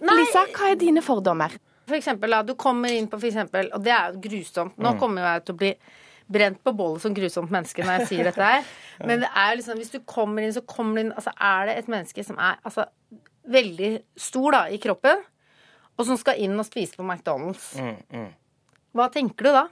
Lisa, 0.00 0.46
hva 0.58 0.70
er 0.72 0.76
dine 0.76 1.02
fordommer? 1.02 1.52
For 1.86 1.94
eksempel, 1.94 2.30
da, 2.30 2.42
du 2.42 2.54
kommer 2.54 2.90
inn 2.92 3.06
på 3.10 3.18
for 3.20 3.26
eksempel, 3.28 3.68
og 3.74 3.82
det 3.84 3.92
er 3.92 4.12
jo 4.14 4.20
grusomt. 4.24 4.76
Nå 4.78 4.90
Mm. 4.92 4.98
kommer 4.98 5.22
jeg 5.22 5.44
til 5.44 5.54
å 5.54 5.58
bli 5.58 5.74
brent 6.32 6.62
på 6.64 6.72
bålet 6.76 7.04
som 7.04 7.14
grusomt 7.16 7.52
menneske 7.52 7.84
når 7.84 8.02
jeg 8.02 8.08
sier 8.12 8.30
dette 8.30 8.48
her. 8.48 8.70
Men 9.08 9.24
det 9.24 9.30
er 9.30 9.52
jo 9.52 9.60
liksom, 9.60 9.80
hvis 9.82 9.92
du 9.94 10.00
kommer 10.08 10.44
inn, 10.44 10.54
så 10.54 10.64
kommer 10.68 10.98
du 10.98 11.04
inn 11.04 11.12
Altså 11.16 11.32
er 11.36 11.68
det 11.68 11.76
et 11.80 11.92
menneske 11.92 12.24
som 12.26 12.40
er 12.40 12.58
altså, 12.62 12.86
veldig 13.52 13.92
stor 14.20 14.56
da, 14.56 14.62
i 14.70 14.78
kroppen, 14.82 15.22
og 15.98 16.08
som 16.08 16.18
skal 16.20 16.40
inn 16.40 16.54
og 16.58 16.66
spise 16.68 16.96
på 16.98 17.04
McDonald's. 17.04 17.72
Mm, 17.78 17.96
mm. 18.14 18.28
Hva 18.96 19.08
tenker 19.12 19.48
du 19.48 19.56
da? 19.56 19.64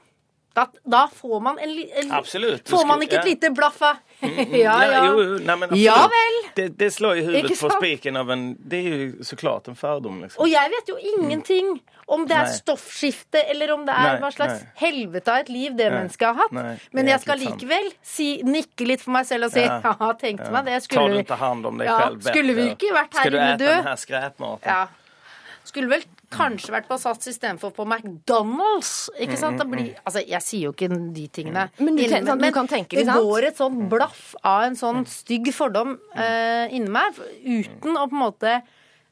Da, 0.57 0.67
da 0.83 1.05
får 1.15 1.43
man 1.45 1.61
en, 1.63 1.77
en 2.03 2.13
Absolutt. 2.19 2.67
Får 2.69 2.89
man 2.89 3.03
ikke 3.05 3.21
et 3.21 3.29
lite 3.37 3.53
blaff 3.55 3.79
av 3.87 4.01
Ja, 4.21 4.75
ja. 4.85 5.05
Jo, 5.07 5.23
jo, 5.23 5.39
Nei. 5.45 5.69
Ja 5.81 5.97
vel. 6.13 6.37
Det, 6.57 6.67
det 6.79 6.91
slår 6.93 7.21
i 7.21 7.23
huvudet 7.25 7.57
på 7.61 7.71
spiken 7.79 8.17
av 8.21 8.31
en... 8.35 8.43
Det 8.61 8.81
er 8.81 8.91
jo 8.91 9.25
så 9.25 9.37
klart 9.41 9.69
en 9.71 9.79
ferdom, 9.79 10.19
Liksom. 10.25 10.43
Og 10.45 10.51
jeg 10.53 10.73
vet 10.75 10.91
jo 10.93 10.99
ingenting 11.15 11.71
om 12.11 12.25
det 12.27 12.35
er 12.37 12.49
Nei. 12.49 12.55
stoffskifte, 12.59 13.39
eller 13.53 13.71
om 13.73 13.85
det 13.87 13.95
er 13.95 14.09
Nei, 14.09 14.21
hva 14.21 14.31
slags 14.35 14.65
nei. 14.65 14.71
helvete 14.83 15.31
av 15.31 15.45
et 15.45 15.51
liv 15.55 15.77
det 15.79 15.89
mennesket 15.95 16.27
har 16.27 16.41
hatt. 16.43 16.87
Men 16.97 17.07
jeg 17.13 17.23
skal 17.23 17.39
likevel 17.39 17.91
si, 18.03 18.29
nikke 18.45 18.89
litt 18.89 19.05
for 19.05 19.15
meg 19.15 19.29
selv 19.31 19.47
og 19.47 19.55
si 19.55 19.63
Ja. 19.63 19.79
ja, 19.87 20.13
tenkte 20.19 20.49
Ja. 20.51 20.55
meg 20.59 20.67
det. 20.67 20.81
Tar 20.81 20.87
Skulle 20.89 21.09
du 21.15 21.21
vi, 21.23 21.41
hand 21.45 21.67
om 21.71 21.79
deg 21.79 21.87
Ja, 21.87 21.99
selv? 22.09 22.25
skulle 22.27 22.57
vi 22.59 22.67
ikke 22.75 22.95
vært 22.97 23.15
her 23.21 23.31
inne 23.31 23.37
du 23.37 23.39
inne 23.41 23.57
du 23.57 23.65
død? 23.65 23.85
denne 24.11 24.51
här? 24.51 24.59
Ja. 24.67 24.81
Skulle 25.71 25.89
vel 25.95 26.05
kanskje 26.31 26.73
vært 26.75 26.89
på 26.89 26.97
Sats 27.01 27.31
istedenfor 27.31 27.73
på 27.75 27.85
McDonald's. 27.87 29.09
Ikke 29.21 29.39
sant? 29.41 29.59
Det 29.61 29.67
blir, 29.71 29.91
altså, 30.05 30.23
jeg 30.27 30.47
sier 30.47 30.69
jo 30.69 30.75
ikke 30.75 30.89
de 30.91 31.27
tingene. 31.33 31.67
Men 31.81 31.99
du 31.99 32.05
tenker, 32.05 32.29
men, 32.31 32.45
du 32.47 32.57
kan 32.57 32.71
tenke 32.71 32.99
det 32.99 33.07
sant? 33.09 33.19
det, 33.19 33.27
går 33.31 33.49
et 33.51 33.61
sånn 33.61 33.83
blaff 33.91 34.23
av 34.47 34.69
en 34.69 34.79
sånn 34.79 35.05
stygg 35.11 35.51
fordom 35.57 35.97
uh, 36.15 36.67
inni 36.71 36.93
meg, 36.93 37.19
uten 37.43 37.99
å 37.99 38.07
på 38.07 38.17
en 38.17 38.25
måte 38.25 38.61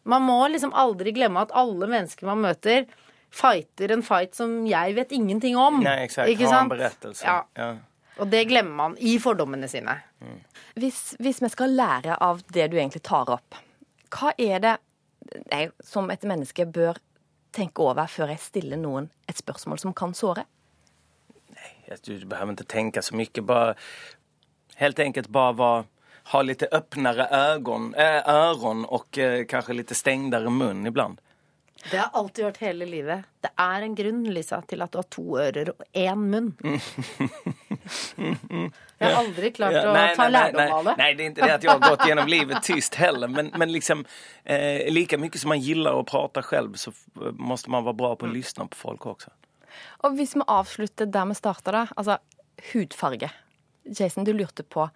Man 0.09 0.25
må 0.25 0.39
liksom 0.49 0.71
aldri 0.73 1.13
glemme 1.13 1.43
at 1.45 1.51
alle 1.59 1.85
mennesker 1.91 2.25
man 2.31 2.41
møter, 2.41 2.87
fighter 3.35 3.93
en 3.93 4.05
fight 4.07 4.39
som 4.39 4.63
jeg 4.65 4.95
vet 4.97 5.11
ingenting 5.13 5.59
om. 5.61 5.83
Nei, 5.85 5.99
exakt. 6.07 6.31
Ikke 6.33 6.49
Ha 6.49 6.63
en 6.63 6.71
berettelse. 6.71 7.27
Ja. 7.27 7.43
Ja. 7.59 7.75
Og 8.19 8.31
det 8.33 8.47
glemmer 8.49 8.75
man 8.75 8.97
i 8.99 9.19
fordommene 9.23 9.69
sine. 9.71 9.99
Hvis, 10.79 11.13
hvis 11.21 11.43
vi 11.45 11.51
skal 11.53 11.77
lære 11.77 12.17
av 12.25 12.41
det 12.55 12.71
du 12.73 12.79
egentlig 12.79 13.05
tar 13.07 13.29
opp, 13.37 13.59
hva 14.15 14.33
er 14.41 14.63
det 14.65 14.75
jeg 15.53 15.71
som 15.85 16.09
et 16.13 16.25
menneske 16.27 16.67
bør 16.73 16.99
tenke 17.53 17.83
over 17.83 18.07
før 18.11 18.33
jeg 18.33 18.43
stiller 18.43 18.81
noen 18.81 19.11
et 19.29 19.39
spørsmål 19.39 19.79
som 19.83 19.95
kan 19.97 20.15
såre? 20.15 20.45
Nei, 21.55 21.97
Du 22.05 22.13
behøver 22.27 22.53
ikke 22.53 22.69
tenke 22.69 23.03
så 23.03 23.17
mye. 23.17 23.43
Bare 23.43 23.75
helt 24.77 24.99
enkelt 24.99 25.29
bare 25.29 25.55
vara, 25.59 25.85
ha 26.33 26.43
litt 26.43 26.63
åpnere 26.63 27.29
ører 27.33 27.69
og 27.69 27.95
öron 28.29 28.85
och 28.85 29.19
eh, 29.19 29.45
kanskje 29.45 29.75
litt 29.75 29.97
stängdare 29.97 30.51
munn 30.51 30.87
ibland. 30.87 31.21
Det 31.91 31.97
har 31.97 32.09
jeg 32.09 32.11
alltid 32.13 32.45
gjort 32.45 32.57
hele 32.57 32.87
livet. 32.87 33.25
Det 33.41 33.51
er 33.57 33.83
en 33.83 33.95
grunn, 33.95 34.25
Lisa, 34.35 34.61
til 34.67 34.83
at 34.83 34.93
du 34.93 34.99
har 34.99 35.07
to 35.09 35.39
ører 35.39 35.71
og 35.71 35.85
én 35.95 36.25
munn. 36.33 36.53
Jeg 38.99 39.15
har 39.15 39.21
aldri 39.23 39.51
klart 39.55 39.77
Ja, 39.77 39.85
å 39.87 39.93
nej, 39.95 40.15
ta 40.19 40.27
lærdom 40.29 40.73
av 40.75 40.85
det. 40.89 40.95
Nei, 40.99 41.15
det 41.15 41.23
är 41.23 41.27
inte 41.27 41.47
det 41.47 41.55
att 41.55 41.63
jag 41.63 41.79
har 41.79 41.91
gått 41.91 42.07
gjennom 42.09 42.29
livet 42.29 42.63
tyst 42.63 42.95
heller. 42.95 43.29
Men, 43.29 43.53
men 43.55 43.73
liksom, 43.73 44.05
eh, 44.45 44.93
like 44.93 45.19
mye 45.19 45.39
som 45.39 45.49
man 45.55 45.61
gillar 45.61 45.95
å 45.95 46.03
prate 46.05 46.43
selv, 46.43 46.75
så 46.75 46.93
må 47.15 47.31
måste 47.53 47.71
man 47.71 47.87
være 47.87 47.95
bra 47.95 48.15
på 48.17 48.27
å 48.27 48.33
lyssna 48.33 48.67
på 48.67 48.77
folk 48.77 49.07
også. 49.07 49.31
Og 50.03 50.19
hvis 50.19 50.35
vi 50.35 50.43
avslutter 50.47 51.07
der 51.07 51.31
vi 51.31 51.39
starta, 51.39 51.75
da. 51.75 51.85
Altså 51.97 52.19
hudfarge. 52.73 53.31
Jason, 53.85 54.25
du 54.25 54.33
lurte 54.33 54.67
på 54.67 54.89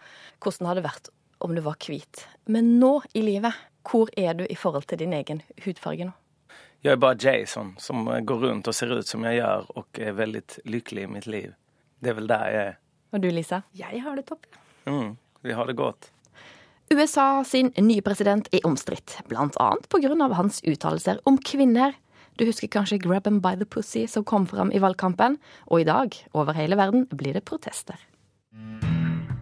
hvordan 0.42 0.66
det 0.66 0.72
hadde 0.72 0.86
vært 0.88 1.12
om 1.42 1.54
du 1.54 1.62
var 1.62 1.78
hvit. 1.86 2.26
Men 2.46 2.76
nå 2.82 2.96
i 3.14 3.22
livet, 3.22 3.54
hvor 3.86 4.10
er 4.18 4.34
du 4.34 4.44
i 4.50 4.58
forhold 4.58 4.90
til 4.90 4.98
din 4.98 5.14
egen 5.14 5.42
hudfarge 5.64 6.10
nå? 6.10 6.18
Jeg 6.82 6.96
er 6.96 6.98
bare 6.98 7.18
Jason 7.22 7.76
som 7.78 8.08
går 8.10 8.46
rundt 8.48 8.66
og 8.66 8.74
ser 8.74 8.90
ut 8.90 9.06
som 9.06 9.22
jeg 9.22 9.38
gjør, 9.38 9.68
og 9.78 9.98
er 10.02 10.16
veldig 10.18 10.42
lykkelig 10.66 11.02
i 11.06 11.10
mitt 11.10 11.26
liv. 11.30 11.52
Det 12.02 12.10
er 12.10 12.18
vel 12.18 12.26
der 12.26 12.46
jeg 12.50 12.66
är. 12.66 12.81
Og 13.12 13.20
du, 13.20 13.28
Lisa? 13.28 13.62
Jeg 13.76 14.02
har 14.02 14.16
det 14.16 14.26
topp. 14.30 14.46
Mm, 14.88 15.16
vi 15.44 15.52
har 15.52 15.68
det 15.68 15.76
godt. 15.76 16.10
USA 16.92 17.42
sin 17.44 17.70
nye 17.80 18.02
president 18.04 18.48
er 18.52 18.64
omstridt, 18.68 19.14
grunn 19.28 20.24
av 20.24 20.34
hans 20.36 20.60
uttalelser 20.68 21.20
om 21.24 21.38
kvinner. 21.38 21.94
Du 22.36 22.44
husker 22.44 22.68
kanskje 22.68 22.98
'Grab 22.98 23.24
them 23.24 23.40
by 23.40 23.54
the 23.56 23.64
pussy' 23.64 24.06
som 24.06 24.24
kom 24.24 24.46
fram 24.46 24.72
i 24.72 24.78
valgkampen, 24.78 25.38
og 25.66 25.80
i 25.80 25.84
dag, 25.84 26.10
over 26.34 26.52
hele 26.52 26.76
verden, 26.76 27.06
blir 27.06 27.32
det 27.32 27.44
protester. 27.44 27.96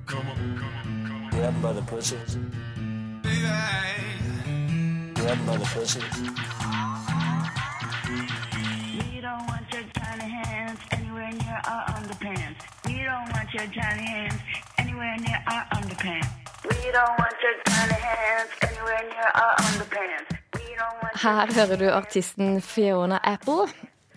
Grab 0.07 1.55
him 1.55 1.63
by 1.63 1.73
the 1.73 1.83
pussy. 1.87 2.17
Grab 5.15 5.39
by 5.47 5.57
the 5.57 5.67
pussy. 5.75 6.01
We 8.99 9.21
don't 9.21 9.50
anywhere 11.31 11.47
near 11.47 11.63
our 11.67 11.85
underpants. 11.97 12.61
We 12.87 12.95
don't 13.05 13.29
want 13.33 13.49
your 13.55 13.67
tiny 13.67 14.07
hands 14.07 14.41
anywhere 14.79 15.17
near 15.19 15.43
our 15.47 15.65
underpants. 15.77 16.29
We 16.65 16.93
don't 16.93 17.19
want 17.19 17.37
your 17.43 17.57
tiny 17.65 18.01
hands 18.01 18.51
anywhere 18.63 19.03
near 19.13 19.31
our 19.35 19.55
underpants. 19.57 20.37
Her 21.15 21.47
hører 21.55 21.77
du 21.77 21.91
artisten 21.91 22.61
Fiona 22.61 23.21
Apple. 23.23 23.67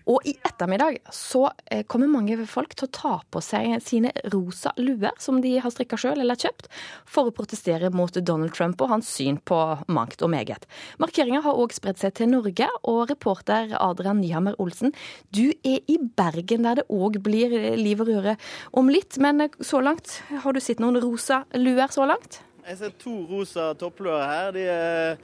Og 0.09 0.25
i 0.27 0.33
ettermiddag 0.43 0.99
så 1.13 1.45
eh, 1.71 1.83
kommer 1.87 2.11
mange 2.11 2.37
folk 2.49 2.75
til 2.75 2.87
å 2.87 2.93
ta 2.93 3.13
på 3.31 3.41
seg 3.43 3.77
sine 3.83 4.11
rosa 4.33 4.73
luer 4.79 5.13
som 5.21 5.39
de 5.43 5.55
har 5.63 5.73
strikka 5.73 5.99
sjøl 5.99 6.23
eller 6.23 6.39
kjøpt, 6.39 6.69
for 7.09 7.29
å 7.29 7.35
protestere 7.35 7.91
mot 7.93 8.13
Donald 8.13 8.53
Trump 8.55 8.81
og 8.83 8.91
hans 8.91 9.11
syn 9.15 9.39
på 9.39 9.59
mangt 9.87 10.23
og 10.25 10.33
meget. 10.33 10.67
Markeringa 11.01 11.43
har 11.45 11.59
òg 11.59 11.75
spredt 11.75 12.03
seg 12.03 12.15
til 12.19 12.31
Norge, 12.33 12.67
og 12.89 13.05
reporter 13.11 13.75
Adrian 13.79 14.19
Nyhammer 14.21 14.57
Olsen, 14.61 14.93
du 15.35 15.51
er 15.63 15.79
i 15.87 15.99
Bergen 15.99 16.67
der 16.67 16.81
det 16.81 16.87
òg 16.91 17.19
blir 17.23 17.53
liv 17.79 18.01
og 18.03 18.11
røre 18.11 18.37
om 18.75 18.91
litt. 18.91 19.19
Men 19.23 19.47
eh, 19.47 19.61
så 19.63 19.83
langt, 19.83 20.19
har 20.43 20.55
du 20.55 20.61
sett 20.63 20.83
noen 20.83 20.99
rosa 21.03 21.43
luer 21.55 21.91
så 21.93 22.07
langt? 22.09 22.41
Jeg 22.63 22.79
ser 22.79 22.91
to 22.99 23.13
rosa 23.27 23.73
toppluer 23.75 24.23
her. 24.23 24.51
De 24.55 24.67
er 24.71 25.17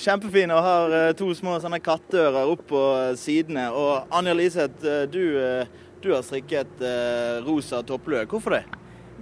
kjempefine 0.00 0.54
og 0.56 0.62
har 0.66 0.94
eh, 0.98 1.10
to 1.18 1.28
små 1.36 1.56
sånne 1.62 1.80
katteører 1.84 2.50
opp 2.50 2.64
på 2.70 2.80
sidene. 3.20 3.68
Og 3.72 4.14
Anja 4.14 4.34
Liseth, 4.36 4.84
eh, 4.84 5.04
du, 5.10 5.22
eh, 5.40 5.66
du 6.02 6.12
har 6.14 6.24
strikket 6.26 6.80
eh, 6.82 7.42
rosa 7.46 7.82
topplue. 7.86 8.24
Hvorfor 8.30 8.58
det? 8.58 8.64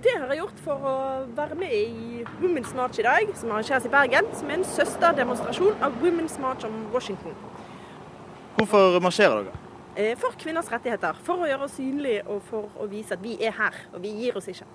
Det 0.02 0.14
har 0.18 0.26
jeg 0.32 0.40
gjort 0.40 0.60
for 0.64 0.86
å 0.88 0.92
være 1.36 1.54
med 1.54 1.72
i 1.76 2.24
Women's 2.40 2.72
March 2.74 2.98
i 2.98 3.04
dag, 3.06 3.28
som 3.38 3.52
arrangeres 3.54 3.86
i 3.86 3.92
Bergen. 3.92 4.30
Som 4.34 4.50
er 4.50 4.58
en 4.58 4.64
søsterdemonstrasjon 4.66 5.84
av 5.84 5.98
Women's 6.02 6.38
March 6.42 6.64
om 6.66 6.88
Washington. 6.94 7.36
Hvorfor 8.56 8.98
marsjerer 9.04 9.44
dere? 9.44 9.58
Eh, 9.94 10.16
For 10.18 10.34
kvinners 10.40 10.70
rettigheter. 10.72 11.18
For 11.22 11.44
å 11.44 11.50
gjøre 11.50 11.68
oss 11.68 11.76
synlige 11.76 12.24
og 12.26 12.40
for 12.48 12.72
å 12.80 12.88
vise 12.90 13.14
at 13.14 13.22
vi 13.22 13.36
er 13.44 13.54
her, 13.58 13.76
og 13.92 14.02
vi 14.02 14.14
gir 14.24 14.36
oss 14.40 14.48
ikke. 14.50 14.66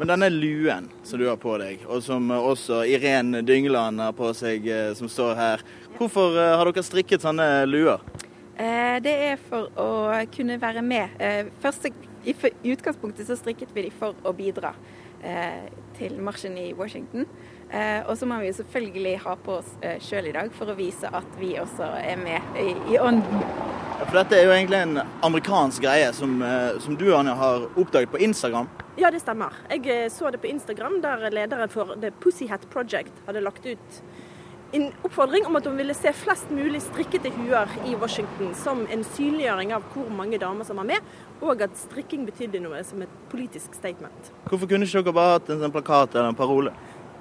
Men 0.00 0.08
denne 0.08 0.30
luen 0.30 0.86
som 1.02 1.18
du 1.20 1.26
har 1.28 1.36
på 1.36 1.58
deg, 1.60 1.82
og 1.84 1.98
som 2.00 2.30
også 2.32 2.78
Irén 2.88 3.34
Dyngeland 3.44 4.00
har 4.00 4.14
på 4.16 4.30
seg, 4.32 4.64
eh, 4.64 4.94
som 4.96 5.10
står 5.12 5.34
her. 5.36 5.64
Hvorfor 5.98 6.38
eh, 6.40 6.54
har 6.56 6.70
dere 6.70 6.84
strikket 6.86 7.20
sånne 7.20 7.48
luer? 7.68 8.00
Eh, 8.56 8.96
Det 9.04 9.12
er 9.26 9.36
for 9.50 9.68
å 9.76 9.90
kunne 10.32 10.56
være 10.60 10.80
med. 10.80 11.20
Første, 11.60 11.92
I 12.24 12.32
utgangspunktet 12.72 13.28
så 13.28 13.36
strikket 13.36 13.76
vi 13.76 13.90
de 13.90 13.92
for 13.92 14.16
å 14.24 14.32
bidra 14.36 14.72
til 15.98 16.16
marsjen 16.16 16.56
i 16.56 16.72
Washington. 16.72 17.26
Og 18.08 18.16
så 18.16 18.28
må 18.28 18.40
vi 18.40 18.52
selvfølgelig 18.56 19.14
ha 19.24 19.36
på 19.36 19.58
oss 19.60 19.72
sjøl 20.04 20.28
i 20.28 20.34
dag 20.36 20.52
for 20.56 20.72
å 20.72 20.76
vise 20.76 21.08
at 21.12 21.36
vi 21.40 21.54
også 21.60 21.92
er 22.00 22.20
med 22.20 22.60
i, 22.60 22.72
i 22.92 23.00
ånden. 24.00 24.10
For 24.10 24.18
dette 24.18 24.38
er 24.38 24.44
jo 24.44 24.54
egentlig 24.54 24.78
en 24.78 25.00
amerikansk 25.22 25.82
greie 25.82 26.12
som, 26.12 26.42
eh, 26.42 26.78
som 26.80 26.96
du 26.96 27.14
Anja, 27.14 27.34
har 27.34 27.68
oppdaget 27.76 28.10
på 28.10 28.18
Instagram. 28.18 28.68
Ja, 28.96 29.10
det 29.10 29.20
stemmer. 29.20 29.52
Jeg 29.70 29.86
eh, 29.86 30.08
så 30.08 30.30
det 30.30 30.40
på 30.40 30.46
Instagram, 30.46 31.00
der 31.00 31.30
lederen 31.30 31.68
for 31.68 31.96
The 32.00 32.10
Pussyhat 32.10 32.68
Project 32.70 33.12
hadde 33.26 33.40
lagt 33.40 33.66
ut 33.66 34.02
en 34.72 34.92
oppfordring 35.02 35.46
om 35.46 35.56
at 35.56 35.66
hun 35.66 35.76
ville 35.76 35.94
se 35.94 36.12
flest 36.12 36.50
mulig 36.50 36.80
strikkete 36.80 37.30
huer 37.34 37.68
i 37.86 37.96
Washington 37.96 38.54
som 38.54 38.86
en 38.86 39.02
synliggjøring 39.02 39.72
av 39.74 39.82
hvor 39.92 40.08
mange 40.14 40.38
damer 40.38 40.64
som 40.64 40.76
var 40.76 40.86
med, 40.86 41.00
og 41.42 41.62
at 41.62 41.74
strikking 41.74 42.24
betydde 42.24 42.60
noe 42.62 42.84
som 42.84 43.02
et 43.02 43.08
politisk 43.32 43.74
statement. 43.74 44.30
Hvorfor 44.46 44.70
kunne 44.70 44.86
ikke 44.86 45.02
dere 45.02 45.12
bare 45.16 45.32
hatt 45.38 45.50
en 45.50 45.58
sånn 45.58 45.74
plakat 45.74 46.14
eller 46.14 46.30
en 46.30 46.38
parole? 46.38 46.72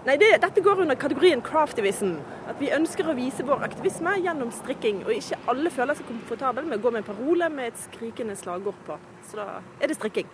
Nei, 0.07 0.15
det, 0.15 0.37
Dette 0.39 0.61
går 0.63 0.79
under 0.81 0.95
kategorien 0.95 1.41
craftivism. 1.43 2.13
At 2.47 2.59
vi 2.61 2.69
ønsker 2.71 3.09
å 3.09 3.15
vise 3.17 3.43
vår 3.43 3.65
aktivisme 3.67 4.13
gjennom 4.23 4.51
strikking. 4.55 5.01
Og 5.03 5.11
ikke 5.17 5.39
alle 5.51 5.71
føler 5.75 5.97
seg 5.97 6.07
komfortable 6.07 6.63
med 6.63 6.79
å 6.79 6.83
gå 6.85 6.93
med 6.95 7.03
en 7.03 7.09
parole 7.09 7.49
med 7.51 7.73
et 7.73 7.81
skrikende 7.81 8.37
slagord 8.39 8.79
på. 8.87 8.95
Så 9.27 9.41
da 9.41 9.47
er 9.81 9.91
det 9.91 9.97
strikking. 9.99 10.29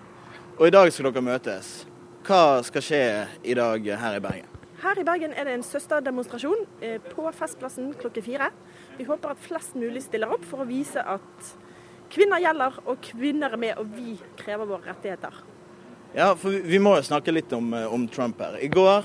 Og 0.59 0.68
i 0.68 0.76
dag 0.76 0.91
skal 0.93 1.09
dere 1.09 1.26
møtes. 1.26 1.72
Hva 2.26 2.61
skal 2.66 2.86
skje 2.86 3.01
i 3.41 3.55
dag 3.57 3.89
her 4.03 4.20
i 4.20 4.22
Bergen? 4.22 4.53
Her 4.86 5.01
i 5.01 5.07
Bergen 5.07 5.34
er 5.34 5.49
det 5.49 5.57
en 5.57 5.66
søsterdemonstrasjon 5.66 6.61
eh, 6.86 7.01
på 7.01 7.26
Festplassen 7.34 7.89
klokken 7.97 8.26
fire. 8.26 8.51
Vi 8.99 9.09
håper 9.09 9.34
at 9.34 9.41
flest 9.41 9.74
mulig 9.82 10.05
stiller 10.05 10.38
opp 10.38 10.45
for 10.45 10.61
å 10.61 10.70
vise 10.70 11.01
at 11.01 11.51
kvinner 12.13 12.43
gjelder, 12.43 12.78
og 12.86 13.01
kvinner 13.01 13.57
er 13.57 13.61
med, 13.66 13.82
og 13.82 13.89
vi 13.97 14.13
krever 14.38 14.70
våre 14.70 14.93
rettigheter. 14.93 15.41
Ja, 16.14 16.36
for 16.36 16.49
vi- 16.49 16.80
må 16.80 16.95
jo 16.95 17.01
snakke 17.01 17.34
litt 17.34 17.53
om, 17.53 17.74
eh, 17.74 17.93
om 17.93 18.08
Trump 18.08 18.39
her. 18.39 18.58
I 18.62 18.68
går 18.68 19.03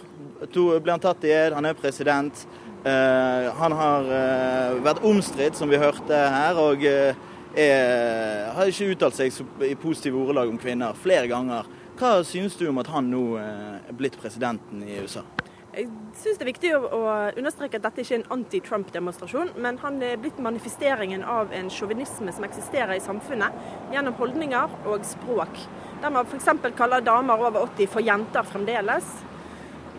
to, 0.52 0.80
ble 0.80 0.92
han 0.92 1.00
tatt 1.00 1.24
i 1.24 1.32
ed, 1.32 1.52
han 1.52 1.64
er 1.64 1.74
president. 1.74 2.46
Uh, 2.80 3.50
han 3.60 3.72
har 3.76 4.06
uh, 4.08 4.78
vært 4.80 5.02
omstridt, 5.04 5.56
som 5.58 5.68
vi 5.68 5.76
hørte 5.76 6.16
her, 6.16 6.56
og 6.56 6.80
uh, 6.80 7.12
er, 7.52 8.46
har 8.56 8.70
ikke 8.70 8.94
uttalt 8.94 9.18
seg 9.18 9.36
i 9.66 9.74
positive 9.74 10.16
ordelag 10.16 10.48
om 10.48 10.56
kvinner 10.56 10.96
flere 10.96 11.28
ganger. 11.28 11.68
Hva 12.00 12.24
synes 12.24 12.56
du 12.56 12.64
om 12.70 12.80
at 12.80 12.88
han 12.88 13.10
nå 13.12 13.36
er 13.36 13.92
blitt 13.92 14.16
presidenten 14.16 14.80
i 14.86 14.96
USA? 15.02 15.26
Jeg 15.70 15.86
synes 16.18 16.38
det 16.38 16.42
er 16.42 16.48
viktig 16.48 16.70
å 16.74 17.02
understreke 17.38 17.78
at 17.78 17.84
dette 17.84 18.02
ikke 18.02 18.16
er 18.16 18.22
en 18.22 18.32
anti-Trump-demonstrasjon, 18.38 19.52
men 19.60 19.76
han 19.78 20.00
er 20.02 20.16
blitt 20.18 20.40
manifesteringen 20.42 21.22
av 21.22 21.52
en 21.54 21.68
sjåvinisme 21.70 22.32
som 22.34 22.46
eksisterer 22.48 22.96
i 22.96 23.04
samfunnet 23.04 23.92
gjennom 23.92 24.16
holdninger 24.18 24.74
og 24.88 25.04
språk. 25.06 25.60
Der 26.00 26.10
man 26.10 26.26
f.eks. 26.26 26.48
kaller 26.76 27.00
damer 27.04 27.42
over 27.48 27.66
80 27.66 27.90
for 27.92 28.00
jenter 28.00 28.46
fremdeles. 28.48 29.08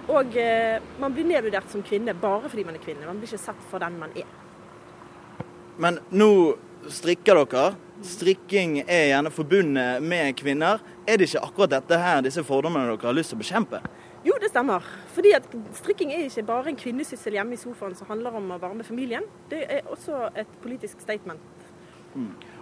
Og 0.09 0.33
eh, 0.37 0.81
man 0.99 1.13
blir 1.13 1.27
nedvurdert 1.29 1.69
som 1.69 1.83
kvinne 1.85 2.15
bare 2.17 2.49
fordi 2.49 2.65
man 2.65 2.77
er 2.77 2.81
kvinne. 2.81 3.05
Man 3.05 3.21
blir 3.21 3.29
ikke 3.29 3.43
sett 3.43 3.67
for 3.69 3.83
den 3.83 3.99
man 4.01 4.15
er. 4.17 4.25
Men 5.81 5.99
nå 6.09 6.31
strikker 6.89 7.37
dere. 7.43 7.75
Strikking 8.01 8.79
er 8.81 9.11
gjerne 9.11 9.29
forbundet 9.33 10.01
med 10.01 10.33
kvinner. 10.41 10.81
Er 11.05 11.21
det 11.21 11.29
ikke 11.29 11.43
akkurat 11.45 11.75
dette 11.75 12.01
her, 12.01 12.23
disse 12.25 12.41
fordommene 12.45 12.89
dere 12.89 13.11
har 13.11 13.17
lyst 13.17 13.35
til 13.35 13.37
å 13.37 13.43
bekjempe? 13.43 13.81
Jo, 14.25 14.33
det 14.41 14.49
stemmer. 14.49 14.85
Fordi 15.13 15.35
at 15.37 15.45
strikking 15.77 16.13
er 16.13 16.25
ikke 16.25 16.47
bare 16.49 16.73
en 16.73 16.81
kvinnesyssel 16.81 17.37
hjemme 17.37 17.53
i 17.53 17.61
sofaen 17.61 17.93
som 17.97 18.09
handler 18.09 18.41
om 18.41 18.51
å 18.53 18.59
varme 18.61 18.85
familien. 18.85 19.25
Det 19.53 19.61
er 19.69 19.85
også 19.89 20.31
et 20.33 20.49
politisk 20.65 21.01
statement. 21.05 21.41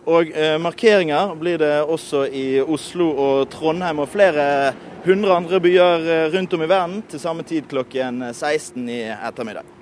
Og 0.08 0.32
eh, 0.32 0.56
markeringer 0.62 1.34
blir 1.40 1.60
det 1.62 1.74
også 1.84 2.26
i 2.32 2.62
Oslo 2.62 3.10
og 3.12 3.50
Trondheim 3.52 4.00
og 4.00 4.12
flere 4.12 4.46
hundre 5.06 5.36
andre 5.36 5.60
byer 5.64 6.08
eh, 6.08 6.30
rundt 6.36 6.54
om 6.56 6.64
i 6.64 6.70
verden 6.70 7.04
til 7.10 7.20
samme 7.20 7.44
tid 7.44 7.68
klokken 7.72 8.24
16 8.34 8.88
i 8.90 9.04
ettermiddag. 9.12 9.79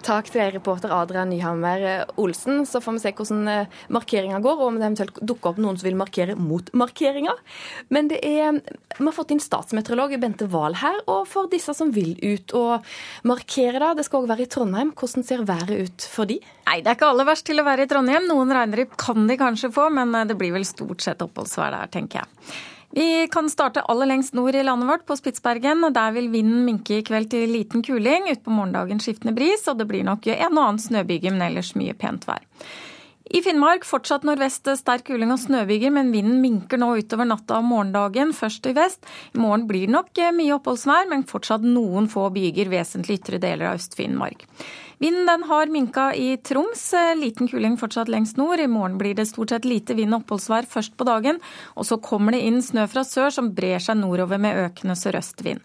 Takk 0.00 0.30
til 0.30 0.40
deg, 0.40 0.54
reporter 0.54 0.92
Adrian 0.96 1.28
Nyhammer 1.28 1.82
Olsen. 2.20 2.62
Så 2.68 2.80
får 2.80 2.96
vi 2.96 3.02
se 3.02 3.12
hvordan 3.18 3.48
eh, 3.52 3.80
markeringa 3.92 4.38
går, 4.40 4.56
og 4.56 4.70
om 4.70 4.78
det 4.78 4.86
eventuelt 4.86 5.20
dukker 5.20 5.52
opp 5.52 5.60
noen 5.60 5.76
som 5.76 5.88
vil 5.88 5.98
markere 6.00 6.36
mot 6.40 6.70
markeringa. 6.72 7.34
Men 7.92 8.08
det 8.08 8.22
er, 8.24 8.62
vi 8.96 9.04
har 9.04 9.16
fått 9.16 9.34
inn 9.34 9.42
statsmeteorolog 9.44 10.16
Bente 10.22 10.48
Wahl 10.52 10.78
her, 10.80 11.02
og 11.04 11.28
for 11.28 11.50
disse 11.52 11.74
som 11.76 11.92
vil 11.92 12.14
ut 12.22 12.56
og 12.56 12.88
markere, 13.28 13.82
da, 13.82 13.92
det 13.98 14.08
skal 14.08 14.24
òg 14.24 14.32
være 14.32 14.46
i 14.46 14.50
Trondheim, 14.56 14.94
hvordan 14.96 15.26
ser 15.26 15.44
været 15.48 15.74
ut 15.76 16.08
for 16.08 16.30
de? 16.30 16.40
Nei, 16.70 16.80
det 16.80 16.94
er 16.94 16.96
ikke 16.96 17.12
aller 17.12 17.28
verst 17.28 17.48
til 17.50 17.60
å 17.60 17.66
være 17.66 17.84
i 17.84 17.90
Trondheim. 17.90 18.28
Noen 18.30 18.56
regnrypp 18.56 18.96
kan 19.00 19.28
de 19.28 19.36
kanskje 19.40 19.72
få, 19.74 19.90
men 19.92 20.16
eh, 20.16 20.28
det 20.32 20.40
blir 20.40 20.56
vel 20.56 20.68
stort 20.68 21.04
sett 21.04 21.24
oppholdsvær 21.26 21.76
der, 21.76 21.92
tenker 21.92 22.24
jeg. 22.24 22.60
Vi 22.90 23.28
kan 23.30 23.50
starte 23.50 23.84
aller 23.86 24.08
lengst 24.10 24.34
nord 24.34 24.54
i 24.54 24.62
landet 24.66 24.88
vårt, 24.88 25.06
på 25.06 25.16
Spitsbergen. 25.16 25.84
Der 25.94 26.14
vil 26.16 26.30
vinden 26.32 26.64
minke 26.66 26.98
i 26.98 27.04
kveld 27.06 27.30
til 27.30 27.52
liten 27.54 27.84
kuling. 27.86 28.26
Utpå 28.32 28.50
morgendagen 28.50 29.02
skiftende 29.02 29.34
bris, 29.36 29.62
og 29.70 29.78
det 29.78 29.86
blir 29.90 30.06
nok 30.06 30.26
en 30.26 30.58
og 30.58 30.64
annen 30.64 30.82
snøbyge, 30.82 31.30
men 31.30 31.44
ellers 31.46 31.76
mye 31.78 31.94
pent 31.94 32.26
vær. 32.26 32.42
I 33.30 33.38
Finnmark 33.46 33.84
fortsatt 33.86 34.24
nordvest 34.26 34.66
sterk 34.80 35.04
kuling 35.06 35.30
og 35.30 35.38
snøbyger, 35.38 35.92
men 35.94 36.08
vinden 36.10 36.40
minker 36.42 36.80
nå 36.82 36.88
utover 36.98 37.28
natta 37.30 37.60
og 37.60 37.68
morgendagen, 37.68 38.32
først 38.34 38.66
i 38.66 38.72
vest. 38.74 39.06
I 39.36 39.38
morgen 39.38 39.68
blir 39.68 39.86
det 39.86 39.94
nok 39.94 40.18
mye 40.34 40.56
oppholdsvær, 40.56 41.06
men 41.12 41.22
fortsatt 41.30 41.62
noen 41.62 42.08
få 42.10 42.26
byger, 42.34 42.72
vesentlig 42.72 43.20
ytre 43.20 43.38
deler 43.38 43.70
av 43.70 43.78
Øst-Finnmark. 43.78 44.42
Vinden 44.98 45.30
den 45.30 45.46
har 45.46 45.70
minka 45.70 46.08
i 46.18 46.34
Troms, 46.42 46.82
liten 47.22 47.46
kuling 47.48 47.78
fortsatt 47.78 48.10
lengst 48.10 48.36
nord. 48.36 48.58
I 48.58 48.66
morgen 48.66 48.98
blir 48.98 49.14
det 49.14 49.30
stort 49.30 49.54
sett 49.54 49.68
lite 49.68 49.94
vind 49.94 50.10
og 50.10 50.24
oppholdsvær 50.24 50.66
først 50.74 50.98
på 50.98 51.06
dagen, 51.06 51.38
og 51.78 51.86
så 51.86 52.02
kommer 52.02 52.34
det 52.34 52.42
inn 52.50 52.58
snø 52.66 52.90
fra 52.90 53.06
sør 53.06 53.30
som 53.38 53.54
brer 53.54 53.78
seg 53.78 54.02
nordover 54.02 54.42
med 54.42 54.58
økende 54.66 54.98
sørøstvind. 54.98 55.62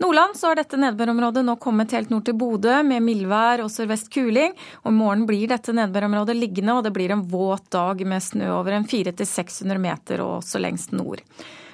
Nordland 0.00 0.36
så 0.36 0.48
har 0.48 0.56
dette 0.58 0.78
nedbørområdet 0.80 1.44
nå 1.44 1.56
kommet 1.62 1.92
helt 1.92 2.10
nord 2.10 2.24
til 2.26 2.36
Bodø 2.38 2.78
med 2.86 3.04
mildvær 3.04 3.62
og 3.64 3.70
sørvest 3.70 4.08
kuling. 4.12 4.54
og 4.82 4.92
I 4.92 4.96
morgen 4.96 5.26
blir 5.28 5.50
dette 5.52 5.74
nedbørområdet 5.76 6.36
liggende, 6.38 6.74
og 6.78 6.84
det 6.84 6.94
blir 6.96 7.12
en 7.12 7.26
våt 7.28 7.68
dag 7.70 8.06
med 8.06 8.22
snø 8.22 8.48
over 8.56 8.78
en 8.78 8.88
400-600 8.88 9.78
meter 9.78 10.24
og 10.24 10.38
også 10.40 10.62
lengst 10.62 10.96
nord. 10.96 11.22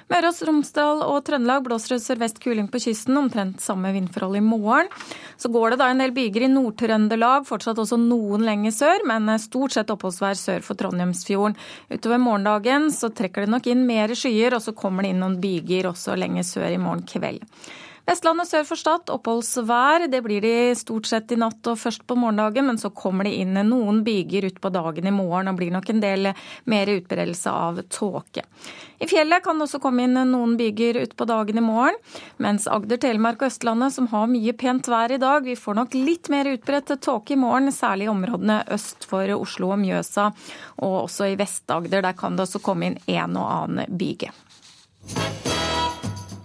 Møre 0.09 0.31
og 0.31 0.39
Romsdal 0.47 1.03
og 1.05 1.19
Trøndelag 1.27 1.67
blåser 1.67 1.93
det 1.93 2.01
sørvest 2.01 2.39
kuling 2.41 2.65
på 2.73 2.79
kysten, 2.81 3.17
omtrent 3.19 3.61
samme 3.61 3.91
vindforhold 3.93 4.39
i 4.39 4.41
morgen. 4.41 4.89
Så 5.37 5.51
går 5.53 5.75
det 5.75 5.77
da 5.83 5.91
en 5.93 6.01
del 6.01 6.15
byger 6.15 6.47
i 6.47 6.49
Nord-Trøndelag, 6.49 7.45
fortsatt 7.45 7.77
også 7.77 7.99
noen 8.01 8.41
lenger 8.47 8.73
sør, 8.73 9.05
men 9.05 9.29
stort 9.37 9.77
sett 9.77 9.93
oppholdsvær 9.93 10.39
sør 10.39 10.65
for 10.65 10.81
Trondheimsfjorden. 10.81 11.57
Utover 11.93 12.21
morgendagen 12.23 12.89
så 12.89 13.11
trekker 13.13 13.45
det 13.45 13.53
nok 13.53 13.69
inn 13.69 13.85
mer 13.85 14.15
skyer, 14.17 14.57
og 14.57 14.65
så 14.65 14.73
kommer 14.73 15.05
det 15.05 15.13
inn 15.13 15.21
noen 15.21 15.37
byger 15.43 15.91
også 15.91 16.17
lenger 16.17 16.47
sør 16.55 16.73
i 16.73 16.81
morgen 16.81 17.05
kveld. 17.05 17.45
Vestlandet 18.09 18.49
sør 18.49 18.63
for 18.65 18.79
Stad 18.79 19.11
oppholdsvær. 19.13 20.07
Det 20.09 20.23
blir 20.25 20.41
de 20.41 20.53
stort 20.73 21.05
sett 21.05 21.29
i 21.29 21.37
natt 21.37 21.67
og 21.69 21.77
først 21.77 22.07
på 22.09 22.15
morgendagen, 22.17 22.65
men 22.65 22.79
så 22.81 22.89
kommer 22.89 23.27
det 23.27 23.35
inn 23.37 23.53
noen 23.67 23.99
byger 24.01 24.47
utpå 24.47 24.71
dagen 24.73 25.05
i 25.05 25.13
morgen 25.13 25.51
og 25.51 25.59
blir 25.59 25.69
nok 25.75 25.91
en 25.93 26.01
del 26.01 26.31
mer 26.65 26.89
utbredelse 26.89 27.53
av 27.53 27.83
tåke. 27.93 28.41
I 28.97 29.05
fjellet 29.11 29.45
kan 29.45 29.61
det 29.61 29.67
også 29.67 29.81
komme 29.83 30.07
inn 30.07 30.17
noen 30.31 30.55
byger 30.57 30.97
utpå 31.03 31.27
dagen 31.29 31.61
i 31.61 31.65
morgen, 31.67 31.99
mens 32.41 32.65
Agder, 32.65 32.97
Telemark 32.97 33.43
og 33.43 33.51
Østlandet, 33.51 33.93
som 33.93 34.09
har 34.09 34.25
mye 34.33 34.57
pent 34.57 34.89
vær 34.89 35.13
i 35.13 35.21
dag, 35.21 35.45
vi 35.45 35.59
får 35.59 35.77
nok 35.77 35.99
litt 35.99 36.33
mer 36.33 36.49
utbredt 36.49 36.95
tåke 37.05 37.37
i 37.37 37.39
morgen, 37.39 37.69
særlig 37.69 38.09
i 38.09 38.13
områdene 38.15 38.63
øst 38.73 39.05
for 39.11 39.37
Oslo 39.37 39.75
og 39.75 39.83
Mjøsa, 39.85 40.31
og 40.81 40.97
også 41.03 41.29
i 41.29 41.37
Vest-Agder. 41.37 42.01
Der 42.09 42.17
kan 42.17 42.33
det 42.33 42.49
også 42.49 42.65
komme 42.65 42.89
inn 42.89 42.99
en 43.05 43.37
og 43.37 43.53
annen 43.53 44.01
byge. 44.01 44.33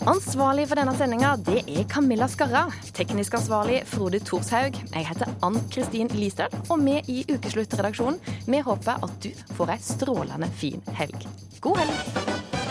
Ansvarlig 0.05 0.67
for 0.69 0.77
denne 0.77 0.93
sendinga 0.99 1.31
er 1.49 1.85
Camilla 1.89 2.27
Skarra. 2.29 2.67
Teknisk 2.93 3.39
ansvarlig 3.39 3.79
Frode 3.89 4.21
Thorshaug. 4.21 4.77
Jeg 4.93 5.07
heter 5.09 5.33
Ann 5.47 5.57
Kristin 5.73 6.13
Listøl, 6.13 6.53
og 6.69 6.85
vi 6.85 6.99
i 7.09 7.23
Ukesluttredaksjonen 7.33 8.21
vi 8.45 8.61
håper 8.61 9.01
at 9.01 9.17
du 9.25 9.31
får 9.57 9.73
ei 9.79 9.81
strålende 9.81 10.51
fin 10.61 10.85
helg. 11.01 11.25
God 11.65 11.81
helg! 11.81 12.64